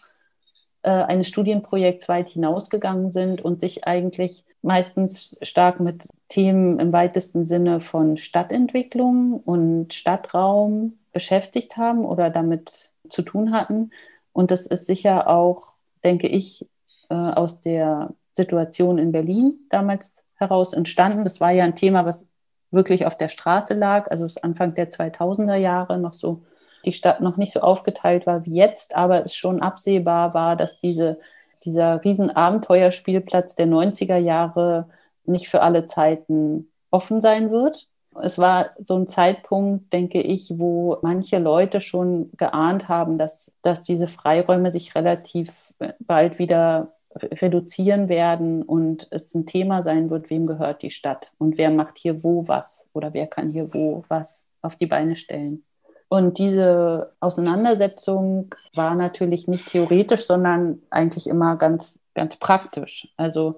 äh, 0.82 0.90
eines 0.90 1.28
Studienprojekts 1.28 2.08
weit 2.08 2.30
hinausgegangen 2.30 3.10
sind 3.10 3.42
und 3.42 3.60
sich 3.60 3.86
eigentlich 3.86 4.44
meistens 4.64 5.36
stark 5.42 5.78
mit 5.78 6.08
Themen 6.28 6.80
im 6.80 6.92
weitesten 6.92 7.44
Sinne 7.44 7.80
von 7.80 8.16
Stadtentwicklung 8.16 9.34
und 9.34 9.92
Stadtraum 9.92 10.98
beschäftigt 11.12 11.76
haben 11.76 12.04
oder 12.04 12.30
damit 12.30 12.90
zu 13.08 13.22
tun 13.22 13.52
hatten. 13.52 13.90
Und 14.32 14.50
das 14.50 14.66
ist 14.66 14.86
sicher 14.86 15.28
auch, 15.28 15.74
denke 16.02 16.26
ich, 16.26 16.66
äh, 17.10 17.14
aus 17.14 17.60
der 17.60 18.14
Situation 18.32 18.98
in 18.98 19.12
Berlin 19.12 19.54
damals 19.68 20.24
heraus 20.36 20.72
entstanden. 20.72 21.24
Das 21.24 21.40
war 21.40 21.50
ja 21.52 21.64
ein 21.64 21.76
Thema, 21.76 22.06
was 22.06 22.26
wirklich 22.70 23.06
auf 23.06 23.16
der 23.16 23.28
Straße 23.28 23.74
lag, 23.74 24.10
also 24.10 24.26
Anfang 24.42 24.74
der 24.74 24.90
2000er 24.90 25.56
Jahre 25.56 25.98
noch 25.98 26.14
so 26.14 26.42
die 26.84 26.92
Stadt 26.92 27.20
noch 27.20 27.36
nicht 27.36 27.52
so 27.52 27.60
aufgeteilt 27.60 28.26
war 28.26 28.44
wie 28.44 28.54
jetzt, 28.54 28.94
aber 28.96 29.24
es 29.24 29.34
schon 29.34 29.60
absehbar 29.60 30.34
war, 30.34 30.56
dass 30.56 30.78
diese, 30.78 31.18
dieser 31.64 32.04
riesen 32.04 32.30
Abenteuerspielplatz 32.30 33.54
der 33.54 33.66
90er 33.66 34.16
Jahre 34.16 34.88
nicht 35.24 35.48
für 35.48 35.62
alle 35.62 35.86
Zeiten 35.86 36.70
offen 36.90 37.20
sein 37.20 37.50
wird. 37.50 37.88
Es 38.22 38.38
war 38.38 38.70
so 38.82 38.96
ein 38.96 39.08
Zeitpunkt, 39.08 39.92
denke 39.92 40.20
ich, 40.20 40.52
wo 40.58 40.98
manche 41.02 41.38
Leute 41.38 41.80
schon 41.80 42.30
geahnt 42.36 42.88
haben, 42.88 43.18
dass, 43.18 43.52
dass 43.62 43.82
diese 43.82 44.06
Freiräume 44.06 44.70
sich 44.70 44.94
relativ 44.94 45.72
bald 45.98 46.38
wieder 46.38 46.92
reduzieren 47.16 48.08
werden 48.08 48.62
und 48.62 49.08
es 49.10 49.34
ein 49.34 49.46
Thema 49.46 49.82
sein 49.82 50.10
wird, 50.10 50.30
wem 50.30 50.46
gehört 50.46 50.82
die 50.82 50.90
Stadt 50.90 51.32
und 51.38 51.58
wer 51.58 51.70
macht 51.70 51.98
hier 51.98 52.24
wo 52.24 52.48
was 52.48 52.88
oder 52.92 53.12
wer 53.12 53.26
kann 53.26 53.50
hier 53.50 53.72
wo 53.72 54.04
was 54.08 54.46
auf 54.62 54.76
die 54.76 54.86
Beine 54.86 55.16
stellen. 55.16 55.64
Und 56.14 56.38
diese 56.38 57.10
Auseinandersetzung 57.18 58.54
war 58.72 58.94
natürlich 58.94 59.48
nicht 59.48 59.66
theoretisch, 59.66 60.26
sondern 60.28 60.80
eigentlich 60.88 61.26
immer 61.26 61.56
ganz, 61.56 61.98
ganz 62.14 62.36
praktisch. 62.36 63.08
Also 63.16 63.56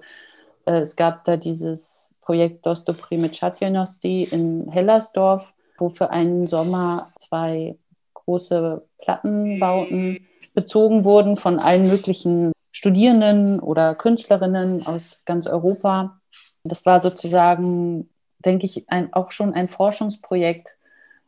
äh, 0.65 0.79
es 0.79 0.95
gab 0.95 1.23
da 1.25 1.37
dieses 1.37 2.15
Projekt 2.19 2.65
Dostopri 2.65 3.19
mit 3.19 3.37
Chatjelnosti 3.37 4.23
in 4.23 4.71
Hellersdorf, 4.71 5.53
wo 5.77 5.89
für 5.89 6.09
einen 6.09 6.47
Sommer 6.47 7.11
zwei 7.15 7.77
große 8.15 8.83
Plattenbauten 9.03 10.25
bezogen 10.55 11.03
wurden 11.03 11.35
von 11.35 11.59
allen 11.59 11.87
möglichen 11.87 12.53
Studierenden 12.71 13.59
oder 13.59 13.93
Künstlerinnen 13.93 14.87
aus 14.87 15.21
ganz 15.25 15.45
Europa. 15.45 16.19
Das 16.63 16.87
war 16.87 17.01
sozusagen, 17.01 18.09
denke 18.39 18.65
ich, 18.65 18.89
ein, 18.89 19.13
auch 19.13 19.31
schon 19.31 19.53
ein 19.53 19.67
Forschungsprojekt, 19.67 20.76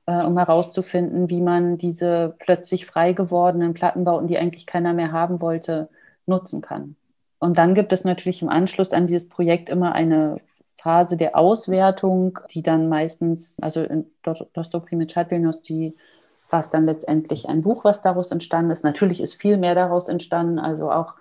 äh, 0.10 0.26
um 0.26 0.38
herauszufinden, 0.38 1.30
wie 1.30 1.42
man 1.42 1.78
diese 1.78 2.36
plötzlich 2.40 2.88
frei 2.88 3.14
gewordenen 3.14 3.76
Plattenbauten, 3.76 4.28
die 4.28 4.40
eigentlich 4.40 4.66
keiner 4.66 4.94
mehr 4.94 5.12
haben 5.12 5.40
wollte, 5.40 5.90
nutzen 6.26 6.62
kann. 6.62 6.96
Und 7.38 7.60
dann 7.60 7.76
gibt 7.76 7.94
es 7.94 8.04
natürlich 8.04 8.42
im 8.42 8.50
Anschluss 8.50 8.92
an 8.92 9.06
dieses 9.06 9.30
Projekt 9.30 9.70
immer 9.70 9.94
eine 9.94 10.42
Phase 10.78 11.16
der 11.16 11.38
Auswertung, 11.38 12.40
die 12.50 12.64
dann 12.64 12.90
meistens, 12.90 13.58
also 13.62 13.84
in 13.84 14.08
Dostopri 14.24 14.96
mit 14.96 15.16
die 15.16 15.96
war 16.50 16.60
es 16.60 16.72
dann 16.72 16.86
letztendlich 16.86 17.48
ein 17.48 17.62
Buch, 17.62 17.84
was 17.84 18.02
daraus 18.02 18.32
entstanden 18.32 18.72
ist. 18.72 18.84
Natürlich 18.84 19.22
ist 19.22 19.36
viel 19.36 19.58
mehr 19.58 19.76
daraus 19.76 20.10
entstanden, 20.10 20.58
also 20.58 20.92
auch 20.92 21.14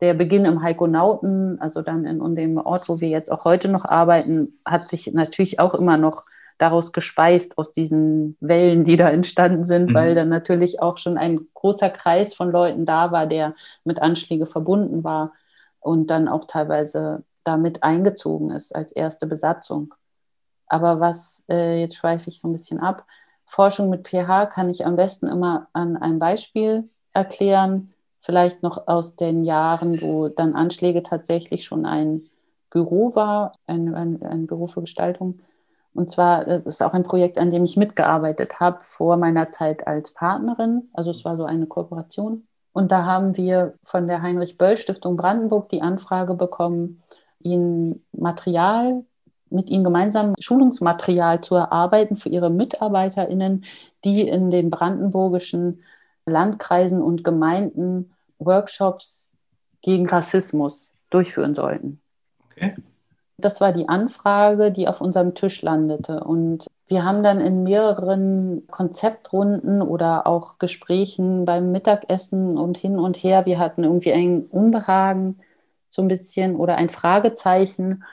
der 0.00 0.14
Beginn 0.14 0.44
im 0.44 0.62
Heikonauten, 0.62 1.60
also 1.60 1.82
dann 1.82 2.04
in, 2.06 2.24
in 2.24 2.34
dem 2.36 2.58
Ort, 2.58 2.88
wo 2.88 3.00
wir 3.00 3.08
jetzt 3.08 3.32
auch 3.32 3.44
heute 3.44 3.68
noch 3.68 3.84
arbeiten, 3.84 4.60
hat 4.64 4.88
sich 4.88 5.12
natürlich 5.12 5.58
auch 5.58 5.74
immer 5.74 5.96
noch 5.96 6.24
daraus 6.58 6.92
gespeist, 6.92 7.58
aus 7.58 7.72
diesen 7.72 8.36
Wellen, 8.40 8.84
die 8.84 8.96
da 8.96 9.10
entstanden 9.10 9.64
sind, 9.64 9.90
mhm. 9.90 9.94
weil 9.94 10.14
dann 10.14 10.28
natürlich 10.28 10.80
auch 10.80 10.98
schon 10.98 11.18
ein 11.18 11.46
großer 11.54 11.90
Kreis 11.90 12.34
von 12.34 12.50
Leuten 12.50 12.86
da 12.86 13.12
war, 13.12 13.26
der 13.26 13.54
mit 13.84 14.00
Anschläge 14.00 14.46
verbunden 14.46 15.04
war 15.04 15.32
und 15.80 16.08
dann 16.08 16.28
auch 16.28 16.46
teilweise 16.46 17.24
damit 17.44 17.82
eingezogen 17.82 18.50
ist 18.50 18.74
als 18.74 18.92
erste 18.92 19.26
Besatzung. 19.26 19.94
Aber 20.66 21.00
was, 21.00 21.44
äh, 21.50 21.80
jetzt 21.80 21.96
schweife 21.96 22.30
ich 22.30 22.40
so 22.40 22.48
ein 22.48 22.52
bisschen 22.52 22.80
ab, 22.80 23.04
Forschung 23.46 23.90
mit 23.90 24.08
pH 24.08 24.46
kann 24.46 24.70
ich 24.70 24.86
am 24.86 24.96
besten 24.96 25.28
immer 25.28 25.68
an 25.72 25.96
einem 25.96 26.18
Beispiel 26.18 26.88
erklären, 27.12 27.92
vielleicht 28.20 28.62
noch 28.62 28.88
aus 28.88 29.16
den 29.16 29.44
Jahren, 29.44 30.00
wo 30.00 30.28
dann 30.28 30.54
Anschläge 30.54 31.02
tatsächlich 31.02 31.64
schon 31.64 31.84
ein 31.84 32.24
Büro 32.70 33.14
war, 33.14 33.58
ein, 33.66 33.94
ein, 33.94 34.22
ein 34.22 34.46
Büro 34.46 34.66
für 34.66 34.80
Gestaltung. 34.80 35.40
Und 35.94 36.10
zwar 36.10 36.44
das 36.44 36.66
ist 36.66 36.82
auch 36.82 36.92
ein 36.92 37.04
Projekt, 37.04 37.38
an 37.38 37.50
dem 37.50 37.64
ich 37.64 37.76
mitgearbeitet 37.76 38.60
habe 38.60 38.80
vor 38.84 39.16
meiner 39.16 39.50
Zeit 39.50 39.86
als 39.86 40.12
Partnerin. 40.12 40.88
Also 40.92 41.12
es 41.12 41.24
war 41.24 41.36
so 41.36 41.44
eine 41.44 41.66
Kooperation. 41.66 42.46
Und 42.72 42.90
da 42.90 43.04
haben 43.04 43.36
wir 43.36 43.74
von 43.84 44.08
der 44.08 44.20
Heinrich-Böll-Stiftung 44.22 45.16
Brandenburg 45.16 45.68
die 45.68 45.82
Anfrage 45.82 46.34
bekommen, 46.34 47.02
ihnen 47.38 48.04
Material, 48.12 49.04
mit 49.50 49.70
ihnen 49.70 49.84
gemeinsam 49.84 50.34
Schulungsmaterial 50.40 51.40
zu 51.40 51.54
erarbeiten 51.54 52.16
für 52.16 52.28
ihre 52.28 52.50
MitarbeiterInnen, 52.50 53.64
die 54.04 54.22
in 54.28 54.50
den 54.50 54.70
brandenburgischen 54.70 55.84
Landkreisen 56.26 57.00
und 57.00 57.22
Gemeinden 57.22 58.12
Workshops 58.38 59.32
gegen 59.80 60.08
Rassismus 60.08 60.90
durchführen 61.10 61.54
sollten. 61.54 62.00
Okay. 62.50 62.74
Das 63.36 63.60
war 63.60 63.72
die 63.72 63.88
Anfrage, 63.88 64.70
die 64.70 64.86
auf 64.88 65.00
unserem 65.00 65.34
Tisch 65.34 65.62
landete. 65.62 66.20
Und 66.22 66.66
wir 66.88 67.04
haben 67.04 67.22
dann 67.22 67.40
in 67.40 67.64
mehreren 67.64 68.66
Konzeptrunden 68.70 69.82
oder 69.82 70.26
auch 70.26 70.58
Gesprächen 70.58 71.44
beim 71.44 71.72
Mittagessen 71.72 72.56
und 72.58 72.78
hin 72.78 72.98
und 72.98 73.16
her, 73.16 73.46
wir 73.46 73.58
hatten 73.58 73.84
irgendwie 73.84 74.12
ein 74.12 74.46
Unbehagen 74.46 75.40
so 75.90 76.02
ein 76.02 76.08
bisschen 76.08 76.56
oder 76.56 76.76
ein 76.76 76.88
Fragezeichen, 76.90 78.04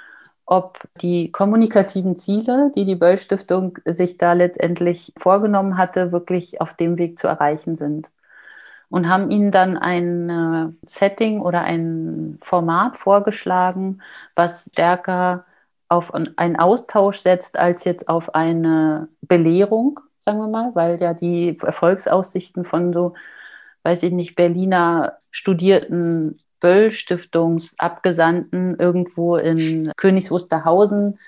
ob 0.46 0.80
die 1.02 1.32
kommunikativen 1.32 2.18
Ziele, 2.18 2.72
die 2.76 2.86
die 2.86 2.96
Böll 2.96 3.18
Stiftung 3.18 3.78
sich 3.86 4.18
da 4.18 4.34
letztendlich 4.34 5.14
vorgenommen 5.18 5.78
hatte, 5.78 6.12
wirklich 6.12 6.62
auf 6.62 6.74
dem 6.76 6.98
Weg 6.98 7.18
zu 7.20 7.28
erreichen 7.28 7.76
sind 7.76 8.12
und 8.92 9.10
haben 9.10 9.32
ihnen 9.32 9.52
dann 9.52 9.78
ein 9.78 10.30
äh, 10.30 10.68
Setting 10.88 11.42
oder 11.42 11.62
ein 11.62 12.38
Format 12.42 12.98
vorgeschlagen, 12.98 14.02
was 14.36 14.70
stärker 14.72 15.46
auf 15.90 16.14
einen 16.14 16.58
Austausch 16.58 17.20
setzt 17.20 17.58
als 17.58 17.84
jetzt 17.86 18.08
auf 18.08 18.36
eine 18.36 19.08
Belehrung, 19.22 20.00
sagen 20.20 20.40
wir 20.40 20.48
mal, 20.48 20.72
weil 20.76 21.02
ja 21.02 21.14
die 21.14 21.58
Erfolgsaussichten 21.62 22.64
von 22.66 22.94
so, 22.94 23.14
weiß 23.84 24.04
ich 24.04 24.12
nicht, 24.12 24.36
Berliner 24.36 25.18
studierten 25.32 26.38
Böll-Stiftungsabgesandten 26.60 28.78
irgendwo 28.78 29.38
in 29.38 29.92
Königs 29.98 30.30
Wusterhausen 30.32 31.20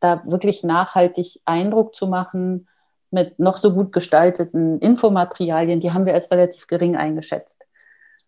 da 0.00 0.22
wirklich 0.26 0.64
nachhaltig 0.64 1.40
Eindruck 1.44 1.94
zu 1.94 2.06
machen, 2.06 2.66
mit 3.12 3.38
noch 3.38 3.58
so 3.58 3.74
gut 3.74 3.92
gestalteten 3.92 4.78
Infomaterialien, 4.78 5.80
die 5.80 5.92
haben 5.92 6.06
wir 6.06 6.14
als 6.14 6.30
relativ 6.30 6.66
gering 6.66 6.96
eingeschätzt. 6.96 7.66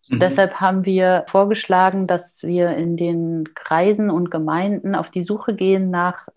Mhm. 0.07 0.19
Deshalb 0.19 0.55
haben 0.55 0.85
wir 0.85 1.25
vorgeschlagen, 1.27 2.07
dass 2.07 2.43
wir 2.43 2.71
in 2.71 2.97
den 2.97 3.53
Kreisen 3.55 4.09
und 4.09 4.31
Gemeinden 4.31 4.95
auf 4.95 5.09
die 5.09 5.23
Suche 5.23 5.55
gehen 5.55 5.89
nach 5.89 6.27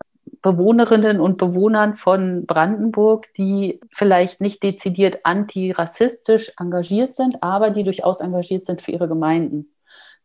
Bewohnerinnen 0.41 1.19
und 1.19 1.37
Bewohnern 1.37 1.95
von 1.95 2.45
Brandenburg, 2.45 3.27
die 3.37 3.81
vielleicht 3.91 4.41
nicht 4.41 4.63
dezidiert 4.63 5.19
antirassistisch 5.23 6.53
engagiert 6.57 7.15
sind, 7.15 7.43
aber 7.43 7.71
die 7.71 7.83
durchaus 7.83 8.21
engagiert 8.21 8.65
sind 8.65 8.81
für 8.81 8.91
ihre 8.91 9.09
Gemeinden, 9.09 9.73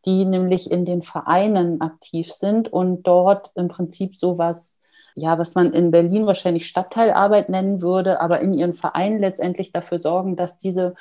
die 0.07 0.25
nämlich 0.25 0.71
in 0.71 0.85
den 0.85 1.03
Vereinen 1.03 1.81
aktiv 1.81 2.33
sind 2.33 2.73
und 2.73 3.03
dort 3.03 3.51
im 3.57 3.69
Prinzip 3.69 4.17
sowas 4.17 4.79
ja, 5.15 5.39
was 5.39 5.55
man 5.55 5.73
in 5.73 5.91
Berlin 5.91 6.27
wahrscheinlich 6.27 6.67
Stadtteilarbeit 6.67 7.49
nennen 7.49 7.81
würde, 7.81 8.21
aber 8.21 8.41
in 8.41 8.53
ihren 8.53 8.75
Vereinen 8.75 9.21
letztendlich 9.21 9.73
dafür 9.73 9.99
sorgen, 9.99 10.37
dass 10.37 10.59
diese 10.59 10.95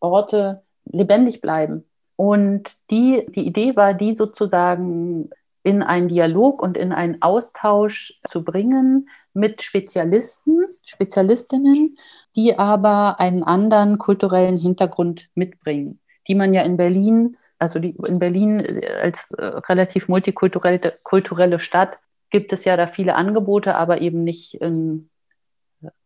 Orte 0.00 0.62
lebendig 0.84 1.40
bleiben. 1.40 1.84
Und 2.16 2.90
die, 2.90 3.26
die 3.34 3.46
Idee 3.46 3.76
war, 3.76 3.94
die 3.94 4.14
sozusagen 4.14 5.30
in 5.62 5.82
einen 5.82 6.08
Dialog 6.08 6.62
und 6.62 6.76
in 6.76 6.92
einen 6.92 7.20
Austausch 7.20 8.18
zu 8.26 8.44
bringen 8.44 9.08
mit 9.34 9.62
Spezialisten, 9.62 10.64
Spezialistinnen, 10.84 11.96
die 12.34 12.58
aber 12.58 13.20
einen 13.20 13.42
anderen 13.42 13.98
kulturellen 13.98 14.56
Hintergrund 14.56 15.28
mitbringen, 15.34 16.00
die 16.28 16.34
man 16.34 16.54
ja 16.54 16.62
in 16.62 16.76
Berlin, 16.76 17.36
also 17.58 17.78
die, 17.78 17.94
in 18.06 18.18
Berlin 18.18 18.80
als 19.02 19.30
äh, 19.32 19.44
relativ 19.44 20.08
multikulturelle 20.08 20.98
kulturelle 21.02 21.60
Stadt 21.60 21.98
gibt 22.30 22.52
es 22.52 22.64
ja 22.64 22.76
da 22.76 22.86
viele 22.86 23.14
Angebote, 23.14 23.74
aber 23.74 24.00
eben 24.00 24.24
nicht 24.24 24.54
in 24.54 25.10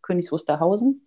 Königs 0.02 0.32
Wusterhausen. 0.32 1.06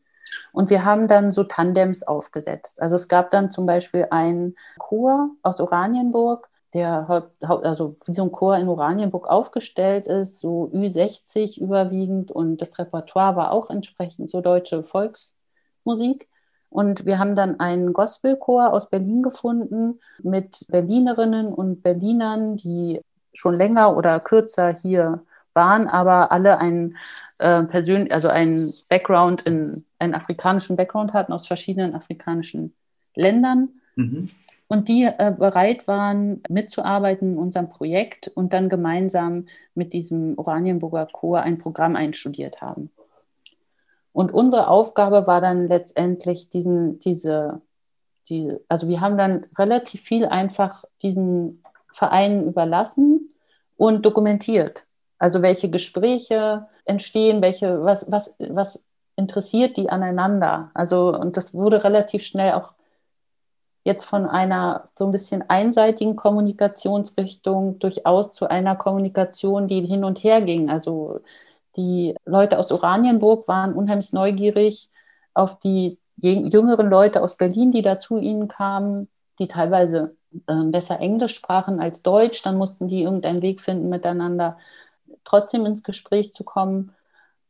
Und 0.52 0.70
wir 0.70 0.86
haben 0.86 1.08
dann 1.08 1.32
so 1.32 1.44
Tandems 1.44 2.04
aufgesetzt. 2.04 2.82
Also 2.82 2.96
es 2.96 3.08
gab 3.08 3.32
dann 3.32 3.50
zum 3.52 3.66
Beispiel 3.66 4.08
einen 4.12 4.56
Chor 4.78 5.30
aus 5.42 5.60
Oranienburg, 5.60 6.50
der 6.74 7.30
also 7.40 7.96
wie 8.06 8.14
so 8.14 8.24
ein 8.24 8.32
Chor 8.32 8.58
in 8.58 8.68
Oranienburg 8.68 9.28
aufgestellt 9.28 10.08
ist, 10.08 10.40
so 10.40 10.70
Ü60 10.74 11.60
überwiegend 11.60 12.32
und 12.32 12.62
das 12.62 12.78
Repertoire 12.78 13.36
war 13.36 13.52
auch 13.52 13.70
entsprechend 13.70 14.30
so 14.30 14.42
deutsche 14.42 14.84
Volksmusik. 14.84 16.28
Und 16.70 17.06
wir 17.06 17.18
haben 17.18 17.38
dann 17.38 17.62
einen 17.62 17.94
Gospelchor 17.94 18.74
aus 18.74 18.90
Berlin 18.90 19.24
gefunden 19.24 20.02
mit 20.22 20.66
Berlinerinnen 20.70 21.54
und 21.54 21.82
Berlinern, 21.82 22.58
die 22.58 23.02
schon 23.38 23.56
länger 23.56 23.96
oder 23.96 24.20
kürzer 24.20 24.74
hier 24.74 25.24
waren, 25.54 25.88
aber 25.88 26.32
alle 26.32 26.60
einen 26.60 26.98
äh, 27.38 27.64
persönlich, 27.64 28.12
also 28.12 28.30
einen 28.30 28.74
Background 28.90 29.44
in 29.44 29.86
einen 30.00 30.16
afrikanischen 30.16 30.76
Background 30.76 31.14
hatten 31.14 31.34
aus 31.34 31.48
verschiedenen 31.48 31.94
afrikanischen 31.96 32.74
Ländern. 33.16 33.70
Mhm. 33.96 34.30
Und 34.68 34.90
die 34.90 35.04
äh, 35.04 35.34
bereit 35.38 35.88
waren, 35.88 36.42
mitzuarbeiten 36.50 37.34
in 37.34 37.40
unserem 37.40 37.70
Projekt 37.70 38.28
und 38.28 38.54
dann 38.54 38.70
gemeinsam 38.70 39.48
mit 39.76 39.94
diesem 39.94 40.38
Oranienburger 40.38 41.08
Chor 41.12 41.42
ein 41.42 41.58
Programm 41.58 41.96
einstudiert 41.96 42.62
haben. 42.62 42.90
Und 44.12 44.34
unsere 44.34 44.68
Aufgabe 44.68 45.26
war 45.28 45.42
dann 45.42 45.68
letztendlich 45.68 46.50
diesen, 46.50 47.00
diese, 47.00 47.62
die, 48.30 48.58
also 48.68 48.88
wir 48.90 49.00
haben 49.00 49.18
dann 49.18 49.46
relativ 49.58 50.02
viel 50.02 50.26
einfach 50.26 50.84
diesen 51.02 51.64
Vereinen 51.98 52.48
überlassen 52.48 53.34
und 53.78 54.06
dokumentiert. 54.06 54.86
Also 55.20 55.42
welche 55.42 55.70
Gespräche 55.70 56.68
entstehen, 56.86 57.42
welche, 57.42 57.84
was, 57.84 58.12
was, 58.12 58.36
was 58.40 58.84
interessiert 59.16 59.78
die 59.78 59.90
aneinander? 59.90 60.72
Also, 60.76 61.10
und 61.18 61.38
das 61.38 61.54
wurde 61.54 61.84
relativ 61.84 62.24
schnell 62.24 62.54
auch 62.54 62.74
jetzt 63.84 64.06
von 64.06 64.26
einer 64.28 64.90
so 64.98 65.06
ein 65.06 65.12
bisschen 65.12 65.50
einseitigen 65.50 66.16
Kommunikationsrichtung 66.18 67.80
durchaus 67.80 68.34
zu 68.34 68.48
einer 68.50 68.76
Kommunikation, 68.76 69.68
die 69.68 69.82
hin 69.82 70.04
und 70.04 70.24
her 70.24 70.42
ging. 70.42 70.70
Also 70.70 71.22
Die 71.78 72.16
Leute 72.26 72.60
aus 72.60 72.72
Oranienburg 72.72 73.48
waren 73.48 73.74
unheimlich 73.76 74.14
neugierig 74.14 74.90
auf 75.36 75.60
die 75.60 76.00
jüngeren 76.18 76.90
Leute 76.90 77.22
aus 77.24 77.38
Berlin, 77.38 77.72
die 77.72 77.84
da 77.84 78.00
zu 78.00 78.18
ihnen 78.20 78.50
kamen, 78.50 79.10
die 79.40 79.48
teilweise 79.48 80.17
besser 80.32 81.00
Englisch 81.00 81.36
sprachen 81.36 81.80
als 81.80 82.04
Deutsch. 82.04 82.42
Dann 82.44 82.58
mussten 82.58 82.88
die 82.88 83.04
irgendeinen 83.04 83.42
Weg 83.42 83.62
finden, 83.62 83.90
miteinander 83.90 84.58
trotzdem 85.24 85.66
ins 85.66 85.84
Gespräch 85.84 86.34
zu 86.34 86.44
kommen. 86.44 86.92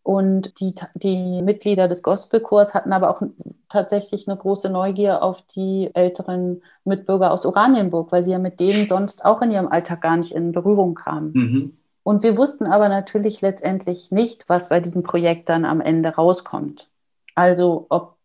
Und 0.04 0.62
die, 0.62 0.74
die 0.96 1.42
Mitglieder 1.42 1.90
des 1.90 2.02
Gospelchors 2.02 2.74
hatten 2.74 2.94
aber 2.94 3.10
auch 3.10 3.22
tatsächlich 3.68 4.28
eine 4.28 4.38
große 4.38 4.70
Neugier 4.70 5.22
auf 5.22 5.42
die 5.54 5.92
älteren 5.94 6.62
Mitbürger 6.86 7.32
aus 7.32 7.46
Oranienburg, 7.46 8.12
weil 8.14 8.24
sie 8.24 8.32
ja 8.32 8.40
mit 8.40 8.62
denen 8.62 8.88
sonst 8.88 9.26
auch 9.26 9.42
in 9.42 9.52
ihrem 9.52 9.68
Alltag 9.68 10.02
gar 10.02 10.16
nicht 10.16 10.32
in 10.32 10.54
Berührung 10.54 10.96
kamen. 10.96 11.32
Mhm. 11.34 11.78
Und 12.04 12.24
wir 12.24 12.38
wussten 12.38 12.68
aber 12.68 12.88
natürlich 12.88 13.42
letztendlich 13.42 14.10
nicht, 14.10 14.48
was 14.48 14.70
bei 14.70 14.80
diesem 14.80 15.04
Projekt 15.04 15.50
dann 15.50 15.66
am 15.66 15.82
Ende 15.82 16.08
rauskommt. 16.08 16.88
Also 17.36 17.86
ob 17.90 18.17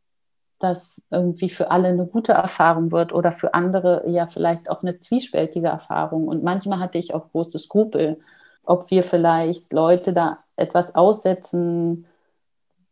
das 0.63 1.03
irgendwie 1.11 1.51
für 1.51 1.71
alle 1.71 1.89
eine 1.89 2.07
gute 2.07 2.33
Erfahrung 2.33 2.93
wird 2.93 3.13
oder 3.13 3.33
für 3.33 3.55
andere 3.55 4.05
ja 4.09 4.27
vielleicht 4.27 4.71
auch 4.71 4.83
eine 4.83 5.01
zwiespältige 5.01 5.69
Erfahrung. 5.69 6.29
Und 6.29 6.43
manchmal 6.43 6.79
hatte 6.79 6.99
ich 6.99 7.15
auch 7.15 7.31
große 7.33 7.59
Skrupel, 7.59 8.21
ob 8.65 8.91
wir 8.91 9.03
vielleicht 9.05 9.73
Leute 9.73 10.13
da 10.13 10.39
etwas 10.57 10.95
aussetzen, 10.95 12.07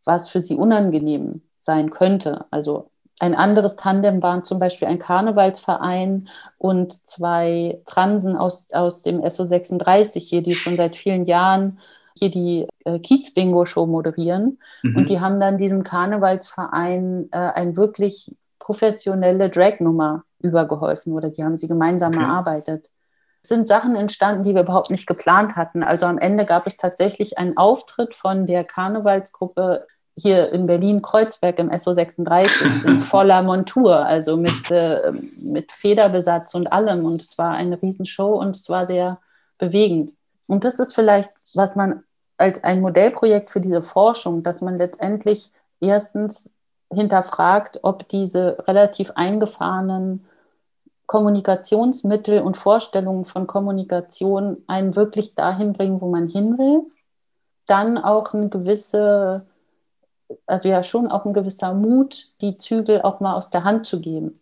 was 0.03 0.29
für 0.29 0.41
sie 0.41 0.55
unangenehm 0.55 1.41
sein 1.59 1.89
könnte. 1.91 2.45
Also 2.51 2.89
ein 3.19 3.35
anderes 3.35 3.75
Tandem 3.75 4.21
waren 4.23 4.43
zum 4.45 4.59
Beispiel 4.59 4.87
ein 4.87 4.99
Karnevalsverein 4.99 6.27
und 6.57 7.07
zwei 7.07 7.79
Transen 7.85 8.35
aus, 8.35 8.65
aus 8.71 9.03
dem 9.03 9.21
SO36 9.21 10.19
hier, 10.19 10.41
die 10.41 10.55
schon 10.55 10.75
seit 10.75 10.95
vielen 10.95 11.25
Jahren 11.25 11.79
hier 12.17 12.29
die 12.29 12.67
äh, 12.85 12.99
Kiez-Bingo-Show 12.99 13.85
moderieren. 13.85 14.59
Mhm. 14.83 14.95
Und 14.95 15.09
die 15.09 15.19
haben 15.19 15.39
dann 15.39 15.57
diesem 15.57 15.83
Karnevalsverein 15.83 17.29
äh, 17.31 17.37
eine 17.37 17.75
wirklich 17.75 18.35
professionelle 18.59 19.49
Drag-Nummer 19.49 20.23
übergeholfen 20.39 21.13
oder 21.13 21.29
die 21.29 21.43
haben 21.43 21.57
sie 21.57 21.67
gemeinsam 21.67 22.13
okay. 22.13 22.23
erarbeitet. 22.23 22.89
Es 23.43 23.49
sind 23.49 23.67
Sachen 23.67 23.95
entstanden, 23.95 24.43
die 24.43 24.53
wir 24.53 24.61
überhaupt 24.61 24.91
nicht 24.91 25.07
geplant 25.07 25.55
hatten. 25.55 25.83
Also 25.83 26.05
am 26.05 26.19
Ende 26.19 26.45
gab 26.45 26.67
es 26.67 26.77
tatsächlich 26.77 27.37
einen 27.37 27.57
Auftritt 27.57 28.13
von 28.13 28.45
der 28.45 28.63
Karnevalsgruppe 28.63 29.87
hier 30.15 30.51
in 30.51 30.67
Berlin-Kreuzberg 30.67 31.57
im 31.59 31.71
SO36 31.71 32.85
in 32.85 33.01
voller 33.01 33.41
Montur, 33.41 33.95
also 33.95 34.37
mit, 34.37 34.69
äh, 34.69 35.11
mit 35.37 35.71
Federbesatz 35.71 36.53
und 36.53 36.71
allem. 36.71 37.05
Und 37.05 37.21
es 37.21 37.37
war 37.37 37.53
eine 37.53 37.81
Riesenshow 37.81 38.39
und 38.39 38.55
es 38.55 38.69
war 38.69 38.85
sehr 38.85 39.19
bewegend. 39.57 40.13
Und 40.51 40.65
das 40.65 40.79
ist 40.79 40.93
vielleicht, 40.93 41.31
was 41.53 41.77
man 41.77 42.03
als 42.37 42.61
ein 42.65 42.81
Modellprojekt 42.81 43.51
für 43.51 43.61
diese 43.61 43.81
Forschung, 43.81 44.43
dass 44.43 44.59
man 44.59 44.77
letztendlich 44.77 45.49
erstens 45.79 46.49
hinterfragt, 46.91 47.79
ob 47.83 48.09
diese 48.09 48.57
relativ 48.67 49.11
eingefahrenen 49.15 50.25
Kommunikationsmittel 51.05 52.41
und 52.41 52.57
Vorstellungen 52.57 53.23
von 53.23 53.47
Kommunikation 53.47 54.61
einen 54.67 54.97
wirklich 54.97 55.35
dahin 55.35 55.71
bringen, 55.71 56.01
wo 56.01 56.09
man 56.09 56.27
hin 56.27 56.57
will. 56.57 56.83
Dann 57.65 57.97
auch 57.97 58.33
eine 58.33 58.49
gewisse, 58.49 59.45
also 60.47 60.67
ja 60.67 60.83
schon 60.83 61.07
auch 61.07 61.23
ein 61.23 61.33
gewisser 61.33 61.73
Mut, 61.73 62.33
die 62.41 62.57
Zügel 62.57 63.03
auch 63.03 63.21
mal 63.21 63.35
aus 63.35 63.51
der 63.51 63.63
Hand 63.63 63.85
zu 63.85 64.01
geben. 64.01 64.33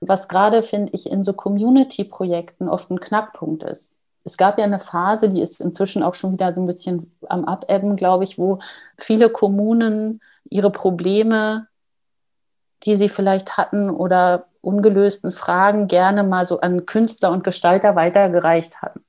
Was 0.00 0.28
gerade, 0.28 0.62
finde 0.62 0.92
ich, 0.94 1.10
in 1.10 1.24
so 1.24 1.34
Community-Projekten 1.34 2.70
oft 2.70 2.90
ein 2.90 3.00
Knackpunkt 3.00 3.64
ist 3.64 3.94
es 4.24 4.36
gab 4.36 4.58
ja 4.58 4.64
eine 4.64 4.78
Phase, 4.78 5.28
die 5.28 5.42
ist 5.42 5.60
inzwischen 5.60 6.02
auch 6.02 6.14
schon 6.14 6.32
wieder 6.32 6.54
so 6.54 6.60
ein 6.60 6.66
bisschen 6.66 7.12
am 7.28 7.44
Abebben, 7.44 7.96
glaube 7.96 8.24
ich, 8.24 8.38
wo 8.38 8.60
viele 8.96 9.30
Kommunen 9.30 10.20
ihre 10.48 10.70
Probleme, 10.70 11.66
die 12.84 12.96
sie 12.96 13.08
vielleicht 13.08 13.56
hatten 13.56 13.90
oder 13.90 14.46
ungelösten 14.60 15.32
Fragen 15.32 15.88
gerne 15.88 16.22
mal 16.22 16.46
so 16.46 16.60
an 16.60 16.86
Künstler 16.86 17.30
und 17.32 17.44
Gestalter 17.44 17.96
weitergereicht 17.96 18.80
hatten. 18.80 19.04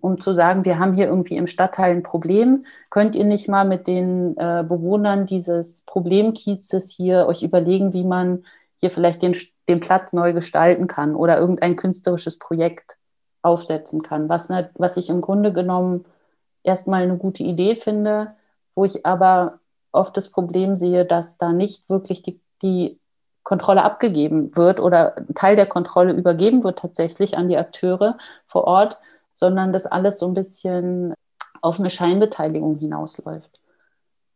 Um 0.00 0.20
zu 0.20 0.34
sagen, 0.34 0.64
wir 0.64 0.78
haben 0.78 0.94
hier 0.94 1.06
irgendwie 1.06 1.36
im 1.36 1.46
Stadtteil 1.46 1.92
ein 1.92 2.02
Problem. 2.02 2.66
Könnt 2.90 3.14
ihr 3.14 3.24
nicht 3.24 3.48
mal 3.48 3.64
mit 3.64 3.86
den 3.86 4.36
äh, 4.36 4.64
Bewohnern 4.68 5.26
dieses 5.26 5.82
Problemkiezes 5.82 6.90
hier 6.90 7.26
euch 7.26 7.42
überlegen, 7.42 7.92
wie 7.92 8.04
man 8.04 8.44
hier 8.76 8.90
vielleicht 8.90 9.22
den, 9.22 9.36
den 9.68 9.80
Platz 9.80 10.12
neu 10.12 10.32
gestalten 10.32 10.88
kann 10.88 11.14
oder 11.14 11.38
irgendein 11.38 11.76
künstlerisches 11.76 12.38
Projekt? 12.38 12.96
Aufsetzen 13.42 14.02
kann, 14.02 14.28
was, 14.28 14.48
was 14.74 14.96
ich 14.96 15.10
im 15.10 15.20
Grunde 15.20 15.52
genommen 15.52 16.04
erstmal 16.62 17.02
eine 17.02 17.16
gute 17.16 17.42
Idee 17.42 17.74
finde, 17.74 18.34
wo 18.74 18.84
ich 18.84 19.04
aber 19.04 19.58
oft 19.90 20.16
das 20.16 20.30
Problem 20.30 20.76
sehe, 20.76 21.04
dass 21.04 21.36
da 21.36 21.52
nicht 21.52 21.88
wirklich 21.88 22.22
die, 22.22 22.40
die 22.62 22.98
Kontrolle 23.42 23.82
abgegeben 23.82 24.56
wird 24.56 24.80
oder 24.80 25.16
ein 25.16 25.34
Teil 25.34 25.56
der 25.56 25.66
Kontrolle 25.66 26.12
übergeben 26.12 26.64
wird 26.64 26.78
tatsächlich 26.78 27.36
an 27.36 27.48
die 27.48 27.56
Akteure 27.56 28.16
vor 28.44 28.64
Ort, 28.64 28.98
sondern 29.34 29.72
dass 29.72 29.86
alles 29.86 30.18
so 30.18 30.28
ein 30.28 30.34
bisschen 30.34 31.14
auf 31.60 31.78
eine 31.78 31.90
Scheinbeteiligung 31.90 32.78
hinausläuft. 32.78 33.60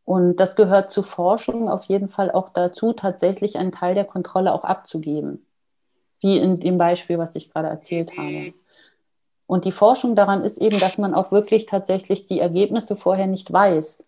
Und 0.05 0.37
das 0.37 0.55
gehört 0.55 0.91
zu 0.91 1.03
Forschung 1.03 1.69
auf 1.69 1.85
jeden 1.85 2.09
Fall 2.09 2.31
auch 2.31 2.51
dazu, 2.51 2.93
tatsächlich 2.93 3.57
einen 3.59 3.73
Teil 3.73 3.95
der 3.95 4.05
Kontrolle 4.05 4.53
auch 4.53 4.65
abzugeben. 4.65 5.45
Wie 6.21 6.39
in 6.39 6.61
dem 6.61 6.79
Beispiel, 6.79 7.19
was 7.19 7.35
ich 7.35 7.51
gerade 7.51 7.69
erzählt 7.69 8.13
habe. 8.17 8.55
Und 9.47 9.65
die 9.65 9.73
Forschung 9.73 10.17
daran 10.17 10.43
ist 10.43 10.59
eben, 10.59 10.79
dass 10.81 10.99
man 10.99 11.15
auch 11.15 11.31
wirklich 11.31 11.67
tatsächlich 11.67 12.27
die 12.27 12.41
Ergebnisse 12.41 12.97
vorher 12.97 13.27
nicht 13.27 13.53
weiß. 13.53 14.05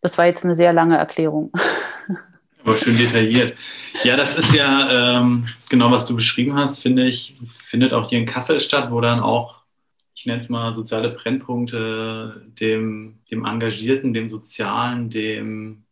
Das 0.00 0.18
war 0.18 0.26
jetzt 0.26 0.44
eine 0.44 0.56
sehr 0.56 0.72
lange 0.72 0.96
Erklärung. 0.96 1.52
Aber 2.64 2.74
schön 2.74 2.96
detailliert. 2.96 3.56
Ja, 4.02 4.16
das 4.16 4.36
ist 4.36 4.52
ja 4.52 5.18
ähm, 5.20 5.46
genau, 5.68 5.92
was 5.92 6.06
du 6.06 6.16
beschrieben 6.16 6.56
hast, 6.56 6.80
finde 6.80 7.06
ich, 7.06 7.36
findet 7.46 7.92
auch 7.92 8.08
hier 8.08 8.18
in 8.18 8.26
Kassel 8.26 8.58
statt, 8.58 8.90
wo 8.90 9.00
dann 9.00 9.20
auch, 9.20 9.62
ich 10.16 10.26
nenne 10.26 10.40
es 10.40 10.48
mal, 10.48 10.74
soziale 10.74 11.10
Brennpunkte 11.10 12.42
dem, 12.60 13.20
dem 13.30 13.44
Engagierten, 13.44 14.12
dem 14.12 14.28
Sozialen, 14.28 15.10
dem 15.10 15.84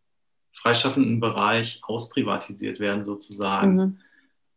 freischaffenden 0.50 1.20
Bereich 1.20 1.80
ausprivatisiert 1.84 2.80
werden, 2.80 3.04
sozusagen. 3.04 3.76
Mhm. 3.76 3.98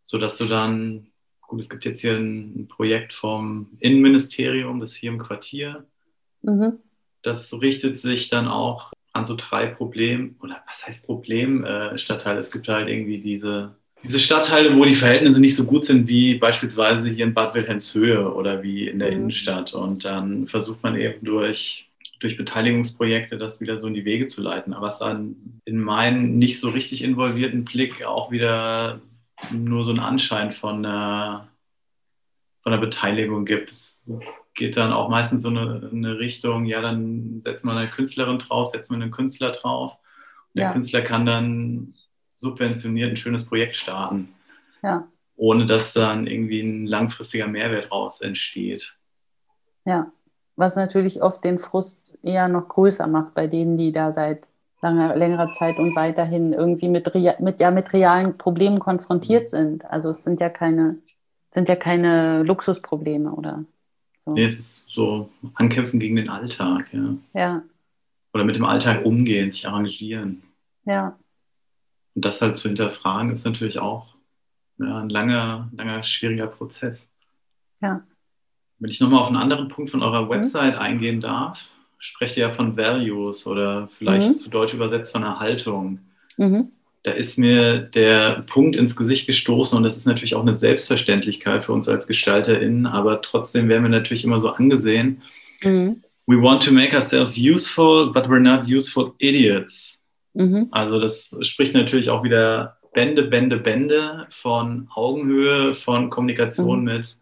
Sodass 0.01 0.37
du 0.39 0.45
dann 0.45 1.07
gut, 1.47 1.61
es 1.61 1.69
gibt 1.69 1.85
jetzt 1.85 2.01
hier 2.01 2.17
ein, 2.17 2.67
Projekt 2.67 3.13
vom 3.15 3.67
Innenministerium, 3.79 4.79
das 4.79 4.93
hier 4.93 5.09
im 5.09 5.17
Quartier. 5.17 5.85
Mhm. 6.43 6.79
Das 7.23 7.53
richtet 7.61 7.97
sich 7.97 8.29
dann 8.29 8.47
auch 8.47 8.91
an 9.13 9.25
so 9.25 9.35
drei 9.35 9.65
Problem, 9.65 10.35
oder 10.41 10.61
was 10.67 10.85
heißt 10.85 11.05
Problemstadtteile? 11.05 12.37
Äh, 12.37 12.39
es 12.39 12.51
gibt 12.51 12.67
halt 12.67 12.87
irgendwie 12.87 13.19
diese, 13.19 13.75
diese 14.03 14.19
Stadtteile, 14.19 14.75
wo 14.77 14.85
die 14.85 14.95
Verhältnisse 14.95 15.41
nicht 15.41 15.55
so 15.55 15.65
gut 15.65 15.85
sind 15.85 16.07
wie 16.07 16.35
beispielsweise 16.35 17.09
hier 17.09 17.25
in 17.25 17.33
Bad 17.33 17.55
Wilhelmshöhe 17.55 18.31
oder 18.31 18.61
wie 18.61 18.87
in 18.87 18.99
der 18.99 19.09
mhm. 19.09 19.17
Innenstadt. 19.17 19.73
Und 19.73 20.05
dann 20.05 20.47
versucht 20.47 20.83
man 20.83 20.95
eben 20.95 21.25
durch, 21.25 21.89
durch 22.19 22.37
Beteiligungsprojekte 22.37 23.37
das 23.37 23.59
wieder 23.59 23.79
so 23.79 23.87
in 23.87 23.95
die 23.95 24.05
Wege 24.05 24.27
zu 24.27 24.41
leiten. 24.41 24.73
Aber 24.73 24.89
es 24.89 24.99
dann 24.99 25.35
in 25.65 25.79
meinen 25.79 26.37
nicht 26.37 26.59
so 26.59 26.69
richtig 26.69 27.03
involvierten 27.03 27.65
Blick 27.65 28.05
auch 28.05 28.29
wieder 28.29 29.01
nur 29.51 29.83
so 29.83 29.91
einen 29.91 29.99
Anschein 29.99 30.51
von 30.51 30.85
einer, 30.85 31.47
von 32.61 32.73
einer 32.73 32.81
Beteiligung 32.81 33.45
gibt. 33.45 33.71
Es 33.71 34.09
geht 34.53 34.77
dann 34.77 34.91
auch 34.91 35.09
meistens 35.09 35.43
so 35.43 35.49
eine, 35.49 35.89
eine 35.91 36.19
Richtung, 36.19 36.65
ja, 36.65 36.81
dann 36.81 37.41
setzt 37.41 37.63
man 37.63 37.77
eine 37.77 37.89
Künstlerin 37.89 38.39
drauf, 38.39 38.69
setzt 38.69 38.91
man 38.91 39.01
einen 39.01 39.11
Künstler 39.11 39.51
drauf. 39.51 39.97
Und 40.53 40.59
der 40.59 40.71
Künstler 40.71 41.01
kann 41.01 41.25
dann 41.25 41.93
subventioniert 42.35 43.11
ein 43.11 43.17
schönes 43.17 43.45
Projekt 43.45 43.75
starten. 43.75 44.33
Ja. 44.81 45.07
Ohne 45.35 45.65
dass 45.65 45.93
dann 45.93 46.25
irgendwie 46.25 46.61
ein 46.61 46.87
langfristiger 46.87 47.47
Mehrwert 47.47 47.91
raus 47.91 48.21
entsteht. 48.21 48.97
Ja, 49.85 50.11
was 50.55 50.75
natürlich 50.75 51.21
oft 51.21 51.43
den 51.43 51.59
Frust 51.59 52.17
eher 52.23 52.47
noch 52.47 52.67
größer 52.67 53.07
macht 53.07 53.35
bei 53.35 53.47
denen, 53.47 53.77
die 53.77 53.91
da 53.91 54.11
seit 54.11 54.47
langer, 54.81 55.15
längerer 55.15 55.53
Zeit 55.53 55.77
und 55.77 55.95
weiterhin 55.95 56.53
irgendwie 56.53 56.89
mit, 56.89 57.11
mit, 57.39 57.59
ja, 57.59 57.71
mit 57.71 57.93
realen 57.93 58.37
Problemen 58.37 58.79
konfrontiert 58.79 59.45
mhm. 59.45 59.57
sind. 59.57 59.85
Also 59.85 60.09
es 60.09 60.23
sind 60.23 60.39
ja 60.39 60.49
keine, 60.49 60.97
sind 61.51 61.67
ja 61.67 61.75
keine 61.75 62.43
Luxusprobleme 62.43 63.31
oder 63.31 63.63
so. 64.17 64.33
Nee, 64.33 64.45
es 64.45 64.59
ist 64.59 64.83
so 64.87 65.29
Ankämpfen 65.55 65.99
gegen 65.99 66.15
den 66.15 66.29
Alltag, 66.29 66.93
ja. 66.93 67.15
Ja. 67.33 67.63
Oder 68.33 68.43
mit 68.43 68.55
dem 68.55 68.65
Alltag 68.65 69.05
umgehen, 69.05 69.49
sich 69.49 69.67
arrangieren. 69.67 70.43
Ja. 70.85 71.17
Und 72.13 72.25
das 72.25 72.41
halt 72.41 72.57
zu 72.57 72.67
hinterfragen, 72.67 73.31
ist 73.31 73.45
natürlich 73.45 73.79
auch 73.79 74.15
ja, 74.79 74.99
ein 74.99 75.09
langer, 75.09 75.69
langer, 75.75 76.03
schwieriger 76.03 76.47
Prozess. 76.47 77.07
Ja. 77.81 78.03
Wenn 78.79 78.89
ich 78.91 78.99
nochmal 78.99 79.21
auf 79.21 79.27
einen 79.27 79.37
anderen 79.37 79.69
Punkt 79.69 79.89
von 79.89 80.03
eurer 80.03 80.25
mhm. 80.25 80.29
Website 80.29 80.75
mhm. 80.75 80.81
eingehen 80.81 81.21
darf, 81.21 81.67
spreche 81.99 82.41
ja 82.41 82.51
von 82.51 82.77
Values 82.77 83.47
oder 83.47 83.87
vielleicht 83.97 84.29
mhm. 84.29 84.37
zu 84.37 84.49
Deutsch 84.49 84.73
übersetzt 84.73 85.11
von 85.11 85.23
einer 85.23 85.39
Haltung. 85.39 85.99
Mhm. 86.37 86.71
Da 87.03 87.11
ist 87.11 87.37
mir 87.37 87.79
der 87.79 88.43
Punkt 88.47 88.75
ins 88.75 88.95
Gesicht 88.95 89.27
gestoßen 89.27 89.77
und 89.77 89.83
das 89.83 89.97
ist 89.97 90.05
natürlich 90.05 90.35
auch 90.35 90.41
eine 90.41 90.57
Selbstverständlichkeit 90.57 91.63
für 91.63 91.71
uns 91.71 91.87
als 91.87 92.07
GestalterInnen, 92.07 92.85
aber 92.85 93.21
trotzdem 93.21 93.69
werden 93.69 93.83
wir 93.83 93.89
natürlich 93.89 94.25
immer 94.25 94.39
so 94.39 94.49
angesehen. 94.49 95.21
Mhm. 95.63 96.03
We 96.25 96.41
want 96.41 96.63
to 96.63 96.73
make 96.73 96.93
ourselves 96.93 97.37
useful, 97.37 98.11
but 98.11 98.25
we're 98.25 98.39
not 98.39 98.67
useful 98.67 99.13
idiots. 99.19 99.97
Mhm. 100.33 100.67
Also 100.71 100.99
das 100.99 101.37
spricht 101.41 101.73
natürlich 101.73 102.09
auch 102.09 102.23
wieder 102.23 102.77
Bände, 102.93 103.23
Bände, 103.23 103.57
Bände 103.57 104.27
von 104.29 104.87
Augenhöhe, 104.93 105.73
von 105.73 106.09
Kommunikation 106.09 106.79
mhm. 106.79 106.85
mit, 106.85 107.17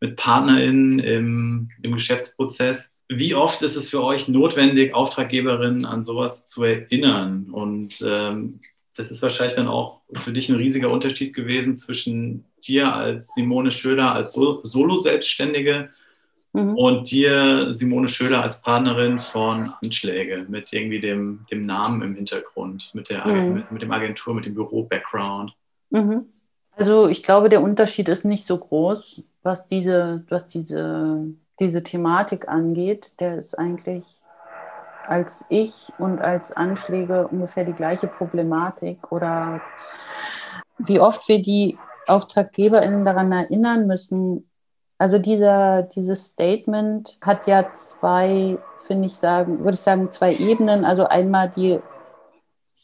mit 0.00 0.16
PartnerInnen 0.16 0.98
im, 1.00 1.70
im 1.82 1.92
Geschäftsprozess. 1.94 2.90
Wie 3.08 3.34
oft 3.34 3.62
ist 3.62 3.76
es 3.76 3.88
für 3.88 4.02
euch 4.02 4.28
notwendig, 4.28 4.94
Auftraggeberinnen 4.94 5.86
an 5.86 6.04
sowas 6.04 6.46
zu 6.46 6.62
erinnern? 6.62 7.48
Und 7.50 8.02
ähm, 8.06 8.60
das 8.96 9.10
ist 9.10 9.22
wahrscheinlich 9.22 9.56
dann 9.56 9.68
auch 9.68 10.00
für 10.12 10.32
dich 10.32 10.48
ein 10.48 10.56
riesiger 10.56 10.90
Unterschied 10.90 11.34
gewesen 11.34 11.76
zwischen 11.76 12.44
dir 12.66 12.92
als 12.92 13.32
Simone 13.34 13.70
Schöler 13.70 14.12
als 14.12 14.34
Solo-Selbstständige 14.34 15.90
mhm. 16.52 16.74
und 16.74 17.10
dir, 17.10 17.72
Simone 17.72 18.08
Schöler, 18.08 18.42
als 18.42 18.60
Partnerin 18.60 19.18
von 19.18 19.72
Anschläge 19.82 20.46
mit 20.48 20.72
irgendwie 20.72 21.00
dem, 21.00 21.40
dem 21.50 21.60
Namen 21.60 22.02
im 22.02 22.14
Hintergrund, 22.14 22.90
mit, 22.92 23.08
der, 23.08 23.26
mhm. 23.26 23.54
mit, 23.54 23.72
mit 23.72 23.82
dem 23.82 23.92
Agentur, 23.92 24.34
mit 24.34 24.46
dem 24.46 24.54
Büro-Background. 24.54 25.54
Mhm. 25.90 26.26
Also 26.72 27.08
ich 27.08 27.22
glaube, 27.22 27.48
der 27.48 27.62
Unterschied 27.62 28.08
ist 28.08 28.24
nicht 28.24 28.44
so 28.44 28.58
groß, 28.58 29.22
was 29.42 29.66
diese, 29.68 30.24
was 30.28 30.48
diese, 30.48 31.34
diese 31.60 31.82
Thematik 31.82 32.48
angeht. 32.48 33.12
Der 33.20 33.36
ist 33.38 33.58
eigentlich 33.58 34.04
als 35.08 35.46
ich 35.48 35.90
und 35.98 36.20
als 36.20 36.56
Anschläge 36.56 37.28
ungefähr 37.28 37.64
die 37.64 37.72
gleiche 37.72 38.08
Problematik 38.08 39.10
oder 39.10 39.60
wie 40.76 41.00
oft 41.00 41.26
wir 41.28 41.40
die 41.40 41.78
AuftraggeberInnen 42.06 43.04
daran 43.04 43.32
erinnern 43.32 43.86
müssen. 43.86 44.48
Also 44.98 45.18
dieser, 45.18 45.82
dieses 45.82 46.28
Statement 46.28 47.18
hat 47.22 47.46
ja 47.46 47.72
zwei, 47.74 48.58
finde 48.80 49.06
ich 49.06 49.16
sagen, 49.16 49.60
würde 49.60 49.74
ich 49.74 49.80
sagen, 49.80 50.10
zwei 50.10 50.34
Ebenen. 50.34 50.84
Also 50.84 51.06
einmal 51.06 51.50
die, 51.50 51.80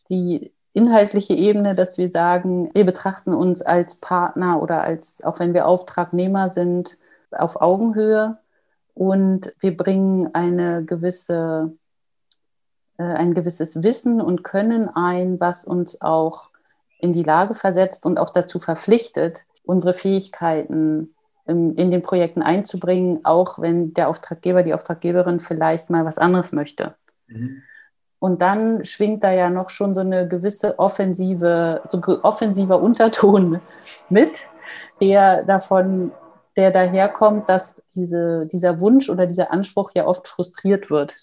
die 0.08 0.52
inhaltliche 0.72 1.34
Ebene, 1.34 1.74
dass 1.74 1.98
wir 1.98 2.10
sagen, 2.10 2.70
wir 2.74 2.84
betrachten 2.84 3.34
uns 3.34 3.62
als 3.62 3.96
Partner 3.96 4.62
oder 4.62 4.82
als, 4.82 5.22
auch 5.24 5.38
wenn 5.38 5.54
wir 5.54 5.66
Auftragnehmer 5.66 6.50
sind, 6.50 6.98
auf 7.30 7.60
Augenhöhe 7.60 8.38
und 8.94 9.54
wir 9.60 9.76
bringen 9.76 10.34
eine 10.34 10.84
gewisse 10.84 11.72
äh, 12.96 13.02
ein 13.02 13.34
gewisses 13.34 13.82
Wissen 13.82 14.20
und 14.20 14.44
Können 14.44 14.88
ein, 14.88 15.40
was 15.40 15.64
uns 15.64 16.00
auch 16.00 16.50
in 17.00 17.12
die 17.12 17.24
Lage 17.24 17.54
versetzt 17.54 18.06
und 18.06 18.18
auch 18.18 18.30
dazu 18.30 18.60
verpflichtet, 18.60 19.44
unsere 19.64 19.94
Fähigkeiten 19.94 21.14
in, 21.46 21.74
in 21.74 21.90
den 21.90 22.02
Projekten 22.02 22.42
einzubringen, 22.42 23.20
auch 23.24 23.58
wenn 23.58 23.94
der 23.94 24.08
Auftraggeber, 24.08 24.62
die 24.62 24.74
Auftraggeberin 24.74 25.40
vielleicht 25.40 25.90
mal 25.90 26.04
was 26.04 26.18
anderes 26.18 26.52
möchte. 26.52 26.94
Mhm. 27.26 27.62
Und 28.20 28.40
dann 28.40 28.84
schwingt 28.86 29.22
da 29.22 29.32
ja 29.32 29.50
noch 29.50 29.68
schon 29.68 29.94
so 29.94 30.00
eine 30.00 30.26
gewisse 30.26 30.78
offensive, 30.78 31.82
so 31.88 32.00
offensiver 32.22 32.80
Unterton 32.80 33.60
mit, 34.08 34.46
der 35.00 35.42
davon, 35.42 36.12
der 36.56 36.70
daherkommt, 36.70 37.48
dass 37.48 37.82
diese, 37.94 38.46
dieser 38.46 38.80
Wunsch 38.80 39.10
oder 39.10 39.26
dieser 39.26 39.52
Anspruch 39.52 39.90
ja 39.94 40.06
oft 40.06 40.28
frustriert 40.28 40.90
wird 40.90 41.14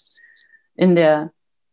in 0.74 0.94
der 0.94 1.32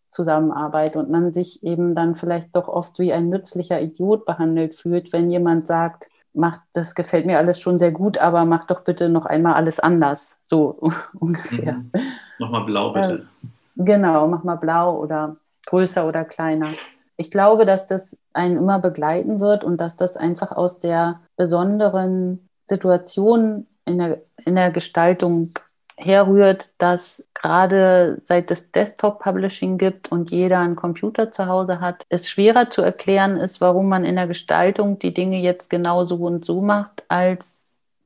Zusammenarbeit 0.10 0.96
und 0.96 1.10
man 1.10 1.34
sich 1.34 1.64
eben 1.64 1.94
dann 1.94 2.16
vielleicht 2.16 2.56
doch 2.56 2.68
oft 2.68 2.98
wie 3.00 3.14
ein 3.14 3.30
nützlicher 3.30 3.82
Idiot 3.82 4.26
behandelt 4.26 4.76
fühlt, 4.76 5.14
wenn 5.14 5.30
jemand 5.30 5.68
sagt, 5.68 6.08
macht, 6.34 6.62
das 6.74 6.96
gefällt 6.96 7.26
mir 7.26 7.38
alles 7.38 7.60
schon 7.60 7.80
sehr 7.80 7.92
gut, 7.92 8.18
aber 8.18 8.46
mach 8.46 8.66
doch 8.66 8.82
bitte 8.82 9.10
noch 9.10 9.26
einmal 9.26 9.54
alles 9.54 9.80
anders. 9.80 10.38
So 10.48 10.80
ungefähr. 11.20 11.74
Mhm. 11.74 11.92
Nochmal 12.40 12.66
blau, 12.66 12.94
bitte. 12.94 13.28
Äh, 13.44 13.84
genau, 13.84 14.28
mach 14.28 14.44
mal 14.44 14.56
blau 14.56 14.98
oder 14.98 15.38
größer 15.66 16.08
oder 16.08 16.26
kleiner. 16.26 16.74
Ich 17.18 17.32
glaube, 17.32 17.66
dass 17.66 17.86
das 17.86 18.18
einen 18.34 18.58
immer 18.58 18.80
begleiten 18.80 19.40
wird 19.40 19.64
und 19.64 19.78
dass 19.80 19.98
das 19.98 20.16
einfach 20.16 20.52
aus 20.52 20.80
der 20.80 21.20
besonderen 21.36 22.49
Situation 22.70 23.68
in 23.86 23.98
der, 23.98 24.22
in 24.46 24.56
der 24.56 24.72
Gestaltung 24.72 25.54
herrührt, 25.98 26.72
dass 26.78 27.26
gerade 27.34 28.22
seit 28.24 28.50
es 28.52 28.72
Desktop-Publishing 28.72 29.78
gibt 29.78 30.12
und 30.12 30.32
jeder 30.32 30.60
einen 30.60 30.78
Computer 30.78 31.32
zu 31.32 31.48
Hause 31.48 31.82
hat, 31.82 32.06
es 32.08 32.30
schwerer 32.30 32.70
zu 32.70 32.82
erklären 32.82 33.36
ist, 33.36 33.60
warum 33.60 33.90
man 33.90 34.06
in 34.06 34.16
der 34.16 34.28
Gestaltung 34.28 34.98
die 35.00 35.14
Dinge 35.14 35.40
jetzt 35.40 35.70
genau 35.70 36.06
so 36.06 36.16
und 36.16 36.46
so 36.46 36.62
macht, 36.62 37.04
als 37.10 37.58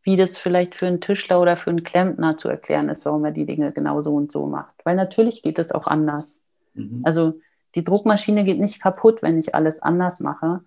wie 0.01 0.18
das 0.18 0.38
vielleicht 0.38 0.76
für 0.76 0.88
einen 0.88 1.01
Tischler 1.01 1.39
oder 1.39 1.55
für 1.55 1.70
einen 1.70 1.84
Klempner 1.84 2.38
zu 2.38 2.49
erklären 2.49 2.89
ist, 2.89 3.05
warum 3.05 3.24
er 3.26 3.32
die 3.32 3.45
Dinge 3.45 3.72
genau 3.72 4.01
so 4.01 4.14
und 4.14 4.32
so 4.32 4.47
macht. 4.47 4.76
Weil 4.84 4.95
natürlich 4.95 5.43
geht 5.43 5.59
es 5.59 5.72
auch 5.72 5.88
anders. 5.88 6.41
Mhm. 6.74 7.01
Also 7.03 7.39
die 7.76 7.84
Druckmaschine 7.84 8.43
geht 8.43 8.59
nicht 8.59 8.82
kaputt, 8.82 9.22
wenn 9.22 9.38
ich 9.38 9.55
alles 9.55 9.82
anders 9.82 10.20
mache, 10.20 10.61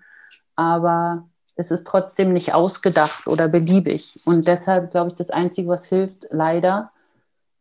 aber 0.54 1.28
es 1.56 1.70
ist 1.70 1.86
trotzdem 1.86 2.32
nicht 2.32 2.54
ausgedacht 2.54 3.26
oder 3.26 3.48
beliebig. 3.48 4.20
Und 4.24 4.46
deshalb 4.46 4.90
glaube 4.90 5.10
ich, 5.10 5.16
das 5.16 5.30
Einzige, 5.30 5.68
was 5.68 5.86
hilft, 5.86 6.28
leider, 6.30 6.92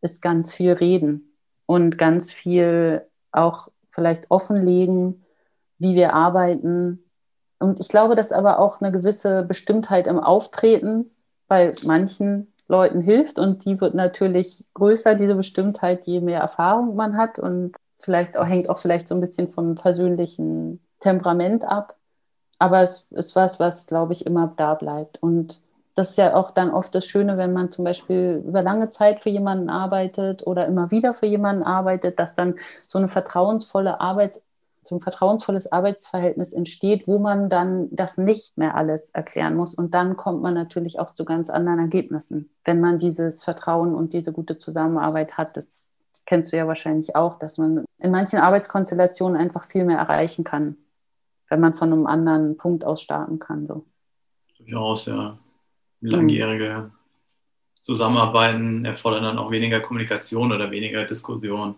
ist 0.02 0.22
ganz 0.22 0.54
viel 0.54 0.72
reden 0.72 1.32
und 1.64 1.98
ganz 1.98 2.32
viel 2.32 3.02
auch 3.32 3.68
vielleicht 3.90 4.30
offenlegen, 4.30 5.24
wie 5.78 5.94
wir 5.94 6.14
arbeiten. 6.14 7.02
Und 7.58 7.80
ich 7.80 7.88
glaube, 7.88 8.14
dass 8.14 8.32
aber 8.32 8.58
auch 8.58 8.80
eine 8.80 8.92
gewisse 8.92 9.42
Bestimmtheit 9.42 10.06
im 10.06 10.20
Auftreten 10.20 11.10
bei 11.48 11.74
manchen 11.84 12.52
Leuten 12.68 13.00
hilft 13.00 13.38
und 13.38 13.64
die 13.64 13.80
wird 13.80 13.94
natürlich 13.94 14.64
größer, 14.74 15.14
diese 15.14 15.36
Bestimmtheit, 15.36 16.06
je 16.06 16.20
mehr 16.20 16.40
Erfahrung 16.40 16.96
man 16.96 17.16
hat 17.16 17.38
und 17.38 17.76
vielleicht 17.94 18.36
auch, 18.36 18.46
hängt 18.46 18.68
auch 18.68 18.78
vielleicht 18.78 19.08
so 19.08 19.14
ein 19.14 19.20
bisschen 19.20 19.48
vom 19.48 19.76
persönlichen 19.76 20.80
Temperament 21.00 21.64
ab. 21.64 21.96
Aber 22.58 22.82
es 22.82 23.06
ist 23.10 23.36
was, 23.36 23.60
was, 23.60 23.86
glaube 23.86 24.12
ich, 24.12 24.26
immer 24.26 24.52
da 24.56 24.74
bleibt. 24.74 25.22
Und 25.22 25.60
das 25.96 26.10
ist 26.10 26.18
ja 26.18 26.34
auch 26.34 26.50
dann 26.50 26.70
oft 26.70 26.94
das 26.94 27.06
Schöne, 27.06 27.38
wenn 27.38 27.54
man 27.54 27.72
zum 27.72 27.84
Beispiel 27.84 28.42
über 28.46 28.62
lange 28.62 28.90
Zeit 28.90 29.18
für 29.18 29.30
jemanden 29.30 29.70
arbeitet 29.70 30.46
oder 30.46 30.66
immer 30.66 30.90
wieder 30.90 31.14
für 31.14 31.26
jemanden 31.26 31.62
arbeitet, 31.62 32.18
dass 32.18 32.34
dann 32.34 32.56
so 32.86 32.98
eine 32.98 33.08
vertrauensvolle 33.08 33.98
Arbeit, 33.98 34.42
so 34.82 34.94
ein 34.94 35.00
vertrauensvolles 35.00 35.72
Arbeitsverhältnis 35.72 36.52
entsteht, 36.52 37.08
wo 37.08 37.18
man 37.18 37.48
dann 37.48 37.88
das 37.92 38.18
nicht 38.18 38.58
mehr 38.58 38.76
alles 38.76 39.10
erklären 39.10 39.56
muss. 39.56 39.74
Und 39.74 39.94
dann 39.94 40.18
kommt 40.18 40.42
man 40.42 40.52
natürlich 40.52 41.00
auch 41.00 41.14
zu 41.14 41.24
ganz 41.24 41.48
anderen 41.48 41.78
Ergebnissen, 41.78 42.50
wenn 42.64 42.80
man 42.80 42.98
dieses 42.98 43.42
Vertrauen 43.42 43.94
und 43.94 44.12
diese 44.12 44.32
gute 44.32 44.58
Zusammenarbeit 44.58 45.38
hat. 45.38 45.56
Das 45.56 45.66
kennst 46.26 46.52
du 46.52 46.58
ja 46.58 46.66
wahrscheinlich 46.66 47.16
auch, 47.16 47.38
dass 47.38 47.56
man 47.56 47.86
in 47.98 48.10
manchen 48.10 48.38
Arbeitskonstellationen 48.38 49.40
einfach 49.40 49.64
viel 49.64 49.84
mehr 49.84 49.98
erreichen 49.98 50.44
kann, 50.44 50.76
wenn 51.48 51.60
man 51.60 51.74
von 51.74 51.92
einem 51.92 52.06
anderen 52.06 52.56
Punkt 52.56 52.84
aus 52.84 53.02
starten 53.02 53.38
kann. 53.38 53.66
So. 53.66 53.84
Durchaus, 54.58 55.06
ja 55.06 55.38
langjährige 56.00 56.90
Zusammenarbeiten 57.80 58.84
erfordern 58.84 59.22
dann 59.22 59.38
auch 59.38 59.50
weniger 59.50 59.80
Kommunikation 59.80 60.52
oder 60.52 60.70
weniger 60.70 61.04
Diskussion. 61.04 61.76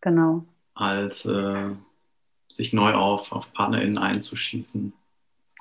Genau. 0.00 0.44
Als 0.74 1.24
äh, 1.26 1.70
sich 2.48 2.72
neu 2.72 2.94
auf, 2.94 3.32
auf 3.32 3.52
PartnerInnen 3.52 3.98
einzuschießen, 3.98 4.92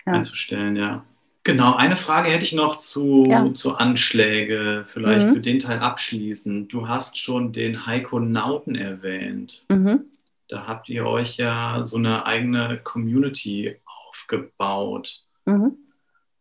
ja. 0.06 0.14
einzustellen, 0.14 0.76
ja. 0.76 1.04
Genau, 1.46 1.76
eine 1.76 1.98
Frage 1.98 2.30
hätte 2.30 2.46
ich 2.46 2.54
noch 2.54 2.78
zu, 2.78 3.26
ja. 3.28 3.54
zu 3.54 3.76
Anschläge, 3.76 4.86
vielleicht 4.88 5.28
mhm. 5.28 5.34
für 5.34 5.42
den 5.42 5.60
Teil 5.60 5.80
abschließend. 5.80 6.72
Du 6.72 6.88
hast 6.88 7.18
schon 7.18 7.52
den 7.52 7.86
Heiko 7.86 8.20
Nauten 8.20 8.76
erwähnt. 8.76 9.66
Mhm. 9.70 10.06
Da 10.50 10.68
habt 10.68 10.90
ihr 10.90 11.06
euch 11.06 11.38
ja 11.38 11.82
so 11.84 11.98
eine 11.98 12.26
eigene 12.26 12.80
Community 12.84 13.80
aufgebaut. 14.08 15.22
Mhm. 15.46 15.78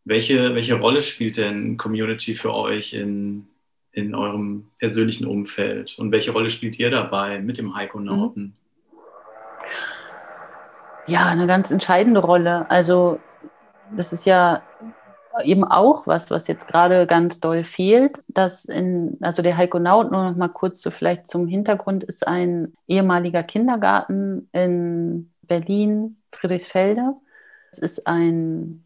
Welche, 0.05 0.55
welche 0.55 0.75
Rolle 0.75 1.03
spielt 1.03 1.37
denn 1.37 1.77
Community 1.77 2.35
für 2.35 2.53
euch 2.53 2.93
in, 2.93 3.47
in 3.93 4.15
eurem 4.15 4.69
persönlichen 4.79 5.27
Umfeld? 5.27 5.97
Und 5.99 6.11
welche 6.11 6.33
Rolle 6.33 6.51
spielt 6.51 6.79
ihr 6.79 6.91
dabei 6.91 7.39
mit 7.39 7.59
dem 7.59 7.75
Heiko-Nauten? 7.75 8.43
Mhm. 8.43 8.53
Ja, 11.07 11.27
eine 11.27 11.47
ganz 11.47 11.71
entscheidende 11.71 12.21
Rolle. 12.21 12.71
Also 12.71 13.21
das 13.97 14.13
ist 14.13 14.25
ja 14.25 14.63
eben 15.45 15.65
auch 15.65 16.07
was, 16.07 16.31
was 16.31 16.49
jetzt 16.49 16.69
gerade 16.69 17.07
ganz 17.07 17.41
doll 17.41 17.65
fehlt, 17.65 18.23
dass 18.29 18.65
in, 18.65 19.19
also 19.21 19.43
der 19.43 19.57
Heiko 19.57 19.79
Naut, 19.79 20.11
nur 20.11 20.31
noch 20.31 20.37
mal 20.37 20.49
kurz 20.49 20.81
so 20.83 20.91
vielleicht 20.91 21.29
zum 21.29 21.47
Hintergrund, 21.47 22.05
ist 22.05 22.27
ein 22.27 22.75
ehemaliger 22.89 23.43
Kindergarten 23.43 24.49
in 24.53 25.33
Berlin, 25.43 26.19
Friedrichsfelde. 26.33 27.15
Es 27.71 27.79
ist 27.79 28.07
ein 28.07 28.85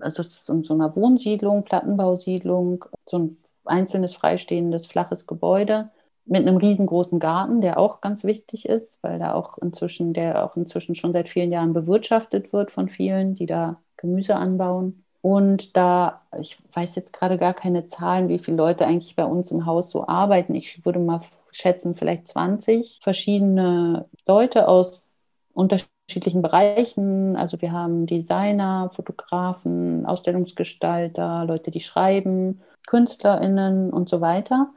also 0.00 0.22
es 0.22 0.28
ist 0.28 0.48
in 0.48 0.62
so 0.62 0.74
einer 0.74 0.94
Wohnsiedlung, 0.96 1.64
Plattenbausiedlung, 1.64 2.84
so 3.04 3.18
ein 3.18 3.36
einzelnes 3.64 4.14
freistehendes 4.14 4.86
flaches 4.86 5.26
Gebäude 5.26 5.90
mit 6.24 6.46
einem 6.46 6.56
riesengroßen 6.56 7.20
Garten, 7.20 7.60
der 7.60 7.78
auch 7.78 8.00
ganz 8.00 8.24
wichtig 8.24 8.66
ist, 8.66 8.98
weil 9.02 9.18
da 9.18 9.34
auch 9.34 9.58
inzwischen, 9.58 10.12
der 10.12 10.44
auch 10.44 10.56
inzwischen 10.56 10.94
schon 10.94 11.12
seit 11.12 11.28
vielen 11.28 11.52
Jahren 11.52 11.72
bewirtschaftet 11.72 12.52
wird 12.52 12.70
von 12.70 12.88
vielen, 12.88 13.34
die 13.36 13.46
da 13.46 13.80
Gemüse 13.96 14.34
anbauen. 14.34 15.04
Und 15.26 15.76
da, 15.76 16.22
ich 16.38 16.56
weiß 16.72 16.94
jetzt 16.94 17.12
gerade 17.12 17.36
gar 17.36 17.52
keine 17.52 17.88
Zahlen, 17.88 18.28
wie 18.28 18.38
viele 18.38 18.58
Leute 18.58 18.86
eigentlich 18.86 19.16
bei 19.16 19.24
uns 19.24 19.50
im 19.50 19.66
Haus 19.66 19.90
so 19.90 20.06
arbeiten. 20.06 20.54
Ich 20.54 20.86
würde 20.86 21.00
mal 21.00 21.20
schätzen, 21.50 21.96
vielleicht 21.96 22.28
20 22.28 23.00
verschiedene 23.02 24.08
Leute 24.28 24.68
aus 24.68 25.08
unterschiedlichen 25.52 26.42
Bereichen. 26.42 27.34
Also 27.34 27.60
wir 27.60 27.72
haben 27.72 28.06
Designer, 28.06 28.90
Fotografen, 28.92 30.06
Ausstellungsgestalter, 30.06 31.44
Leute, 31.44 31.72
die 31.72 31.80
schreiben, 31.80 32.62
KünstlerInnen 32.86 33.92
und 33.92 34.08
so 34.08 34.20
weiter. 34.20 34.68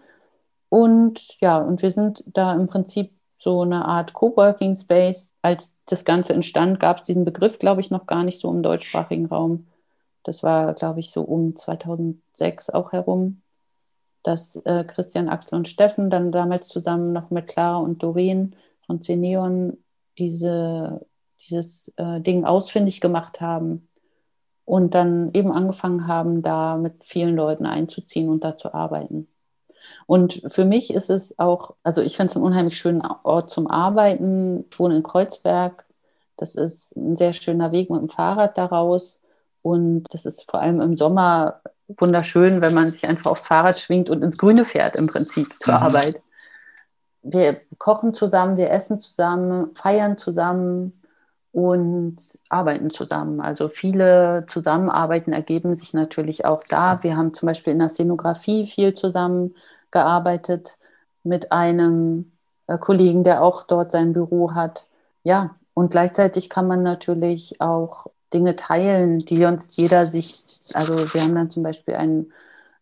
Und 0.70 1.40
ja, 1.42 1.60
und 1.60 1.84
wir 1.84 1.92
sind 1.92 2.24
da 2.26 2.54
im 2.54 2.66
Prinzip 2.66 3.12
so 3.38 3.62
eine 3.62 3.86
Art 3.86 4.14
Coworking 4.14 4.74
Space. 4.74 5.32
Als 5.44 5.76
das 5.86 6.06
Ganze 6.06 6.34
entstand, 6.34 6.80
gab 6.80 6.98
es 6.98 7.04
diesen 7.04 7.24
Begriff, 7.24 7.60
glaube 7.60 7.82
ich, 7.82 7.92
noch 7.92 8.08
gar 8.08 8.24
nicht 8.24 8.40
so 8.40 8.50
im 8.50 8.64
deutschsprachigen 8.64 9.28
Raum. 9.28 9.68
Das 10.30 10.44
war, 10.44 10.76
glaube 10.76 11.00
ich, 11.00 11.10
so 11.10 11.24
um 11.24 11.56
2006 11.56 12.70
auch 12.70 12.92
herum, 12.92 13.42
dass 14.22 14.58
äh, 14.58 14.84
Christian, 14.84 15.28
Axel 15.28 15.58
und 15.58 15.68
Steffen 15.68 16.12
dann 16.12 16.32
damals 16.32 16.68
zusammen 16.68 17.14
noch 17.14 17.32
mit 17.32 17.48
Clara 17.48 17.78
und 17.78 18.04
Doreen 18.04 18.56
von 18.86 19.02
Ceneon 19.02 19.76
diese, 20.20 21.04
dieses 21.42 21.92
äh, 21.96 22.22
Ding 22.22 22.46
ausfindig 22.46 23.02
gemacht 23.02 23.42
haben 23.42 23.88
und 24.66 24.94
dann 24.94 25.32
eben 25.34 25.52
angefangen 25.52 26.06
haben, 26.06 26.44
da 26.44 26.78
mit 26.78 27.04
vielen 27.04 27.36
Leuten 27.36 27.66
einzuziehen 27.66 28.30
und 28.30 28.44
da 28.44 28.56
zu 28.56 28.72
arbeiten. 28.76 29.28
Und 30.06 30.44
für 30.46 30.64
mich 30.64 30.94
ist 30.94 31.10
es 31.10 31.40
auch, 31.40 31.74
also 31.82 32.04
ich 32.04 32.18
finde 32.18 32.30
es 32.30 32.38
einen 32.38 32.46
unheimlich 32.46 32.78
schönen 32.78 33.02
Ort 33.24 33.50
zum 33.50 33.66
Arbeiten. 33.66 34.68
Ich 34.70 34.78
wohne 34.78 34.98
in 34.98 35.02
Kreuzberg. 35.02 35.88
Das 36.38 36.54
ist 36.54 36.96
ein 36.96 37.18
sehr 37.18 37.34
schöner 37.34 37.72
Weg 37.72 37.90
mit 37.90 38.00
dem 38.00 38.10
Fahrrad 38.10 38.60
daraus. 38.60 39.19
Und 39.62 40.06
das 40.12 40.26
ist 40.26 40.50
vor 40.50 40.62
allem 40.62 40.82
im 40.82 40.96
Sommer 40.96 41.62
wunderschön, 41.98 42.62
wenn 42.62 42.74
man 42.74 42.92
sich 42.92 43.08
einfach 43.08 43.32
aufs 43.32 43.48
Fahrrad 43.48 43.80
schwingt 43.80 44.10
und 44.10 44.24
ins 44.24 44.38
Grüne 44.38 44.66
fährt 44.66 44.96
im 44.96 45.08
Prinzip 45.08 45.54
zur 45.60 45.74
mhm. 45.74 45.84
Arbeit. 45.84 46.22
Wir 47.22 47.60
kochen 47.78 48.14
zusammen, 48.14 48.58
wir 48.58 48.70
essen 48.72 49.00
zusammen, 49.00 49.76
feiern 49.76 50.18
zusammen 50.18 51.02
und 51.52 52.18
arbeiten 52.48 52.90
zusammen. 52.90 53.42
Also 53.42 53.70
viele 53.70 54.46
Zusammenarbeiten 54.48 55.34
ergeben 55.34 55.76
sich 55.76 55.94
natürlich 55.94 56.46
auch 56.46 56.62
da. 56.70 57.04
Wir 57.04 57.18
haben 57.18 57.34
zum 57.34 57.48
Beispiel 57.48 57.74
in 57.74 57.80
der 57.80 57.90
Szenografie 57.90 58.68
viel 58.68 58.94
zusammengearbeitet 58.94 60.78
mit 61.24 61.52
einem 61.52 62.32
äh, 62.68 62.78
Kollegen, 62.78 63.24
der 63.24 63.44
auch 63.44 63.64
dort 63.64 63.92
sein 63.92 64.14
Büro 64.14 64.54
hat. 64.54 64.88
Ja, 65.24 65.56
und 65.74 65.92
gleichzeitig 65.92 66.50
kann 66.50 66.68
man 66.68 66.84
natürlich 66.84 67.60
auch 67.60 68.08
Dinge 68.34 68.56
teilen, 68.56 69.20
die 69.20 69.46
uns 69.46 69.76
jeder 69.76 70.06
sich, 70.06 70.62
also 70.74 70.96
wir 70.96 71.22
haben 71.22 71.36
dann 71.36 71.50
zum 71.50 71.64
Beispiel 71.64 71.96
ein, 71.96 72.32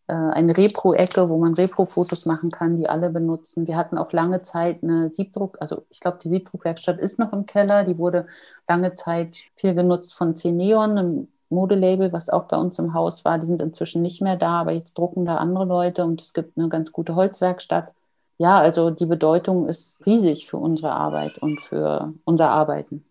äh, 0.07 0.13
eine 0.13 0.57
Repro-Ecke, 0.57 1.29
wo 1.29 1.37
man 1.37 1.53
Repro-Fotos 1.53 2.25
machen 2.25 2.51
kann, 2.51 2.77
die 2.77 2.89
alle 2.89 3.09
benutzen. 3.09 3.67
Wir 3.67 3.77
hatten 3.77 3.97
auch 3.97 4.11
lange 4.13 4.43
Zeit 4.43 4.83
eine 4.83 5.11
Siebdruck, 5.13 5.57
also 5.61 5.85
ich 5.89 5.99
glaube, 5.99 6.19
die 6.23 6.29
Siebdruckwerkstatt 6.29 6.99
ist 6.99 7.19
noch 7.19 7.33
im 7.33 7.45
Keller, 7.45 7.83
die 7.83 7.97
wurde 7.97 8.27
lange 8.67 8.93
Zeit 8.93 9.37
viel 9.55 9.73
genutzt 9.75 10.13
von 10.13 10.35
Ceneon, 10.35 10.97
einem 10.97 11.27
Modelabel, 11.49 12.11
was 12.11 12.29
auch 12.29 12.45
bei 12.45 12.57
uns 12.57 12.77
im 12.79 12.93
Haus 12.93 13.23
war. 13.25 13.39
Die 13.39 13.45
sind 13.47 13.61
inzwischen 13.61 14.01
nicht 14.01 14.21
mehr 14.21 14.35
da, 14.35 14.61
aber 14.61 14.73
jetzt 14.73 14.97
drucken 14.97 15.25
da 15.25 15.37
andere 15.37 15.65
Leute 15.65 16.03
und 16.03 16.21
es 16.21 16.33
gibt 16.33 16.57
eine 16.57 16.69
ganz 16.69 16.91
gute 16.91 17.15
Holzwerkstatt. 17.15 17.93
Ja, 18.37 18.59
also 18.59 18.91
die 18.91 19.05
Bedeutung 19.05 19.67
ist 19.67 20.05
riesig 20.05 20.47
für 20.47 20.57
unsere 20.57 20.91
Arbeit 20.91 21.37
und 21.39 21.61
für 21.61 22.13
unser 22.25 22.49
Arbeiten 22.49 23.06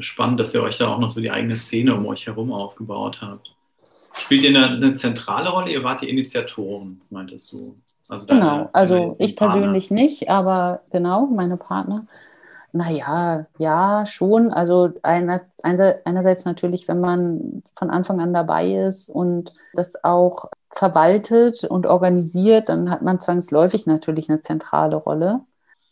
spannend, 0.00 0.40
dass 0.40 0.54
ihr 0.54 0.62
euch 0.62 0.78
da 0.78 0.88
auch 0.88 0.98
noch 0.98 1.10
so 1.10 1.20
die 1.20 1.30
eigene 1.30 1.56
Szene 1.56 1.94
um 1.94 2.06
euch 2.06 2.26
herum 2.26 2.52
aufgebaut 2.52 3.18
habt. 3.20 3.54
Spielt 4.12 4.42
ihr 4.42 4.50
eine, 4.50 4.76
eine 4.76 4.94
zentrale 4.94 5.50
Rolle? 5.50 5.70
Ihr 5.70 5.84
wart 5.84 6.02
die 6.02 6.10
Initiatoren, 6.10 7.00
meintest 7.10 7.52
du? 7.52 7.76
Also 8.08 8.26
deine, 8.26 8.40
genau, 8.40 8.70
also 8.72 9.16
ich 9.18 9.36
persönlich 9.36 9.90
nicht, 9.90 10.30
aber 10.30 10.80
genau, 10.90 11.26
meine 11.26 11.56
Partner. 11.56 12.06
Naja, 12.72 13.46
ja, 13.58 14.04
schon. 14.06 14.50
Also 14.50 14.90
einer, 15.02 15.40
einerseits 15.62 16.44
natürlich, 16.44 16.86
wenn 16.88 17.00
man 17.00 17.62
von 17.74 17.90
Anfang 17.90 18.20
an 18.20 18.34
dabei 18.34 18.72
ist 18.72 19.08
und 19.08 19.54
das 19.72 20.04
auch 20.04 20.50
verwaltet 20.70 21.64
und 21.64 21.86
organisiert, 21.86 22.68
dann 22.68 22.90
hat 22.90 23.02
man 23.02 23.20
zwangsläufig 23.20 23.86
natürlich 23.86 24.28
eine 24.28 24.42
zentrale 24.42 24.96
Rolle 24.96 25.40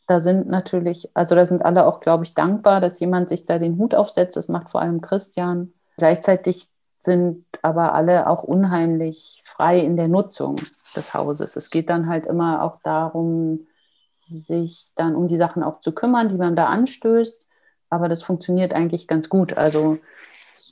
da 0.06 0.20
sind 0.20 0.48
natürlich, 0.48 1.10
also 1.14 1.34
da 1.34 1.44
sind 1.44 1.64
alle 1.64 1.86
auch, 1.86 2.00
glaube 2.00 2.24
ich, 2.24 2.34
dankbar, 2.34 2.80
dass 2.80 3.00
jemand 3.00 3.28
sich 3.28 3.44
da 3.44 3.58
den 3.58 3.78
Hut 3.78 3.94
aufsetzt. 3.94 4.36
Das 4.36 4.48
macht 4.48 4.70
vor 4.70 4.80
allem 4.80 5.00
Christian. 5.00 5.72
Gleichzeitig 5.96 6.68
sind 6.98 7.44
aber 7.62 7.94
alle 7.94 8.28
auch 8.28 8.42
unheimlich 8.42 9.42
frei 9.44 9.80
in 9.80 9.96
der 9.96 10.08
Nutzung 10.08 10.56
des 10.94 11.14
Hauses. 11.14 11.56
Es 11.56 11.70
geht 11.70 11.90
dann 11.90 12.08
halt 12.08 12.26
immer 12.26 12.62
auch 12.62 12.78
darum, 12.82 13.66
sich 14.12 14.92
dann 14.96 15.14
um 15.14 15.28
die 15.28 15.36
Sachen 15.36 15.62
auch 15.62 15.80
zu 15.80 15.92
kümmern, 15.92 16.28
die 16.28 16.36
man 16.36 16.56
da 16.56 16.66
anstößt. 16.66 17.44
Aber 17.90 18.08
das 18.08 18.22
funktioniert 18.22 18.74
eigentlich 18.74 19.06
ganz 19.06 19.28
gut. 19.28 19.56
Also 19.56 19.98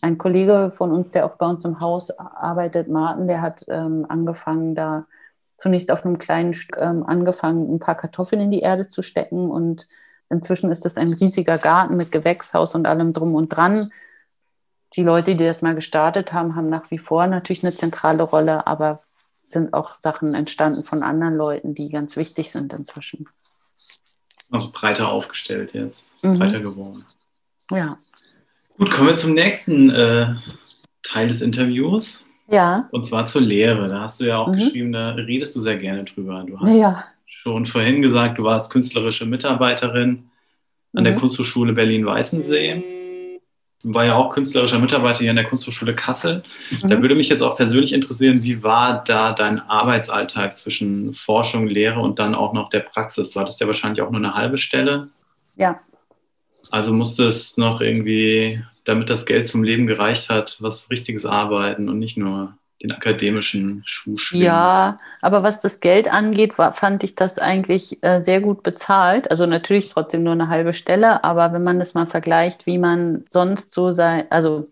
ein 0.01 0.19
Kollege 0.19 0.71
von 0.71 0.93
uns, 0.93 1.11
der 1.11 1.27
auch 1.27 1.37
bei 1.37 1.47
uns 1.47 1.65
im 1.65 1.81
Haus 1.81 2.11
arbeitet, 2.11 2.89
Martin, 2.89 3.27
der 3.27 3.41
hat 3.41 3.65
ähm, 3.69 4.07
angefangen, 4.09 4.75
da 4.75 5.07
zunächst 5.57 5.91
auf 5.91 6.05
einem 6.05 6.19
kleinen 6.19 6.53
Stück 6.53 6.79
ähm, 6.81 7.05
angefangen, 7.05 7.73
ein 7.73 7.79
paar 7.79 7.97
Kartoffeln 7.97 8.41
in 8.41 8.51
die 8.51 8.61
Erde 8.61 8.89
zu 8.89 9.03
stecken 9.03 9.51
und 9.51 9.87
inzwischen 10.31 10.71
ist 10.71 10.87
es 10.87 10.97
ein 10.97 11.13
riesiger 11.13 11.59
Garten 11.59 11.97
mit 11.97 12.13
Gewächshaus 12.13 12.75
und 12.75 12.87
allem 12.87 13.13
drum 13.13 13.35
und 13.35 13.51
dran. 13.51 13.93
Die 14.97 15.03
Leute, 15.03 15.37
die 15.37 15.45
das 15.45 15.63
mal 15.63 15.75
gestartet 15.75 16.33
haben, 16.33 16.57
haben 16.57 16.69
nach 16.69 16.91
wie 16.91 16.99
vor 16.99 17.27
natürlich 17.27 17.65
eine 17.65 17.75
zentrale 17.75 18.23
Rolle, 18.23 18.67
aber 18.67 19.03
sind 19.45 19.75
auch 19.75 19.95
Sachen 19.95 20.35
entstanden 20.35 20.83
von 20.83 21.03
anderen 21.03 21.37
Leuten, 21.37 21.75
die 21.75 21.89
ganz 21.91 22.17
wichtig 22.17 22.51
sind 22.51 22.73
inzwischen. 22.73 23.29
Also 24.51 24.71
breiter 24.73 25.09
aufgestellt 25.09 25.75
jetzt, 25.75 26.15
mhm. 26.25 26.39
breiter 26.39 26.61
geworden. 26.61 27.05
Ja. 27.71 27.99
Gut, 28.79 28.91
kommen 28.91 29.09
wir 29.09 29.17
zum 29.17 29.35
nächsten 29.35 29.91
äh, 29.91 30.35
Teil 31.03 31.29
des 31.29 31.41
Interviews. 31.43 32.21
Ja. 32.49 32.89
Und 32.91 33.07
zwar 33.07 33.27
zur 33.27 33.41
Lehre. 33.41 33.89
Da 33.89 34.03
hast 34.03 34.21
du 34.21 34.25
ja 34.27 34.39
auch 34.39 34.49
mhm. 34.49 34.55
geschrieben, 34.55 34.93
da 34.93 35.11
redest 35.13 35.57
du 35.57 35.61
sehr 35.61 35.77
gerne 35.77 36.05
drüber. 36.05 36.45
Du 36.47 36.59
hast 36.59 36.75
ja. 36.75 37.05
schon 37.27 37.67
vorhin 37.67 38.03
gesagt, 38.03 38.39
du 38.39 38.45
warst 38.45 38.71
künstlerische 38.71 39.27
Mitarbeiterin 39.27 40.25
an 40.95 41.03
mhm. 41.03 41.05
der 41.05 41.17
Kunsthochschule 41.17 41.73
Berlin-Weißensee. 41.73 42.83
Du 43.83 43.93
war 43.93 44.07
ja 44.07 44.15
auch 44.15 44.31
künstlerischer 44.31 44.79
Mitarbeiter 44.79 45.21
hier 45.21 45.31
an 45.31 45.37
der 45.37 45.45
Kunsthochschule 45.45 45.95
Kassel. 45.95 46.43
Mhm. 46.71 46.89
Da 46.89 47.03
würde 47.03 47.15
mich 47.15 47.29
jetzt 47.29 47.43
auch 47.43 47.57
persönlich 47.57 47.93
interessieren, 47.93 48.43
wie 48.43 48.63
war 48.63 49.05
da 49.05 49.33
dein 49.33 49.61
Arbeitsalltag 49.61 50.57
zwischen 50.57 51.13
Forschung, 51.13 51.67
Lehre 51.67 52.01
und 52.01 52.19
dann 52.19 52.35
auch 52.35 52.55
noch 52.55 52.71
der 52.71 52.81
Praxis? 52.81 53.33
Du 53.33 53.41
hattest 53.41 53.61
ja 53.61 53.67
wahrscheinlich 53.67 54.01
auch 54.01 54.11
nur 54.11 54.21
eine 54.21 54.35
halbe 54.35 54.57
Stelle. 54.57 55.09
Ja. 55.57 55.81
Also 56.71 56.93
musstest 56.93 57.59
noch 57.59 57.81
irgendwie 57.81 58.63
damit 58.85 59.11
das 59.11 59.27
Geld 59.27 59.49
zum 59.49 59.65
Leben 59.65 59.87
gereicht 59.87 60.29
hat, 60.29 60.59
was 60.61 60.91
richtiges 60.91 61.27
Arbeiten 61.27 61.89
und 61.89 61.99
nicht 61.99 62.17
nur 62.17 62.57
den 62.83 62.93
akademischen 62.93 63.83
Schuh. 63.87 64.17
Ja, 64.33 64.99
aber 65.23 65.43
was 65.43 65.61
das 65.61 65.81
Geld 65.81 66.13
angeht, 66.13 66.59
war, 66.59 66.75
fand 66.75 67.03
ich 67.03 67.15
das 67.15 67.39
eigentlich 67.39 68.03
äh, 68.03 68.23
sehr 68.23 68.41
gut 68.41 68.63
bezahlt. 68.63 69.31
Also 69.31 69.47
natürlich 69.47 69.89
trotzdem 69.89 70.23
nur 70.23 70.35
eine 70.35 70.49
halbe 70.49 70.75
Stelle, 70.75 71.25
aber 71.25 71.53
wenn 71.53 71.63
man 71.63 71.79
das 71.79 71.95
mal 71.95 72.07
vergleicht, 72.07 72.67
wie 72.67 72.79
man 72.79 73.25
sonst 73.31 73.73
so 73.73 73.93
sei, 73.93 74.27
also 74.31 74.69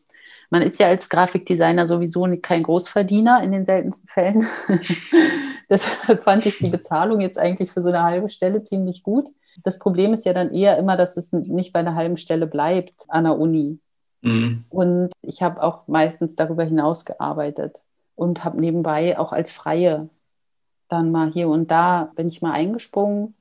man 0.51 0.61
ist 0.61 0.79
ja 0.79 0.89
als 0.89 1.09
Grafikdesigner 1.09 1.89
sowieso 1.89 2.29
kein 2.43 2.65
Großverdiener 2.65 3.43
in 3.43 3.53
den 3.53 3.65
seltensten 3.65 4.09
Fällen. 4.09 4.47
Deshalb 5.71 6.23
fand 6.25 6.45
ich 6.45 6.59
die 6.59 6.69
Bezahlung 6.69 7.23
jetzt 7.23 7.39
eigentlich 7.39 7.71
für 7.71 7.81
so 7.81 7.89
eine 7.89 8.03
halbe 8.03 8.29
Stelle 8.29 8.63
ziemlich 8.63 9.03
gut. 9.03 9.31
Das 9.65 9.79
Problem 9.79 10.13
ist 10.13 10.27
ja 10.27 10.35
dann 10.35 10.53
eher 10.53 10.77
immer, 10.77 10.99
dass 10.99 11.17
es 11.17 11.33
nicht 11.33 11.73
bei 11.73 11.81
einer 11.81 11.95
halben 11.95 12.19
Stelle 12.19 12.47
bleibt 12.47 13.07
an 13.09 13.25
der 13.25 13.39
Uni. 13.39 13.79
Mhm. 14.23 14.65
Und 14.71 15.13
ich 15.21 15.43
habe 15.43 15.63
auch 15.63 15.87
meistens 15.89 16.35
darüber 16.35 16.65
hinaus 16.65 17.05
gearbeitet 17.05 17.81
und 18.15 18.45
habe 18.45 18.61
nebenbei 18.61 19.19
auch 19.19 19.33
als 19.33 19.51
Freie 19.51 20.09
dann 20.89 21.11
mal 21.11 21.31
hier 21.31 21.49
und 21.49 21.71
da 21.71 22.13
bin 22.17 22.29
ich 22.29 22.43
mal 22.43 22.53
eingesprungen 22.53 23.35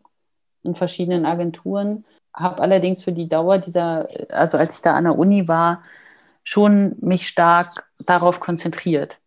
in 0.64 0.76
verschiedenen 0.76 1.26
Agenturen, 1.26 2.06
habe 2.34 2.62
allerdings 2.62 3.04
für 3.04 3.12
die 3.12 3.28
Dauer 3.28 3.58
dieser, 3.58 4.08
also 4.30 4.58
als 4.58 4.78
ich 4.78 4.82
da 4.82 4.94
an 4.94 5.04
der 5.04 5.18
Uni 5.18 5.48
war, 5.48 5.84
schon 6.44 6.96
mich 7.02 7.28
stark 7.28 7.86
darauf 8.00 8.40
konzentriert. 8.40 9.20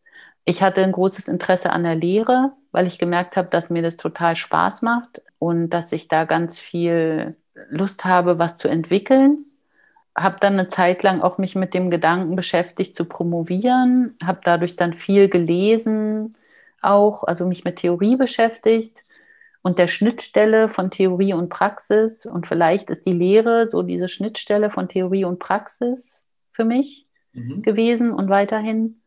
Ich 0.45 0.63
hatte 0.63 0.83
ein 0.83 0.93
großes 0.93 1.29
Interesse 1.29 1.71
an 1.71 1.83
der 1.83 1.95
Lehre, 1.95 2.53
weil 2.73 2.87
ich 2.87 2.99
gemerkt 2.99 3.37
habe, 3.37 3.49
dass 3.49 3.71
mir 3.71 3.83
das 3.83 3.97
total 3.97 4.37
Spaß 4.37 4.83
macht 4.83 5.23
und 5.39 5.71
dass 5.71 5.93
ich 5.93 6.09
da 6.09 6.25
ganz 6.25 6.59
viel 6.59 7.37
Lust 7.69 8.05
habe, 8.05 8.39
was 8.39 8.57
zu 8.57 8.69
entwickeln 8.69 9.45
habe 10.17 10.39
dann 10.41 10.55
eine 10.55 10.69
Zeit 10.69 11.03
lang 11.03 11.21
auch 11.23 11.39
mich 11.39 11.55
mit 11.55 11.75
dem 11.75 11.91
Gedanken 11.91 12.37
beschäftigt 12.37 12.97
zu 12.97 13.05
promovieren, 13.07 14.17
habe 14.23 14.41
dadurch 14.45 14.77
dann 14.77 14.93
viel 14.93 15.29
gelesen, 15.29 16.37
auch, 16.81 17.25
also 17.25 17.47
mich 17.47 17.65
mit 17.65 17.77
Theorie 17.77 18.17
beschäftigt 18.17 19.05
und 19.63 19.79
der 19.79 19.89
Schnittstelle 19.89 20.69
von 20.69 20.91
Theorie 20.91 21.33
und 21.35 21.49
Praxis. 21.49 22.27
Und 22.27 22.47
vielleicht 22.47 22.91
ist 22.91 23.07
die 23.07 23.13
Lehre 23.13 23.69
so 23.71 23.83
diese 23.83 24.09
Schnittstelle 24.09 24.71
von 24.71 24.89
Theorie 24.89 25.25
und 25.25 25.39
Praxis 25.39 26.23
für 26.53 26.65
mich. 26.65 27.05
mhm. 27.35 27.63
gewesen 27.63 28.13
und 28.13 28.29
weiterhin. 28.31 29.01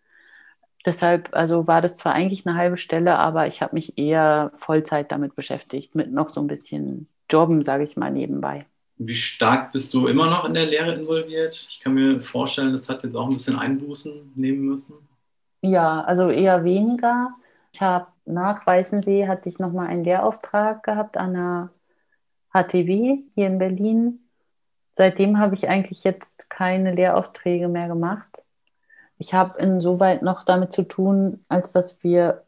Deshalb, 0.86 1.30
also 1.34 1.68
war 1.68 1.82
das 1.82 1.98
zwar 1.98 2.14
eigentlich 2.14 2.46
eine 2.46 2.58
halbe 2.58 2.78
Stelle, 2.78 3.18
aber 3.18 3.48
ich 3.48 3.62
habe 3.62 3.76
mich 3.76 3.98
eher 3.98 4.52
Vollzeit 4.56 5.12
damit 5.12 5.36
beschäftigt, 5.36 5.96
mit 5.96 6.12
noch 6.12 6.30
so 6.30 6.40
ein 6.42 6.48
bisschen 6.48 7.10
Jobben, 7.30 7.64
sage 7.64 7.84
ich 7.84 7.98
mal, 7.98 8.12
nebenbei. 8.12 8.66
Wie 8.98 9.16
stark 9.16 9.72
bist 9.72 9.94
du 9.94 10.08
immer 10.08 10.30
noch 10.30 10.46
in 10.46 10.54
der 10.54 10.66
Lehre 10.66 10.94
involviert? 10.94 11.68
Ich 11.70 11.80
kann 11.80 11.94
mir 11.94 12.22
vorstellen, 12.22 12.72
das 12.72 12.90
hat 12.90 13.04
jetzt 13.04 13.16
auch 13.16 13.28
ein 13.28 13.34
bisschen 13.34 13.58
Einbußen 13.58 14.32
nehmen 14.36 14.62
müssen. 14.62 14.96
Ja, 15.62 16.02
also 16.02 16.30
eher 16.30 16.64
weniger. 16.64 17.30
Ich 17.74 17.82
habe 17.82 18.08
nach 18.26 18.66
Weißensee 18.66 19.28
hatte 19.28 19.50
ich 19.50 19.60
nochmal 19.60 19.88
einen 19.88 20.04
Lehrauftrag 20.04 20.84
gehabt 20.84 21.18
an 21.18 21.34
der 21.34 21.70
HTW 22.54 23.20
hier 23.36 23.48
in 23.48 23.60
Berlin. 23.60 24.20
Seitdem 24.96 25.38
habe 25.38 25.54
ich 25.54 25.70
eigentlich 25.70 26.04
jetzt 26.04 26.50
keine 26.50 26.92
Lehraufträge 26.92 27.68
mehr 27.68 27.88
gemacht. 27.88 28.44
Ich 29.20 29.34
habe 29.34 29.60
insoweit 29.60 30.24
noch 30.24 30.44
damit 30.44 30.74
zu 30.74 30.84
tun, 30.84 31.44
als 31.50 31.72
dass 31.72 32.04
wir 32.04 32.44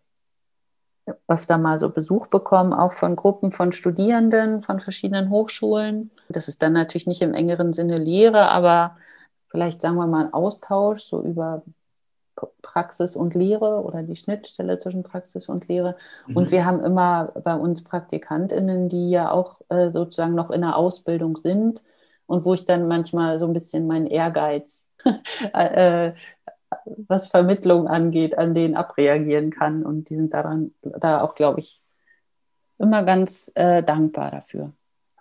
öfter 1.28 1.58
mal 1.58 1.80
so 1.80 1.90
Besuch 1.90 2.28
bekommen, 2.28 2.74
auch 2.74 2.94
von 2.94 3.16
Gruppen 3.16 3.52
von 3.52 3.72
Studierenden 3.72 4.62
von 4.62 4.80
verschiedenen 4.80 5.30
Hochschulen. 5.30 6.12
Das 6.30 6.48
ist 6.48 6.62
dann 6.62 6.74
natürlich 6.74 7.08
nicht 7.08 7.22
im 7.22 7.34
engeren 7.34 7.74
Sinne 7.74 7.98
Lehre, 7.98 8.50
aber 8.50 8.98
vielleicht 9.48 9.82
sagen 9.82 9.96
wir 9.96 10.08
mal 10.08 10.30
Austausch 10.32 11.04
so 11.04 11.22
über 11.22 11.64
Praxis 12.62 13.16
und 13.16 13.36
Lehre 13.36 13.84
oder 13.84 14.04
die 14.04 14.16
Schnittstelle 14.16 14.80
zwischen 14.80 15.04
Praxis 15.04 15.50
und 15.50 15.68
Lehre. 15.68 15.98
Mhm. 16.28 16.38
Und 16.38 16.52
wir 16.52 16.66
haben 16.66 16.82
immer 16.84 17.34
bei 17.44 17.56
uns 17.56 17.84
PraktikantInnen, 17.84 18.90
die 18.90 19.10
ja 19.10 19.32
auch 19.32 19.60
äh, 19.70 19.92
sozusagen 19.92 20.36
noch 20.36 20.52
in 20.52 20.62
der 20.62 20.78
Ausbildung 20.78 21.38
sind 21.38 21.84
und 22.28 22.46
wo 22.46 22.54
ich 22.54 22.66
dann 22.66 22.88
manchmal 22.88 23.40
so 23.40 23.46
ein 23.46 23.54
bisschen 23.54 23.88
meinen 23.88 24.08
Ehrgeiz, 24.08 24.90
äh, 25.54 26.14
was 27.08 27.28
Vermittlung 27.28 27.88
angeht, 27.88 28.38
an 28.38 28.54
denen 28.54 28.76
abreagieren 28.76 29.50
kann. 29.50 29.84
Und 29.84 30.10
die 30.10 30.16
sind 30.16 30.34
daran, 30.34 30.72
da 30.82 31.22
auch, 31.22 31.36
glaube 31.36 31.60
ich, 31.60 31.82
immer 32.78 33.04
ganz 33.04 33.52
äh, 33.56 33.84
dankbar 33.84 34.32
dafür. 34.32 34.72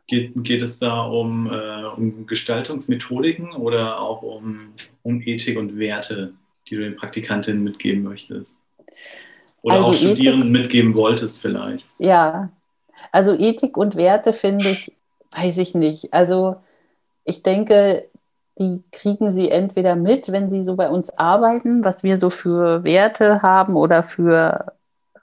Geht, 0.08 0.32
geht 0.42 0.62
es 0.62 0.78
da 0.78 1.02
um, 1.02 1.52
äh, 1.52 1.84
um 1.96 2.26
Gestaltungsmethodiken 2.26 3.52
oder 3.52 4.00
auch 4.00 4.22
um, 4.22 4.72
um 5.02 5.20
Ethik 5.20 5.56
und 5.58 5.78
Werte? 5.78 6.32
die 6.68 6.76
du 6.76 6.82
den 6.82 6.96
Praktikantinnen 6.96 7.62
mitgeben 7.62 8.02
möchtest? 8.02 8.58
Oder 9.62 9.76
also 9.76 9.88
auch 9.88 9.94
Studierenden 9.94 10.54
Ethik, 10.54 10.62
mitgeben 10.62 10.94
wolltest 10.94 11.40
vielleicht? 11.40 11.86
Ja, 11.98 12.50
also 13.12 13.34
Ethik 13.34 13.76
und 13.76 13.96
Werte 13.96 14.32
finde 14.32 14.70
ich, 14.70 14.92
weiß 15.32 15.58
ich 15.58 15.74
nicht. 15.74 16.12
Also 16.12 16.56
ich 17.24 17.42
denke, 17.42 18.08
die 18.58 18.82
kriegen 18.92 19.30
sie 19.32 19.50
entweder 19.50 19.94
mit, 19.94 20.32
wenn 20.32 20.50
sie 20.50 20.64
so 20.64 20.74
bei 20.74 20.88
uns 20.88 21.10
arbeiten, 21.10 21.84
was 21.84 22.02
wir 22.02 22.18
so 22.18 22.30
für 22.30 22.84
Werte 22.84 23.42
haben 23.42 23.76
oder 23.76 24.02
für 24.02 24.72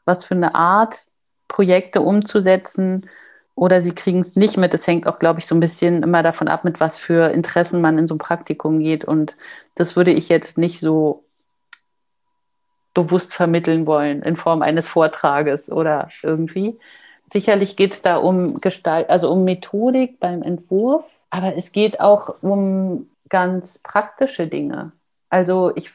was 0.06 0.24
für 0.24 0.36
eine 0.36 0.56
Art, 0.56 1.06
Projekte 1.48 2.02
umzusetzen. 2.02 3.10
Oder 3.56 3.80
sie 3.80 3.96
kriegen 3.96 4.20
es 4.20 4.36
nicht 4.36 4.58
mit. 4.58 4.74
Das 4.74 4.86
hängt 4.86 5.08
auch, 5.08 5.18
glaube 5.18 5.40
ich, 5.40 5.48
so 5.48 5.56
ein 5.56 5.62
bisschen 5.62 6.04
immer 6.04 6.24
davon 6.24 6.50
ab, 6.50 6.66
mit 6.66 6.80
was 6.80 6.98
für 6.98 7.32
Interessen 7.32 7.82
man 7.82 7.98
in 7.98 8.08
so 8.08 8.16
ein 8.16 8.20
Praktikum 8.20 8.80
geht. 8.80 9.06
Und 9.06 9.34
das 9.76 9.96
würde 9.96 10.12
ich 10.12 10.28
jetzt 10.30 10.58
nicht 10.58 10.80
so 10.80 11.24
bewusst 12.94 13.34
vermitteln 13.34 13.86
wollen 13.86 14.24
in 14.24 14.36
Form 14.36 14.62
eines 14.62 14.88
Vortrages 14.88 15.72
oder 15.72 16.10
irgendwie. 16.24 16.80
Sicherlich 17.32 17.76
geht 17.76 17.94
es 17.94 18.02
da 18.02 18.18
um 18.18 18.62
Gestalt, 18.62 19.10
also 19.10 19.32
um 19.32 19.44
Methodik 19.44 20.20
beim 20.20 20.42
Entwurf, 20.42 21.20
aber 21.30 21.56
es 21.56 21.72
geht 21.72 22.00
auch 22.00 22.36
um 22.42 23.10
ganz 23.30 23.80
praktische 23.80 24.48
Dinge. 24.48 24.92
Also 25.30 25.72
ich 25.76 25.92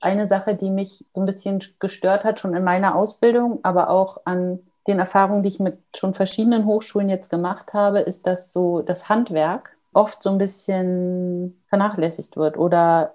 eine 0.00 0.26
Sache, 0.26 0.56
die 0.56 0.70
mich 0.70 1.04
so 1.14 1.20
ein 1.20 1.26
bisschen 1.26 1.62
gestört 1.78 2.24
hat, 2.24 2.38
schon 2.38 2.54
in 2.54 2.64
meiner 2.64 2.94
Ausbildung, 2.94 3.60
aber 3.62 3.90
auch 3.90 4.22
an 4.24 4.58
den 4.86 4.98
Erfahrungen, 4.98 5.42
die 5.42 5.48
ich 5.48 5.60
mit 5.60 5.78
schon 5.96 6.14
verschiedenen 6.14 6.66
Hochschulen 6.66 7.08
jetzt 7.08 7.30
gemacht 7.30 7.72
habe, 7.72 8.00
ist, 8.00 8.26
dass 8.26 8.52
so 8.52 8.82
das 8.82 9.08
Handwerk 9.08 9.76
oft 9.92 10.22
so 10.22 10.30
ein 10.30 10.38
bisschen 10.38 11.60
vernachlässigt 11.68 12.36
wird 12.36 12.56
oder 12.56 13.14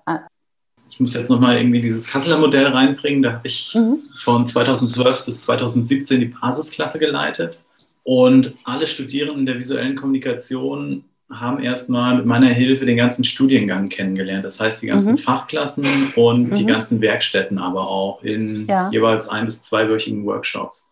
ich 0.90 1.00
muss 1.00 1.14
jetzt 1.14 1.30
nochmal 1.30 1.58
irgendwie 1.58 1.82
dieses 1.82 2.08
Kasseler 2.08 2.38
Modell 2.38 2.66
reinbringen. 2.68 3.22
Da 3.22 3.34
habe 3.34 3.48
ich 3.48 3.76
mhm. 3.76 4.00
von 4.18 4.48
2012 4.48 5.26
bis 5.26 5.42
2017 5.42 6.20
die 6.20 6.26
Basisklasse 6.28 6.98
geleitet. 6.98 7.62
Und 8.04 8.56
alle 8.64 8.88
Studierenden 8.88 9.46
der 9.46 9.58
visuellen 9.58 9.96
Kommunikation 9.96 11.04
haben 11.30 11.62
erstmal 11.62 12.16
mit 12.16 12.26
meiner 12.26 12.48
Hilfe 12.48 12.86
den 12.86 12.96
ganzen 12.96 13.26
Studiengang 13.26 13.90
kennengelernt. 13.90 14.46
Das 14.46 14.60
heißt, 14.62 14.82
die 14.82 14.88
ganzen 14.88 15.12
mhm. 15.14 15.18
Fachklassen 15.18 16.14
und 16.16 16.50
mhm. 16.50 16.54
die 16.54 16.66
ganzen 16.66 17.02
Werkstätten 17.02 17.58
aber 17.58 17.90
auch 17.90 18.24
in 18.24 18.66
ja. 18.68 18.90
jeweils 18.92 19.28
ein- 19.28 19.46
bis 19.46 19.62
zweiwöchigen 19.62 20.26
Workshops. 20.26 20.87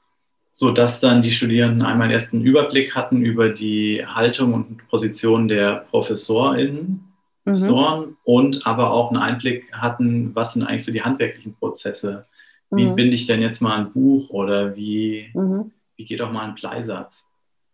Sodass 0.57 1.01
dann 1.01 1.21
die 1.21 1.33
Studierenden 1.33 1.81
einmal 1.81 2.09
erst 2.11 2.31
einen 2.31 2.45
Überblick 2.45 2.95
hatten 2.95 3.25
über 3.25 3.49
die 3.49 4.05
Haltung 4.07 4.53
und 4.53 4.87
Position 4.87 5.49
der 5.49 5.85
ProfessorInnen 5.89 7.03
mhm. 7.43 8.15
Und 8.23 8.65
aber 8.65 8.91
auch 8.91 9.09
einen 9.11 9.21
Einblick 9.21 9.69
hatten, 9.73 10.33
was 10.33 10.53
sind 10.53 10.63
eigentlich 10.63 10.85
so 10.85 10.93
die 10.93 11.01
handwerklichen 11.01 11.55
Prozesse. 11.55 12.23
Wie 12.71 12.85
mhm. 12.85 12.95
binde 12.95 13.15
ich 13.15 13.25
denn 13.25 13.41
jetzt 13.41 13.61
mal 13.61 13.77
ein 13.77 13.91
Buch 13.91 14.29
oder 14.29 14.77
wie, 14.77 15.29
mhm. 15.33 15.73
wie 15.97 16.05
geht 16.05 16.21
auch 16.21 16.31
mal 16.31 16.45
ein 16.45 16.55
Bleisatz? 16.55 17.25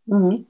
Mhm. 0.07 0.47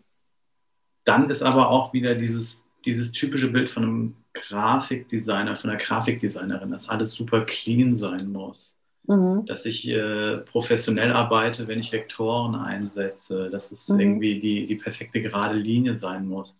Dann 1.03 1.29
ist 1.29 1.43
aber 1.43 1.69
auch 1.69 1.91
wieder 1.91 2.15
dieses, 2.15 2.61
dieses 2.85 3.11
typische 3.11 3.49
Bild 3.49 3.69
von 3.69 3.83
einem 3.83 4.15
Grafikdesigner, 4.31 5.57
von 5.57 5.69
einer 5.69 5.79
Grafikdesignerin, 5.79 6.71
dass 6.71 6.87
alles 6.87 7.11
super 7.11 7.41
clean 7.41 7.93
sein 7.93 8.31
muss. 8.31 8.77
Mhm. 9.07 9.45
Dass 9.45 9.65
ich 9.65 9.87
äh, 9.87 10.37
professionell 10.37 11.11
arbeite, 11.11 11.67
wenn 11.67 11.79
ich 11.79 11.91
Vektoren 11.91 12.55
einsetze, 12.55 13.49
dass 13.49 13.71
es 13.71 13.89
mhm. 13.89 13.99
irgendwie 13.99 14.39
die, 14.39 14.65
die 14.65 14.75
perfekte 14.75 15.21
gerade 15.21 15.55
Linie 15.55 15.97
sein 15.97 16.27
muss 16.27 16.55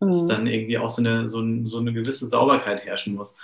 dass 0.00 0.22
mhm. 0.22 0.28
dann 0.28 0.46
irgendwie 0.46 0.78
auch 0.78 0.90
so 0.90 1.02
eine, 1.02 1.28
so, 1.28 1.42
so 1.66 1.78
eine 1.78 1.92
gewisse 1.92 2.28
Sauberkeit 2.28 2.84
herrschen 2.84 3.14
muss. 3.14 3.34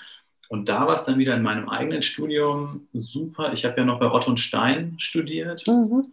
Und 0.49 0.69
da 0.69 0.87
war 0.87 0.97
es 0.97 1.05
dann 1.05 1.19
wieder 1.19 1.37
in 1.37 1.43
meinem 1.43 1.69
eigenen 1.69 2.03
Studium 2.03 2.89
super. 2.93 3.53
Ich 3.53 3.65
habe 3.65 3.77
ja 3.79 3.85
noch 3.85 4.01
bei 4.01 4.11
Otto 4.11 4.31
und 4.31 4.41
Stein 4.41 4.95
studiert. 4.99 5.67
Mhm. 5.67 6.07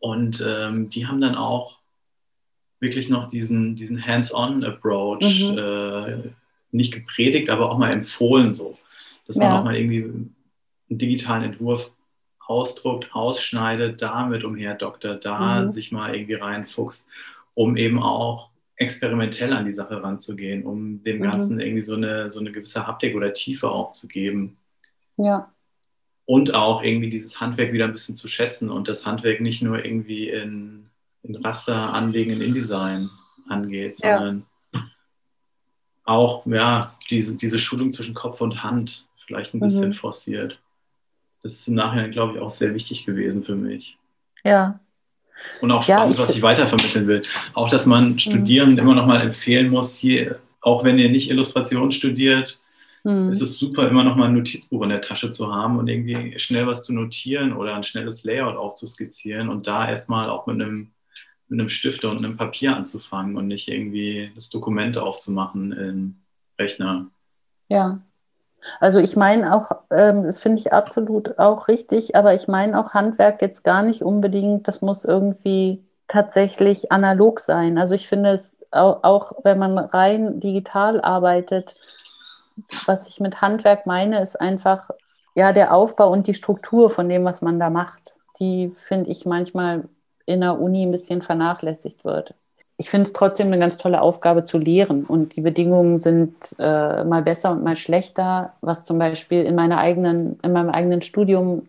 Und 0.00 0.44
ähm, 0.46 0.90
die 0.90 1.06
haben 1.06 1.20
dann 1.20 1.34
auch 1.34 1.78
wirklich 2.78 3.08
noch 3.08 3.30
diesen, 3.30 3.74
diesen 3.74 4.04
Hands-on-Approach 4.04 5.50
mhm. 5.50 5.58
äh, 5.58 6.30
nicht 6.72 6.92
gepredigt, 6.92 7.48
aber 7.48 7.70
auch 7.70 7.78
mal 7.78 7.92
empfohlen 7.92 8.52
so. 8.52 8.74
Dass 9.26 9.36
ja. 9.36 9.44
man 9.44 9.52
auch 9.52 9.64
mal 9.64 9.76
irgendwie 9.76 10.28
einen 10.94 10.98
digitalen 10.98 11.42
Entwurf 11.42 11.90
ausdruckt, 12.46 13.14
ausschneidet, 13.14 14.00
damit 14.02 14.44
umherdoktert, 14.44 15.24
da 15.24 15.62
mhm. 15.62 15.70
sich 15.70 15.92
mal 15.92 16.14
irgendwie 16.14 16.34
reinfuchst, 16.34 17.06
um 17.54 17.76
eben 17.76 18.02
auch 18.02 18.50
experimentell 18.76 19.52
an 19.52 19.64
die 19.64 19.72
Sache 19.72 20.02
ranzugehen, 20.02 20.64
um 20.64 21.02
dem 21.02 21.18
mhm. 21.18 21.22
Ganzen 21.22 21.54
mhm. 21.54 21.60
irgendwie 21.60 21.82
so 21.82 21.94
eine, 21.94 22.30
so 22.30 22.40
eine 22.40 22.52
gewisse 22.52 22.86
Haptik 22.86 23.16
oder 23.16 23.32
Tiefe 23.32 23.70
auch 23.70 23.90
zu 23.90 24.06
geben. 24.06 24.56
Ja. 25.16 25.52
Und 26.26 26.54
auch 26.54 26.82
irgendwie 26.82 27.10
dieses 27.10 27.40
Handwerk 27.40 27.72
wieder 27.72 27.84
ein 27.84 27.92
bisschen 27.92 28.16
zu 28.16 28.28
schätzen 28.28 28.70
und 28.70 28.88
das 28.88 29.04
Handwerk 29.04 29.40
nicht 29.40 29.62
nur 29.62 29.84
irgendwie 29.84 30.30
in, 30.30 30.86
in 31.22 31.36
Raster 31.36 31.92
anlegen, 31.92 32.32
in 32.32 32.40
InDesign 32.40 33.10
angeht, 33.48 33.98
sondern 33.98 34.46
ja. 34.72 34.82
auch 36.04 36.46
ja, 36.46 36.94
diese, 37.10 37.36
diese 37.36 37.58
Schulung 37.58 37.90
zwischen 37.90 38.14
Kopf 38.14 38.40
und 38.40 38.62
Hand 38.62 39.08
vielleicht 39.26 39.54
ein 39.54 39.60
bisschen 39.60 39.88
mhm. 39.88 39.94
forciert. 39.94 40.58
Das 41.44 41.52
ist 41.52 41.68
im 41.68 41.74
Nachhinein, 41.74 42.10
glaube 42.10 42.34
ich, 42.34 42.40
auch 42.40 42.50
sehr 42.50 42.74
wichtig 42.74 43.06
gewesen 43.06 43.44
für 43.44 43.54
mich. 43.54 43.96
Ja, 44.44 44.80
und 45.60 45.70
auch 45.72 45.82
spannend, 45.82 46.16
ja, 46.16 46.22
was 46.22 46.34
ich 46.34 46.42
weitervermitteln 46.42 47.06
will. 47.06 47.22
Auch, 47.54 47.68
dass 47.68 47.86
man. 47.86 48.18
Studierenden 48.18 48.74
mhm. 48.74 48.90
immer 48.90 48.94
noch 48.94 49.06
mal 49.06 49.20
empfehlen 49.20 49.68
muss, 49.68 49.96
hier, 49.96 50.38
auch 50.60 50.84
wenn 50.84 50.98
ihr 50.98 51.10
nicht 51.10 51.30
Illustration 51.30 51.90
studiert, 51.90 52.60
mhm. 53.02 53.30
ist 53.30 53.42
es 53.42 53.58
super, 53.58 53.88
immer 53.88 54.04
noch 54.04 54.16
mal 54.16 54.26
ein 54.26 54.34
Notizbuch 54.34 54.82
in 54.82 54.90
der 54.90 55.00
Tasche 55.00 55.30
zu 55.30 55.52
haben 55.52 55.78
und 55.78 55.88
irgendwie 55.88 56.38
schnell 56.38 56.66
was 56.66 56.84
zu 56.84 56.92
notieren 56.92 57.52
oder 57.52 57.74
ein 57.74 57.82
schnelles 57.82 58.24
Layout 58.24 58.56
aufzuskizzieren 58.56 59.48
und 59.48 59.66
da 59.66 59.88
erstmal 59.88 60.30
auch 60.30 60.46
mit 60.46 60.60
einem, 60.60 60.92
mit 61.48 61.60
einem 61.60 61.68
Stift 61.68 62.04
und 62.04 62.24
einem 62.24 62.36
Papier 62.36 62.76
anzufangen 62.76 63.36
und 63.36 63.48
nicht 63.48 63.68
irgendwie 63.68 64.30
das 64.34 64.50
Dokument 64.50 64.96
aufzumachen 64.96 65.72
im 65.72 66.16
Rechner. 66.58 67.08
Ja, 67.68 68.00
also 68.80 68.98
ich 68.98 69.16
meine 69.16 69.54
auch, 69.54 69.70
ähm, 69.90 70.24
das 70.24 70.40
finde 70.40 70.60
ich 70.60 70.72
absolut 70.72 71.38
auch 71.38 71.68
richtig, 71.68 72.16
aber 72.16 72.34
ich 72.34 72.48
meine 72.48 72.78
auch 72.78 72.92
Handwerk 72.94 73.42
jetzt 73.42 73.64
gar 73.64 73.82
nicht 73.82 74.02
unbedingt, 74.02 74.68
das 74.68 74.80
muss 74.82 75.04
irgendwie 75.04 75.84
tatsächlich 76.08 76.92
analog 76.92 77.40
sein. 77.40 77.78
Also 77.78 77.94
ich 77.94 78.08
finde 78.08 78.30
es 78.30 78.56
auch, 78.70 79.02
auch 79.04 79.32
wenn 79.44 79.58
man 79.58 79.78
rein 79.78 80.40
digital 80.40 81.00
arbeitet, 81.00 81.74
was 82.86 83.08
ich 83.08 83.20
mit 83.20 83.40
Handwerk 83.40 83.86
meine, 83.86 84.20
ist 84.20 84.40
einfach 84.40 84.90
ja 85.34 85.52
der 85.52 85.74
Aufbau 85.74 86.10
und 86.10 86.26
die 86.26 86.34
Struktur 86.34 86.90
von 86.90 87.08
dem, 87.08 87.24
was 87.24 87.42
man 87.42 87.58
da 87.58 87.70
macht. 87.70 88.14
Die 88.40 88.72
finde 88.76 89.10
ich 89.10 89.26
manchmal 89.26 89.88
in 90.26 90.40
der 90.40 90.60
Uni 90.60 90.84
ein 90.84 90.90
bisschen 90.92 91.22
vernachlässigt 91.22 92.04
wird. 92.04 92.34
Ich 92.76 92.90
finde 92.90 93.06
es 93.06 93.12
trotzdem 93.12 93.48
eine 93.48 93.58
ganz 93.58 93.78
tolle 93.78 94.00
Aufgabe 94.00 94.44
zu 94.44 94.58
lehren. 94.58 95.04
Und 95.04 95.36
die 95.36 95.40
Bedingungen 95.40 96.00
sind 96.00 96.34
äh, 96.58 97.04
mal 97.04 97.22
besser 97.22 97.52
und 97.52 97.62
mal 97.62 97.76
schlechter. 97.76 98.54
Was 98.60 98.84
zum 98.84 98.98
Beispiel 98.98 99.44
in, 99.44 99.54
meiner 99.54 99.78
eigenen, 99.78 100.38
in 100.42 100.52
meinem 100.52 100.70
eigenen 100.70 101.02
Studium 101.02 101.68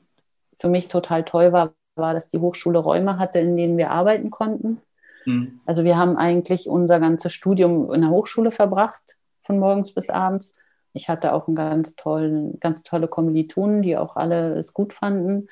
für 0.57 0.67
mich 0.67 0.87
total 0.87 1.23
toll 1.23 1.51
war, 1.51 1.73
war, 1.95 2.13
dass 2.13 2.27
die 2.27 2.39
Hochschule 2.39 2.79
Räume 2.79 3.19
hatte, 3.19 3.39
in 3.39 3.55
denen 3.55 3.77
wir 3.77 3.91
arbeiten 3.91 4.31
konnten. 4.31 4.81
Mhm. 5.25 5.59
Also 5.65 5.83
wir 5.83 5.97
haben 5.97 6.17
eigentlich 6.17 6.67
unser 6.67 6.99
ganzes 6.99 7.33
Studium 7.33 7.93
in 7.93 8.01
der 8.01 8.09
Hochschule 8.09 8.51
verbracht, 8.51 9.17
von 9.43 9.59
morgens 9.59 9.93
bis 9.93 10.09
abends. 10.09 10.55
Ich 10.93 11.07
hatte 11.07 11.33
auch 11.33 11.47
einen 11.47 11.55
ganz 11.55 11.95
tollen, 11.95 12.59
ganz 12.59 12.83
tolle 12.83 13.07
Kommilitonen, 13.07 13.81
die 13.81 13.95
auch 13.95 14.15
alle 14.15 14.55
es 14.55 14.73
gut 14.73 14.91
fanden 14.93 15.49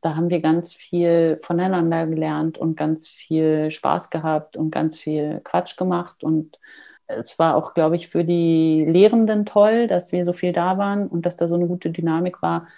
da 0.00 0.16
haben 0.16 0.30
wir 0.30 0.40
ganz 0.40 0.74
viel 0.74 1.38
voneinander 1.42 2.06
gelernt 2.06 2.58
und 2.58 2.76
ganz 2.76 3.08
viel 3.08 3.70
Spaß 3.70 4.10
gehabt 4.10 4.56
und 4.56 4.70
ganz 4.70 4.98
viel 4.98 5.40
Quatsch 5.44 5.76
gemacht. 5.76 6.22
Und 6.22 6.58
es 7.06 7.38
war 7.38 7.56
auch, 7.56 7.74
glaube 7.74 7.96
ich, 7.96 8.08
für 8.08 8.24
die 8.24 8.84
Lehrenden 8.86 9.46
toll, 9.46 9.86
dass 9.86 10.12
wir 10.12 10.24
so 10.24 10.32
viel 10.32 10.52
da 10.52 10.78
waren 10.78 11.08
und 11.08 11.26
dass 11.26 11.36
da 11.36 11.48
so 11.48 11.54
eine 11.54 11.66
gute 11.66 11.90
Dynamik 11.90 12.42
war. 12.42 12.68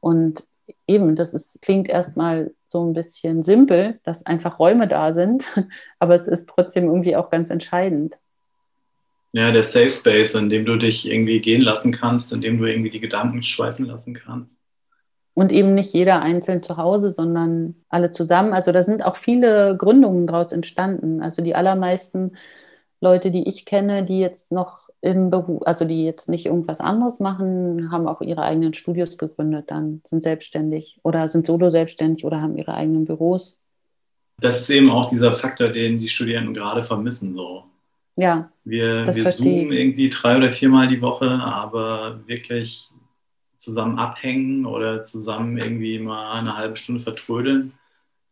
Und 0.00 0.46
eben, 0.86 1.16
das 1.16 1.34
ist, 1.34 1.62
klingt 1.62 1.88
erstmal 1.88 2.52
so 2.66 2.84
ein 2.84 2.92
bisschen 2.92 3.42
simpel, 3.42 4.00
dass 4.04 4.26
einfach 4.26 4.58
Räume 4.58 4.88
da 4.88 5.12
sind, 5.12 5.44
aber 5.98 6.14
es 6.14 6.28
ist 6.28 6.48
trotzdem 6.48 6.84
irgendwie 6.84 7.16
auch 7.16 7.30
ganz 7.30 7.50
entscheidend. 7.50 8.18
Ja, 9.32 9.50
der 9.50 9.64
Safe 9.64 9.90
Space, 9.90 10.34
in 10.34 10.48
dem 10.48 10.64
du 10.64 10.76
dich 10.76 11.10
irgendwie 11.10 11.40
gehen 11.40 11.60
lassen 11.60 11.90
kannst, 11.90 12.32
in 12.32 12.40
dem 12.40 12.58
du 12.58 12.66
irgendwie 12.66 12.90
die 12.90 13.00
Gedanken 13.00 13.42
schweifen 13.42 13.84
lassen 13.84 14.14
kannst. 14.14 14.56
Und 15.34 15.50
eben 15.50 15.74
nicht 15.74 15.92
jeder 15.92 16.22
einzeln 16.22 16.62
zu 16.62 16.76
Hause, 16.76 17.10
sondern 17.10 17.74
alle 17.88 18.12
zusammen. 18.12 18.52
Also 18.52 18.70
da 18.70 18.84
sind 18.84 19.04
auch 19.04 19.16
viele 19.16 19.76
Gründungen 19.76 20.28
daraus 20.28 20.52
entstanden. 20.52 21.20
Also 21.20 21.42
die 21.42 21.56
allermeisten 21.56 22.36
Leute, 23.00 23.32
die 23.32 23.48
ich 23.48 23.66
kenne, 23.66 24.04
die 24.04 24.20
jetzt 24.20 24.52
noch 24.52 24.84
im 25.00 25.30
Beruf, 25.30 25.62
also 25.66 25.84
die 25.84 26.04
jetzt 26.04 26.28
nicht 26.28 26.46
irgendwas 26.46 26.80
anderes 26.80 27.20
machen, 27.20 27.90
haben 27.90 28.08
auch 28.08 28.22
ihre 28.22 28.42
eigenen 28.42 28.72
Studios 28.72 29.18
gegründet, 29.18 29.70
dann 29.70 30.00
sind 30.04 30.22
selbstständig 30.22 30.98
oder 31.02 31.28
sind 31.28 31.44
solo 31.44 31.68
selbstständig 31.68 32.24
oder 32.24 32.40
haben 32.40 32.56
ihre 32.56 32.74
eigenen 32.74 33.04
Büros. 33.04 33.58
Das 34.40 34.62
ist 34.62 34.70
eben 34.70 34.90
auch 34.90 35.10
dieser 35.10 35.32
Faktor, 35.32 35.68
den 35.68 35.98
die 35.98 36.08
Studierenden 36.08 36.54
gerade 36.54 36.82
vermissen. 36.82 37.34
So. 37.34 37.64
Ja. 38.16 38.50
Wir, 38.64 39.06
wir 39.06 39.30
zoomen 39.30 39.72
irgendwie 39.72 40.08
drei 40.08 40.36
oder 40.36 40.52
viermal 40.52 40.88
die 40.88 41.02
Woche, 41.02 41.28
aber 41.28 42.20
wirklich 42.26 42.88
zusammen 43.64 43.98
abhängen 43.98 44.66
oder 44.66 45.04
zusammen 45.04 45.56
irgendwie 45.56 45.98
mal 45.98 46.38
eine 46.38 46.56
halbe 46.56 46.76
Stunde 46.76 47.02
vertrödeln. 47.02 47.72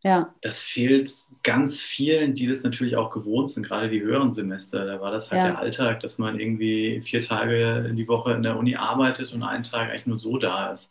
Ja. 0.03 0.33
Das 0.41 0.61
fehlt 0.61 1.11
ganz 1.43 1.79
vielen, 1.79 2.35
die 2.35 2.47
das 2.47 2.63
natürlich 2.63 2.97
auch 2.97 3.09
gewohnt 3.09 3.51
sind, 3.51 3.65
gerade 3.65 3.89
die 3.89 4.01
höheren 4.01 4.33
Semester. 4.33 4.85
Da 4.85 4.99
war 4.99 5.11
das 5.11 5.31
halt 5.31 5.41
ja. 5.41 5.47
der 5.47 5.59
Alltag, 5.59 6.01
dass 6.01 6.17
man 6.17 6.39
irgendwie 6.39 7.01
vier 7.01 7.21
Tage 7.21 7.93
die 7.93 8.07
Woche 8.07 8.33
in 8.33 8.43
der 8.43 8.57
Uni 8.57 8.75
arbeitet 8.75 9.33
und 9.33 9.43
einen 9.43 9.63
Tag 9.63 9.89
eigentlich 9.89 10.05
nur 10.05 10.17
so 10.17 10.37
da 10.37 10.73
ist. 10.73 10.89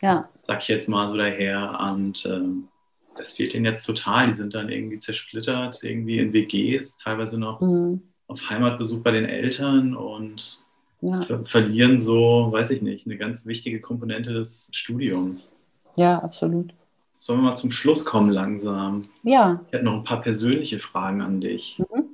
Ja. 0.00 0.28
Sag 0.46 0.62
ich 0.62 0.68
jetzt 0.68 0.88
mal 0.88 1.08
so 1.10 1.16
daher. 1.18 1.78
Und 1.92 2.24
ähm, 2.26 2.68
das 3.16 3.34
fehlt 3.34 3.54
ihnen 3.54 3.66
jetzt 3.66 3.84
total. 3.84 4.26
Die 4.26 4.32
sind 4.32 4.54
dann 4.54 4.70
irgendwie 4.70 4.98
zersplittert, 4.98 5.82
irgendwie 5.82 6.18
in 6.18 6.32
WGs, 6.32 6.96
teilweise 6.96 7.38
noch 7.38 7.60
mhm. 7.60 8.02
auf 8.26 8.48
Heimatbesuch 8.48 9.02
bei 9.02 9.10
den 9.10 9.26
Eltern 9.26 9.94
und 9.94 10.64
ja. 11.00 11.20
ver 11.20 11.44
verlieren 11.44 12.00
so, 12.00 12.48
weiß 12.50 12.70
ich 12.70 12.82
nicht, 12.82 13.06
eine 13.06 13.16
ganz 13.16 13.46
wichtige 13.46 13.80
Komponente 13.80 14.32
des 14.32 14.70
Studiums. 14.72 15.56
Ja, 15.96 16.18
absolut. 16.18 16.72
Sollen 17.18 17.40
wir 17.40 17.50
mal 17.50 17.56
zum 17.56 17.70
Schluss 17.70 18.04
kommen 18.04 18.30
langsam? 18.30 19.02
Ja. 19.22 19.60
Ich 19.66 19.72
hätte 19.72 19.84
noch 19.84 19.94
ein 19.94 20.04
paar 20.04 20.20
persönliche 20.20 20.78
Fragen 20.78 21.22
an 21.22 21.40
dich. 21.40 21.78
Mhm. 21.78 22.04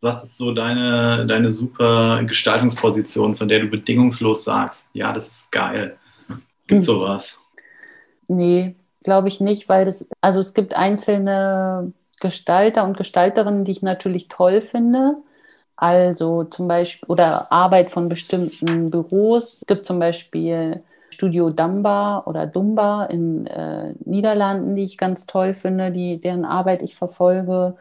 Was 0.00 0.22
ist 0.22 0.36
so 0.36 0.52
deine, 0.52 1.26
deine 1.26 1.48
super 1.48 2.22
Gestaltungsposition, 2.24 3.36
von 3.36 3.48
der 3.48 3.60
du 3.60 3.68
bedingungslos 3.68 4.44
sagst, 4.44 4.90
ja, 4.92 5.12
das 5.12 5.28
ist 5.28 5.50
geil? 5.50 5.96
Gibt 6.66 6.80
mhm. 6.80 6.82
sowas? 6.82 7.38
Nee, 8.28 8.76
glaube 9.02 9.28
ich 9.28 9.40
nicht, 9.40 9.68
weil 9.68 9.84
das, 9.84 10.06
also 10.20 10.40
es 10.40 10.54
gibt 10.54 10.74
einzelne 10.74 11.92
Gestalter 12.20 12.84
und 12.84 12.96
Gestalterinnen, 12.96 13.64
die 13.64 13.72
ich 13.72 13.82
natürlich 13.82 14.28
toll 14.28 14.62
finde. 14.62 15.16
Also 15.76 16.44
zum 16.44 16.68
Beispiel, 16.68 17.08
oder 17.08 17.50
Arbeit 17.50 17.90
von 17.90 18.08
bestimmten 18.08 18.90
Büros. 18.90 19.62
Es 19.62 19.66
gibt 19.66 19.86
zum 19.86 19.98
Beispiel 19.98 20.82
Studio 21.10 21.50
Dumba 21.50 22.22
oder 22.26 22.46
Dumba 22.46 23.04
in 23.06 23.46
äh, 23.46 23.94
Niederlanden, 24.04 24.76
die 24.76 24.84
ich 24.84 24.98
ganz 24.98 25.26
toll 25.26 25.54
finde, 25.54 25.90
die, 25.90 26.20
deren 26.20 26.44
Arbeit 26.44 26.82
ich 26.82 26.96
verfolge. 26.96 27.76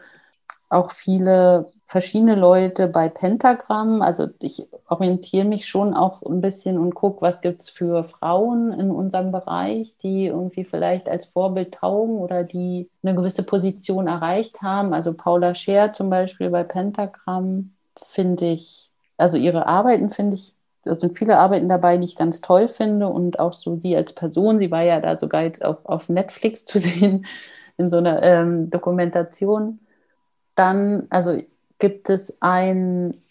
Auch 0.70 0.92
viele 0.92 1.72
verschiedene 1.86 2.36
Leute 2.36 2.88
bei 2.88 3.10
Pentagram. 3.10 4.02
Also 4.02 4.30
ich 4.40 4.68
orientiere 4.88 5.46
mich 5.46 5.68
schon 5.68 5.94
auch 5.94 6.24
ein 6.24 6.42
bisschen 6.42 6.80
und 6.80 6.96
gucke, 6.96 7.22
was 7.22 7.42
gibt 7.42 7.62
es 7.62 7.70
für 7.70 8.04
Frauen 8.04 8.74
in 8.74 8.90
unserem 8.90 9.32
Bereich, 9.32 9.96
die 10.02 10.26
irgendwie 10.26 10.64
vielleicht 10.64 11.08
als 11.10 11.28
Vorbild 11.28 11.76
taugen 11.76 12.18
oder 12.18 12.44
die 12.44 12.90
eine 13.04 13.14
gewisse 13.16 13.44
Position 13.44 14.08
erreicht 14.08 14.62
haben. 14.64 14.94
Also 14.94 15.14
Paula 15.14 15.54
Scher 15.54 15.94
zum 15.94 16.10
Beispiel 16.10 16.50
bei 16.50 16.64
Pentagram 16.64 17.72
finde 18.10 18.46
ich, 18.46 18.90
also 19.18 19.38
ihre 19.38 19.68
Arbeiten 19.68 20.10
finde 20.10 20.36
ich, 20.36 20.54
da 20.84 20.96
sind 20.96 21.18
viele 21.18 21.38
Arbeiten 21.38 21.70
dabei, 21.70 21.98
die 21.98 22.06
ich 22.06 22.16
ganz 22.16 22.42
toll 22.42 22.68
finde 22.68 23.08
und 23.08 23.40
auch 23.40 23.54
so 23.54 23.80
sie 23.80 23.96
als 23.96 24.14
Person, 24.14 24.60
sie 24.60 24.72
war 24.72 24.84
ja 24.84 25.00
da 25.00 25.18
sogar 25.18 25.44
jetzt 25.44 25.64
auf, 25.64 25.78
auf 25.86 26.10
Netflix 26.10 26.66
zu 26.66 26.80
sehen 26.80 27.26
in 27.78 27.90
so 27.90 27.98
einer 27.98 28.22
ähm, 28.24 28.70
Dokumentation. 28.70 29.80
Dann, 30.56 31.08
also 31.10 31.38
gibt 31.80 32.10
es 32.10 32.38
ein, 32.42 33.22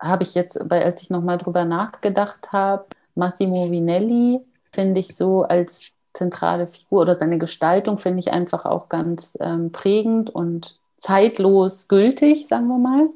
habe 0.00 0.22
ich 0.22 0.34
jetzt, 0.34 0.60
als 0.70 1.02
ich 1.02 1.10
nochmal 1.10 1.38
drüber 1.38 1.64
nachgedacht 1.64 2.52
habe, 2.52 2.86
Massimo 3.14 3.70
Vinelli 3.70 4.40
finde 4.72 5.00
ich 5.00 5.14
so 5.14 5.42
als 5.42 5.94
zentrale 6.14 6.66
Figur 6.66 7.02
oder 7.02 7.14
seine 7.14 7.38
Gestaltung 7.38 7.98
finde 7.98 8.20
ich 8.20 8.32
einfach 8.32 8.64
auch 8.64 8.88
ganz 8.88 9.36
ähm, 9.40 9.72
prägend 9.72 10.30
und 10.30 10.78
zeitlos 10.96 11.88
gültig, 11.88 12.46
sagen 12.46 12.68
wir 12.68 12.78
mal. 12.78 13.08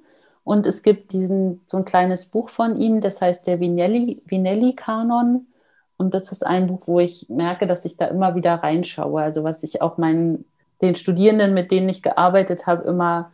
Und 0.46 0.64
es 0.64 0.84
gibt 0.84 1.12
diesen, 1.12 1.60
so 1.66 1.76
ein 1.76 1.84
kleines 1.84 2.26
Buch 2.26 2.50
von 2.50 2.80
ihm, 2.80 3.00
das 3.00 3.20
heißt 3.20 3.48
der 3.48 3.58
Vinelli-Kanon. 3.58 4.20
Vinelli 4.28 5.46
und 5.96 6.14
das 6.14 6.30
ist 6.30 6.46
ein 6.46 6.68
Buch, 6.68 6.86
wo 6.86 7.00
ich 7.00 7.26
merke, 7.28 7.66
dass 7.66 7.84
ich 7.84 7.96
da 7.96 8.06
immer 8.06 8.36
wieder 8.36 8.54
reinschaue. 8.54 9.20
Also 9.20 9.42
was 9.42 9.64
ich 9.64 9.82
auch 9.82 9.98
meinen, 9.98 10.44
den 10.82 10.94
Studierenden, 10.94 11.52
mit 11.52 11.72
denen 11.72 11.88
ich 11.88 12.00
gearbeitet 12.00 12.68
habe, 12.68 12.86
immer 12.86 13.32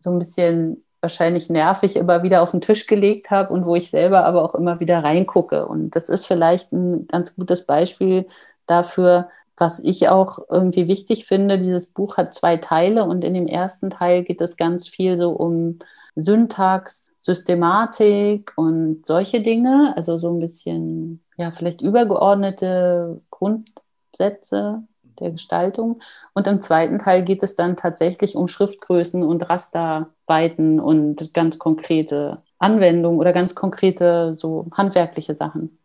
so 0.00 0.10
ein 0.10 0.18
bisschen 0.18 0.82
wahrscheinlich 1.02 1.50
nervig 1.50 1.96
immer 1.96 2.22
wieder 2.22 2.40
auf 2.40 2.52
den 2.52 2.62
Tisch 2.62 2.86
gelegt 2.86 3.30
habe 3.30 3.52
und 3.52 3.66
wo 3.66 3.74
ich 3.74 3.90
selber 3.90 4.24
aber 4.24 4.42
auch 4.42 4.54
immer 4.54 4.80
wieder 4.80 5.04
reingucke. 5.04 5.66
Und 5.66 5.94
das 5.96 6.08
ist 6.08 6.26
vielleicht 6.26 6.72
ein 6.72 7.08
ganz 7.08 7.36
gutes 7.36 7.66
Beispiel 7.66 8.26
dafür, 8.64 9.28
was 9.58 9.80
ich 9.80 10.08
auch 10.08 10.38
irgendwie 10.48 10.88
wichtig 10.88 11.26
finde, 11.26 11.58
dieses 11.58 11.88
Buch 11.88 12.16
hat 12.16 12.32
zwei 12.32 12.56
Teile 12.56 13.04
und 13.04 13.22
in 13.22 13.34
dem 13.34 13.48
ersten 13.48 13.90
Teil 13.90 14.22
geht 14.24 14.40
es 14.40 14.56
ganz 14.56 14.88
viel 14.88 15.18
so 15.18 15.32
um 15.32 15.78
Syntax, 16.16 17.10
Systematik 17.20 18.52
und 18.56 19.06
solche 19.06 19.40
Dinge, 19.40 19.94
also 19.96 20.18
so 20.18 20.30
ein 20.30 20.40
bisschen, 20.40 21.22
ja, 21.36 21.50
vielleicht 21.50 21.80
übergeordnete 21.80 23.20
Grundsätze 23.30 24.82
der 25.20 25.30
Gestaltung. 25.30 26.00
Und 26.34 26.46
im 26.46 26.60
zweiten 26.60 26.98
Teil 26.98 27.24
geht 27.24 27.42
es 27.42 27.56
dann 27.56 27.76
tatsächlich 27.76 28.34
um 28.36 28.48
Schriftgrößen 28.48 29.22
und 29.22 29.48
Rasterweiten 29.48 30.80
und 30.80 31.32
ganz 31.34 31.58
konkrete 31.58 32.42
Anwendungen 32.58 33.18
oder 33.18 33.32
ganz 33.32 33.54
konkrete 33.54 34.34
so 34.36 34.66
handwerkliche 34.72 35.34
Sachen. 35.34 35.78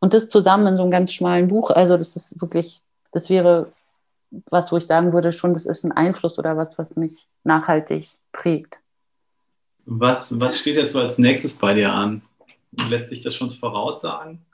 Und 0.00 0.14
das 0.14 0.28
zusammen 0.28 0.66
in 0.68 0.76
so 0.76 0.82
einem 0.82 0.90
ganz 0.90 1.12
schmalen 1.12 1.48
Buch, 1.48 1.70
also 1.70 1.96
das 1.96 2.16
ist 2.16 2.40
wirklich 2.40 2.80
das 3.12 3.30
wäre 3.30 3.72
was, 4.50 4.70
wo 4.70 4.76
ich 4.76 4.86
sagen 4.86 5.14
würde, 5.14 5.32
schon, 5.32 5.54
das 5.54 5.64
ist 5.64 5.84
ein 5.84 5.92
Einfluss 5.92 6.38
oder 6.38 6.56
was, 6.56 6.76
was 6.76 6.96
mich 6.96 7.26
nachhaltig 7.44 8.06
prägt. 8.30 8.78
Was, 9.90 10.26
was 10.28 10.58
steht 10.58 10.76
jetzt 10.76 10.92
so 10.92 11.00
als 11.00 11.16
nächstes 11.16 11.56
bei 11.56 11.72
dir 11.72 11.92
an? 11.92 12.20
Lässt 12.90 13.08
sich 13.08 13.22
das 13.22 13.34
schon 13.34 13.48
voraussagen? 13.48 14.44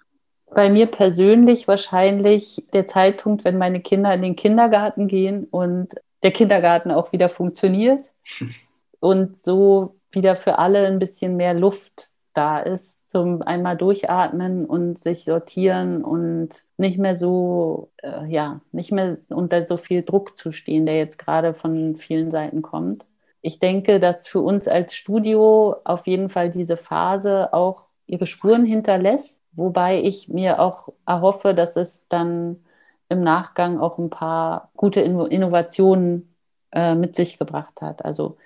Bei 0.47 0.71
mir 0.71 0.87
persönlich 0.87 1.67
wahrscheinlich 1.67 2.63
der 2.73 2.87
Zeitpunkt, 2.87 3.45
wenn 3.45 3.59
meine 3.59 3.81
Kinder 3.81 4.15
in 4.15 4.23
den 4.23 4.37
Kindergarten 4.37 5.09
gehen 5.09 5.49
und 5.51 5.89
der 6.23 6.31
Kindergarten 6.31 6.93
auch 6.93 7.11
wieder 7.11 7.29
funktioniert 7.29 8.13
und 9.01 9.43
so 9.43 9.97
wieder 10.13 10.37
für 10.37 10.59
alle 10.61 10.87
ein 10.87 11.01
bisschen 11.01 11.37
mehr 11.37 11.55
Luft 11.55 12.15
da 12.35 12.59
ist 12.59 13.09
zum 13.11 13.43
einmal 13.43 13.77
durchatmen 13.77 14.67
und 14.67 14.99
sich 14.99 15.25
sortieren 15.25 16.03
und 16.03 16.65
nicht 16.77 16.99
mehr 16.99 17.15
so, 17.15 17.91
äh, 18.03 18.27
ja, 18.27 18.61
nicht 18.73 18.91
mehr 18.93 19.19
unter 19.29 19.67
so 19.67 19.77
viel 19.77 20.03
Druck 20.03 20.37
zu 20.37 20.51
stehen, 20.53 20.85
der 20.85 20.99
jetzt 20.99 21.19
gerade 21.19 21.55
von 21.55 21.97
vielen 21.97 22.33
Seiten 22.33 22.61
kommt. 22.61 23.07
Ich 23.47 23.59
denke, 23.59 24.01
dass 24.01 24.27
für 24.27 24.41
uns 24.41 24.69
als 24.69 24.95
Studio 24.95 25.77
auf 25.85 26.07
jeden 26.07 26.31
Fall 26.31 26.49
diese 26.51 26.79
Phase 26.79 27.53
auch 27.53 27.85
ihre 28.07 28.25
Spuren 28.25 28.65
hinterlässt, 28.65 29.39
wobei 29.53 30.01
ich 30.01 30.29
mir 30.29 30.61
auch 30.61 30.89
erhoffe, 31.05 31.53
dass 31.53 31.77
es 31.77 32.09
dann 32.09 32.65
im 33.11 33.21
Nachgang 33.21 33.79
auch 33.81 33.99
ein 33.99 34.09
paar 34.09 34.71
gute 34.77 35.01
Innovationen 35.03 36.35
äh, 36.73 36.95
mit 36.95 37.17
sich 37.17 37.39
gebracht 37.39 37.83
hat. 37.83 38.03
Also 38.03 38.39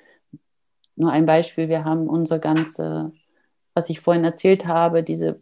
nur 0.97 1.13
ein 1.13 1.27
Beispiel, 1.27 1.69
wir 1.69 1.85
haben 1.85 2.09
unsere 2.09 2.41
ganze, 2.41 3.13
was 3.75 3.91
ich 3.91 4.01
vorhin 4.01 4.25
erzählt 4.25 4.67
habe, 4.67 5.05
diese 5.05 5.41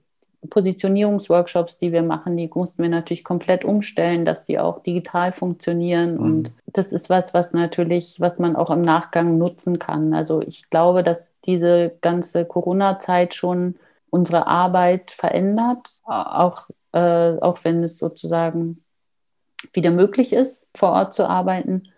Positionierungsworkshops, 0.49 1.79
die 1.79 1.93
wir 1.93 2.03
machen, 2.03 2.37
die 2.37 2.51
mussten 2.55 2.83
wir 2.83 2.91
natürlich 2.91 3.25
komplett 3.25 3.65
umstellen, 3.65 4.25
dass 4.25 4.43
die 4.43 4.59
auch 4.59 4.83
digital 4.83 5.33
funktionieren. 5.33 6.15
Mhm. 6.15 6.21
Und 6.21 6.53
das 6.73 6.93
ist 6.93 7.11
was, 7.11 7.35
was 7.35 7.53
natürlich, 7.53 8.21
was 8.21 8.39
man 8.39 8.57
auch 8.57 8.71
im 8.71 8.83
Nachgang 8.83 9.39
nutzen 9.39 9.79
kann. 9.79 10.15
Also 10.15 10.43
ich 10.43 10.71
glaube, 10.71 11.03
dass 11.03 11.29
diese 11.45 11.93
ganze 12.01 12.45
Corona-Zeit 12.45 13.35
schon 13.35 13.77
unsere 14.11 14.47
Arbeit 14.47 15.11
verändert, 15.11 15.89
auch, 16.05 16.69
äh, 16.93 17.39
auch 17.39 17.59
wenn 17.65 17.83
es 17.83 17.99
sozusagen 17.99 18.83
wieder 19.73 19.91
möglich 19.91 20.33
ist, 20.33 20.69
vor 20.75 20.91
Ort 20.91 21.15
zu 21.15 21.29
arbeiten. 21.29 21.89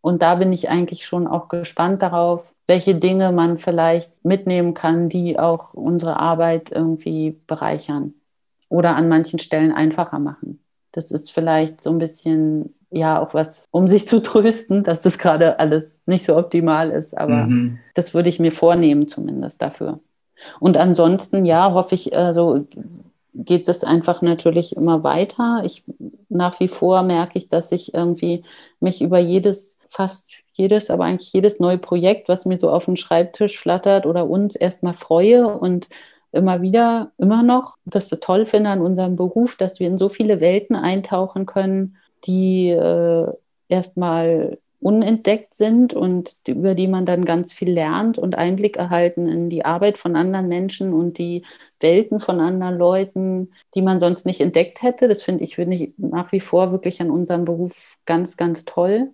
Und 0.00 0.22
da 0.22 0.36
bin 0.36 0.52
ich 0.52 0.68
eigentlich 0.68 1.06
schon 1.06 1.26
auch 1.26 1.48
gespannt 1.48 2.02
darauf, 2.02 2.52
welche 2.66 2.94
Dinge 2.94 3.32
man 3.32 3.58
vielleicht 3.58 4.12
mitnehmen 4.24 4.74
kann, 4.74 5.08
die 5.08 5.38
auch 5.38 5.74
unsere 5.74 6.20
Arbeit 6.20 6.70
irgendwie 6.70 7.36
bereichern 7.46 8.14
oder 8.68 8.96
an 8.96 9.08
manchen 9.08 9.38
Stellen 9.38 9.72
einfacher 9.72 10.18
machen. 10.18 10.60
Das 10.92 11.10
ist 11.10 11.32
vielleicht 11.32 11.80
so 11.80 11.90
ein 11.90 11.98
bisschen, 11.98 12.74
ja, 12.90 13.20
auch 13.20 13.34
was, 13.34 13.64
um 13.70 13.88
sich 13.88 14.06
zu 14.08 14.20
trösten, 14.20 14.84
dass 14.84 15.02
das 15.02 15.18
gerade 15.18 15.58
alles 15.58 15.96
nicht 16.06 16.24
so 16.24 16.36
optimal 16.36 16.90
ist. 16.90 17.16
Aber 17.16 17.46
mhm. 17.46 17.78
das 17.94 18.14
würde 18.14 18.28
ich 18.28 18.38
mir 18.38 18.52
vornehmen, 18.52 19.08
zumindest 19.08 19.62
dafür. 19.62 20.00
Und 20.60 20.76
ansonsten, 20.76 21.46
ja, 21.46 21.72
hoffe 21.72 21.94
ich, 21.94 22.16
also 22.16 22.66
geht 23.34 23.68
es 23.68 23.84
einfach 23.84 24.20
natürlich 24.22 24.76
immer 24.76 25.02
weiter. 25.02 25.62
Ich 25.64 25.84
nach 26.28 26.60
wie 26.60 26.68
vor 26.68 27.02
merke 27.02 27.38
ich, 27.38 27.48
dass 27.48 27.72
ich 27.72 27.94
irgendwie 27.94 28.44
mich 28.80 29.00
über 29.00 29.18
jedes, 29.18 29.77
fast 29.88 30.34
jedes, 30.52 30.90
aber 30.90 31.04
eigentlich 31.04 31.32
jedes 31.32 31.60
neue 31.60 31.78
Projekt, 31.78 32.28
was 32.28 32.44
mir 32.44 32.58
so 32.58 32.70
auf 32.70 32.86
den 32.86 32.96
Schreibtisch 32.96 33.58
flattert 33.58 34.06
oder 34.06 34.28
uns 34.28 34.56
erstmal 34.56 34.94
freue 34.94 35.46
und 35.46 35.88
immer 36.32 36.62
wieder, 36.62 37.12
immer 37.18 37.42
noch 37.42 37.76
das 37.84 38.08
so 38.08 38.16
toll 38.16 38.46
finde 38.46 38.70
an 38.70 38.82
unserem 38.82 39.16
Beruf, 39.16 39.56
dass 39.56 39.80
wir 39.80 39.86
in 39.86 39.98
so 39.98 40.08
viele 40.08 40.40
Welten 40.40 40.76
eintauchen 40.76 41.46
können, 41.46 41.96
die 42.24 42.70
äh, 42.70 43.26
erstmal 43.68 44.58
unentdeckt 44.80 45.54
sind 45.54 45.92
und 45.92 46.36
über 46.46 46.74
die 46.74 46.86
man 46.86 47.04
dann 47.04 47.24
ganz 47.24 47.52
viel 47.52 47.70
lernt 47.70 48.18
und 48.18 48.36
Einblick 48.38 48.76
erhalten 48.76 49.26
in 49.26 49.50
die 49.50 49.64
Arbeit 49.64 49.98
von 49.98 50.14
anderen 50.14 50.48
Menschen 50.48 50.92
und 50.92 51.18
die 51.18 51.44
Welten 51.80 52.20
von 52.20 52.40
anderen 52.40 52.78
Leuten, 52.78 53.52
die 53.74 53.82
man 53.82 53.98
sonst 53.98 54.24
nicht 54.24 54.40
entdeckt 54.40 54.82
hätte. 54.82 55.08
Das 55.08 55.22
finde 55.22 55.44
ich, 55.44 55.56
finde 55.56 55.76
ich 55.76 55.92
nach 55.96 56.30
wie 56.32 56.40
vor 56.40 56.70
wirklich 56.70 57.00
an 57.00 57.10
unserem 57.10 57.44
Beruf 57.44 57.96
ganz, 58.06 58.36
ganz 58.36 58.64
toll. 58.64 59.12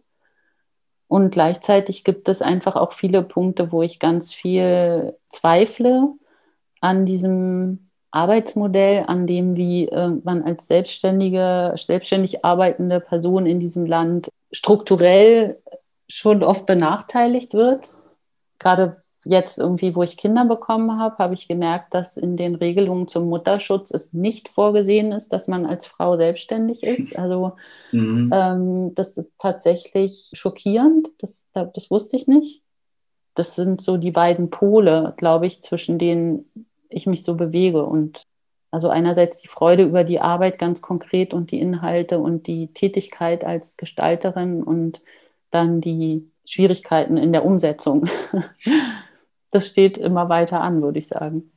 Und 1.08 1.30
gleichzeitig 1.30 2.04
gibt 2.04 2.28
es 2.28 2.42
einfach 2.42 2.76
auch 2.76 2.92
viele 2.92 3.22
Punkte, 3.22 3.72
wo 3.72 3.82
ich 3.82 3.98
ganz 4.00 4.32
viel 4.32 5.16
zweifle 5.28 6.08
an 6.80 7.06
diesem 7.06 7.90
Arbeitsmodell, 8.10 9.04
an 9.06 9.26
dem, 9.26 9.56
wie 9.56 9.88
äh, 9.88 10.08
man 10.22 10.42
als 10.42 10.66
selbstständige, 10.66 11.74
selbstständig 11.76 12.44
arbeitende 12.44 13.00
Person 13.00 13.44
in 13.44 13.60
diesem 13.60 13.86
Land 13.86 14.28
strukturell 14.52 15.60
schon 16.08 16.42
oft 16.42 16.66
benachteiligt 16.66 17.54
wird. 17.54 17.94
Gerade 18.58 19.02
jetzt 19.24 19.58
irgendwie, 19.58 19.94
wo 19.94 20.02
ich 20.02 20.16
Kinder 20.16 20.44
bekommen 20.44 20.98
habe, 20.98 21.18
habe 21.18 21.34
ich 21.34 21.48
gemerkt, 21.48 21.94
dass 21.94 22.16
in 22.16 22.36
den 22.36 22.54
Regelungen 22.54 23.08
zum 23.08 23.28
Mutterschutz 23.28 23.90
es 23.90 24.12
nicht 24.12 24.48
vorgesehen 24.48 25.12
ist, 25.12 25.32
dass 25.32 25.48
man 25.48 25.66
als 25.66 25.86
Frau 25.86 26.16
selbstständig 26.16 26.82
ist. 26.82 27.14
Also 27.24 27.52
mhm. 27.92 28.30
ähm, 28.34 28.94
das 28.94 29.16
ist 29.16 29.32
tatsächlich 29.38 30.30
schockierend. 30.34 31.08
Das, 31.18 31.46
das 31.52 31.90
wusste 31.90 32.16
ich 32.16 32.26
nicht. 32.26 32.62
Das 33.34 33.56
sind 33.56 33.80
so 33.80 33.96
die 33.96 34.10
beiden 34.10 34.50
Pole, 34.50 35.14
glaube 35.16 35.46
ich, 35.46 35.62
zwischen 35.62 35.98
denen 35.98 36.44
ich 36.88 37.06
mich 37.06 37.22
so 37.22 37.34
bewege. 37.34 37.84
Und 37.84 38.22
also 38.70 38.88
einerseits 38.88 39.40
die 39.40 39.48
Freude 39.48 39.84
über 39.84 40.04
die 40.04 40.20
Arbeit 40.20 40.58
ganz 40.58 40.82
konkret 40.82 41.32
und 41.32 41.50
die 41.50 41.60
Inhalte 41.60 42.18
und 42.18 42.46
die 42.46 42.72
Tätigkeit 42.74 43.44
als 43.44 43.76
Gestalterin 43.76 44.62
und 44.62 45.00
dann 45.50 45.80
die 45.80 46.28
Schwierigkeiten 46.44 47.16
in 47.16 47.32
der 47.32 47.44
Umsetzung. 47.44 48.06
Das 49.54 49.68
steht 49.68 49.98
immer 49.98 50.28
weiter 50.28 50.60
an, 50.62 50.82
würde 50.82 50.98
ich 50.98 51.06
sagen. 51.06 51.52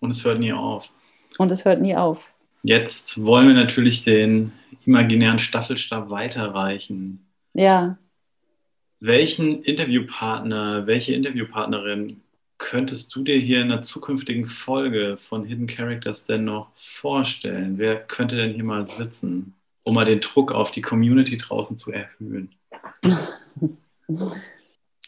Und 0.00 0.10
es 0.10 0.24
hört 0.24 0.40
nie 0.40 0.52
auf. 0.52 0.90
Und 1.38 1.52
es 1.52 1.64
hört 1.64 1.80
nie 1.80 1.94
auf. 1.94 2.34
Jetzt 2.64 3.24
wollen 3.24 3.46
wir 3.46 3.54
natürlich 3.54 4.02
den 4.02 4.50
imaginären 4.84 5.38
Staffelstab 5.38 6.10
weiterreichen. 6.10 7.24
Ja. 7.54 7.96
Welchen 8.98 9.62
Interviewpartner, 9.62 10.88
welche 10.88 11.14
Interviewpartnerin 11.14 12.22
könntest 12.58 13.14
du 13.14 13.22
dir 13.22 13.38
hier 13.38 13.60
in 13.60 13.70
einer 13.70 13.82
zukünftigen 13.82 14.44
Folge 14.44 15.16
von 15.16 15.44
Hidden 15.44 15.68
Characters 15.68 16.26
denn 16.26 16.44
noch 16.44 16.72
vorstellen? 16.74 17.78
Wer 17.78 18.00
könnte 18.00 18.34
denn 18.34 18.54
hier 18.54 18.64
mal 18.64 18.84
sitzen, 18.84 19.54
um 19.84 19.94
mal 19.94 20.06
den 20.06 20.18
Druck 20.18 20.50
auf 20.50 20.72
die 20.72 20.82
Community 20.82 21.36
draußen 21.36 21.78
zu 21.78 21.92
erhöhen? 21.92 22.50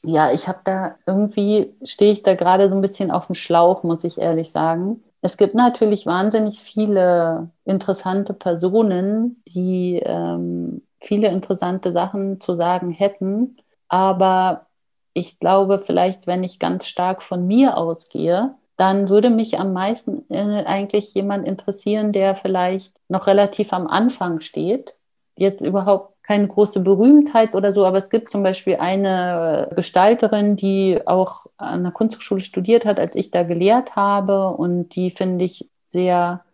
Ja, 0.02 0.32
ich 0.32 0.48
habe 0.48 0.60
da 0.64 0.96
irgendwie, 1.06 1.74
stehe 1.84 2.12
ich 2.12 2.22
da 2.22 2.34
gerade 2.34 2.68
so 2.70 2.74
ein 2.74 2.80
bisschen 2.80 3.10
auf 3.10 3.26
dem 3.26 3.34
Schlauch, 3.34 3.82
muss 3.82 4.04
ich 4.04 4.16
ehrlich 4.18 4.50
sagen. 4.50 5.02
Es 5.20 5.36
gibt 5.36 5.54
natürlich 5.54 6.06
wahnsinnig 6.06 6.60
viele 6.60 7.50
interessante 7.66 8.32
Personen, 8.32 9.42
die 9.46 10.00
ähm, 10.02 10.82
viele 11.00 11.28
interessante 11.28 11.92
Sachen 11.92 12.40
zu 12.40 12.54
sagen 12.54 12.90
hätten. 12.90 13.56
Aber 13.88 14.66
ich 15.12 15.38
glaube, 15.38 15.80
vielleicht, 15.80 16.26
wenn 16.26 16.44
ich 16.44 16.58
ganz 16.58 16.86
stark 16.86 17.22
von 17.22 17.46
mir 17.46 17.76
ausgehe, 17.76 18.54
dann 18.76 19.10
würde 19.10 19.28
mich 19.28 19.58
am 19.58 19.74
meisten 19.74 20.24
äh, 20.30 20.64
eigentlich 20.64 21.12
jemand 21.12 21.46
interessieren, 21.46 22.12
der 22.12 22.34
vielleicht 22.36 23.00
noch 23.08 23.26
relativ 23.26 23.74
am 23.74 23.86
Anfang 23.86 24.40
steht, 24.40 24.96
jetzt 25.40 25.62
überhaupt 25.62 26.22
keine 26.22 26.46
große 26.46 26.80
Berühmtheit 26.80 27.54
oder 27.54 27.72
so, 27.72 27.84
aber 27.84 27.96
es 27.98 28.10
gibt 28.10 28.30
zum 28.30 28.42
Beispiel 28.42 28.76
eine 28.76 29.70
Gestalterin, 29.74 30.54
die 30.54 31.00
auch 31.06 31.46
an 31.56 31.82
der 31.82 31.92
Kunsthochschule 31.92 32.42
studiert 32.42 32.84
hat, 32.84 33.00
als 33.00 33.16
ich 33.16 33.30
da 33.30 33.42
gelehrt 33.42 33.96
habe 33.96 34.48
und 34.50 34.94
die 34.94 35.10
finde 35.10 35.46
ich 35.46 35.68
sehr, 35.84 36.44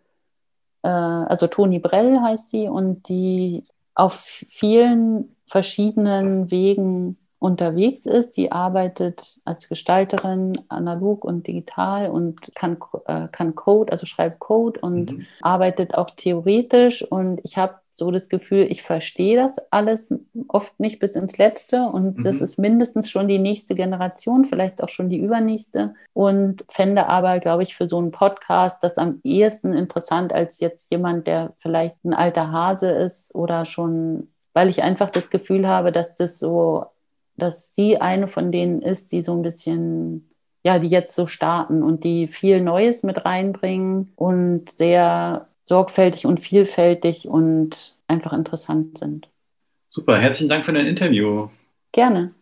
äh, 0.83 0.87
also 0.87 1.47
Toni 1.47 1.79
Brell 1.79 2.19
heißt 2.21 2.49
sie 2.49 2.69
und 2.69 3.07
die 3.09 3.65
auf 3.93 4.15
vielen 4.47 5.35
verschiedenen 5.43 6.49
Wegen 6.49 7.17
unterwegs 7.39 8.05
ist. 8.05 8.37
Die 8.37 8.51
arbeitet 8.51 9.41
als 9.45 9.69
Gestalterin 9.69 10.59
analog 10.69 11.23
und 11.25 11.45
digital 11.45 12.09
und 12.09 12.55
kann, 12.55 12.77
äh, 13.05 13.27
kann 13.31 13.53
Code, 13.55 13.91
also 13.91 14.05
schreibt 14.05 14.39
Code 14.39 14.79
und 14.79 15.11
mhm. 15.11 15.25
arbeitet 15.41 15.93
auch 15.95 16.09
theoretisch. 16.11 17.03
Und 17.03 17.41
ich 17.43 17.57
habe 17.57 17.75
so 17.97 18.11
das 18.11 18.29
Gefühl, 18.29 18.67
ich 18.69 18.83
verstehe 18.83 19.35
das 19.35 19.53
alles 19.71 20.13
oft 20.47 20.79
nicht 20.79 20.99
bis 20.99 21.15
ins 21.15 21.37
Letzte 21.37 21.83
und 21.83 22.17
mhm. 22.17 22.23
das 22.23 22.41
ist 22.41 22.59
mindestens 22.59 23.09
schon 23.09 23.27
die 23.27 23.39
nächste 23.39 23.73
Generation, 23.73 24.45
vielleicht 24.45 24.83
auch 24.83 24.89
schon 24.89 25.09
die 25.09 25.17
übernächste 25.17 25.95
und 26.13 26.63
fände 26.69 27.07
aber, 27.07 27.39
glaube 27.39 27.63
ich, 27.63 27.75
für 27.75 27.89
so 27.89 27.97
einen 27.97 28.11
Podcast 28.11 28.83
das 28.83 28.97
am 28.97 29.19
ehesten 29.23 29.73
interessant 29.73 30.31
als 30.31 30.59
jetzt 30.59 30.91
jemand, 30.91 31.25
der 31.27 31.53
vielleicht 31.57 32.03
ein 32.05 32.13
alter 32.13 32.51
Hase 32.51 32.89
ist 32.89 33.33
oder 33.33 33.65
schon, 33.65 34.29
weil 34.53 34.69
ich 34.69 34.83
einfach 34.83 35.09
das 35.09 35.29
Gefühl 35.31 35.67
habe, 35.67 35.91
dass 35.91 36.15
das 36.15 36.37
so, 36.37 36.85
dass 37.35 37.73
sie 37.73 37.99
eine 37.99 38.27
von 38.27 38.51
denen 38.51 38.81
ist, 38.81 39.11
die 39.11 39.21
so 39.23 39.33
ein 39.33 39.41
bisschen 39.41 40.29
ja, 40.63 40.79
die 40.79 40.89
jetzt 40.89 41.15
so 41.15 41.27
starten 41.27 41.81
und 41.81 42.03
die 42.03 42.27
viel 42.27 42.59
Neues 42.59 43.01
mit 43.03 43.23
reinbringen 43.23 44.11
und 44.17 44.69
sehr 44.69 45.47
sorgfältig 45.67 46.25
und 46.25 46.39
vielfältig 46.39 47.27
und 47.27 47.97
einfach 48.07 48.31
interessant 48.31 48.97
sind. 48.97 49.29
Super, 49.89 50.17
herzlichen 50.17 50.47
Dank 50.47 50.63
für 50.63 50.71
dein 50.71 50.85
Interview. 50.85 51.49
Gerne. 51.91 52.33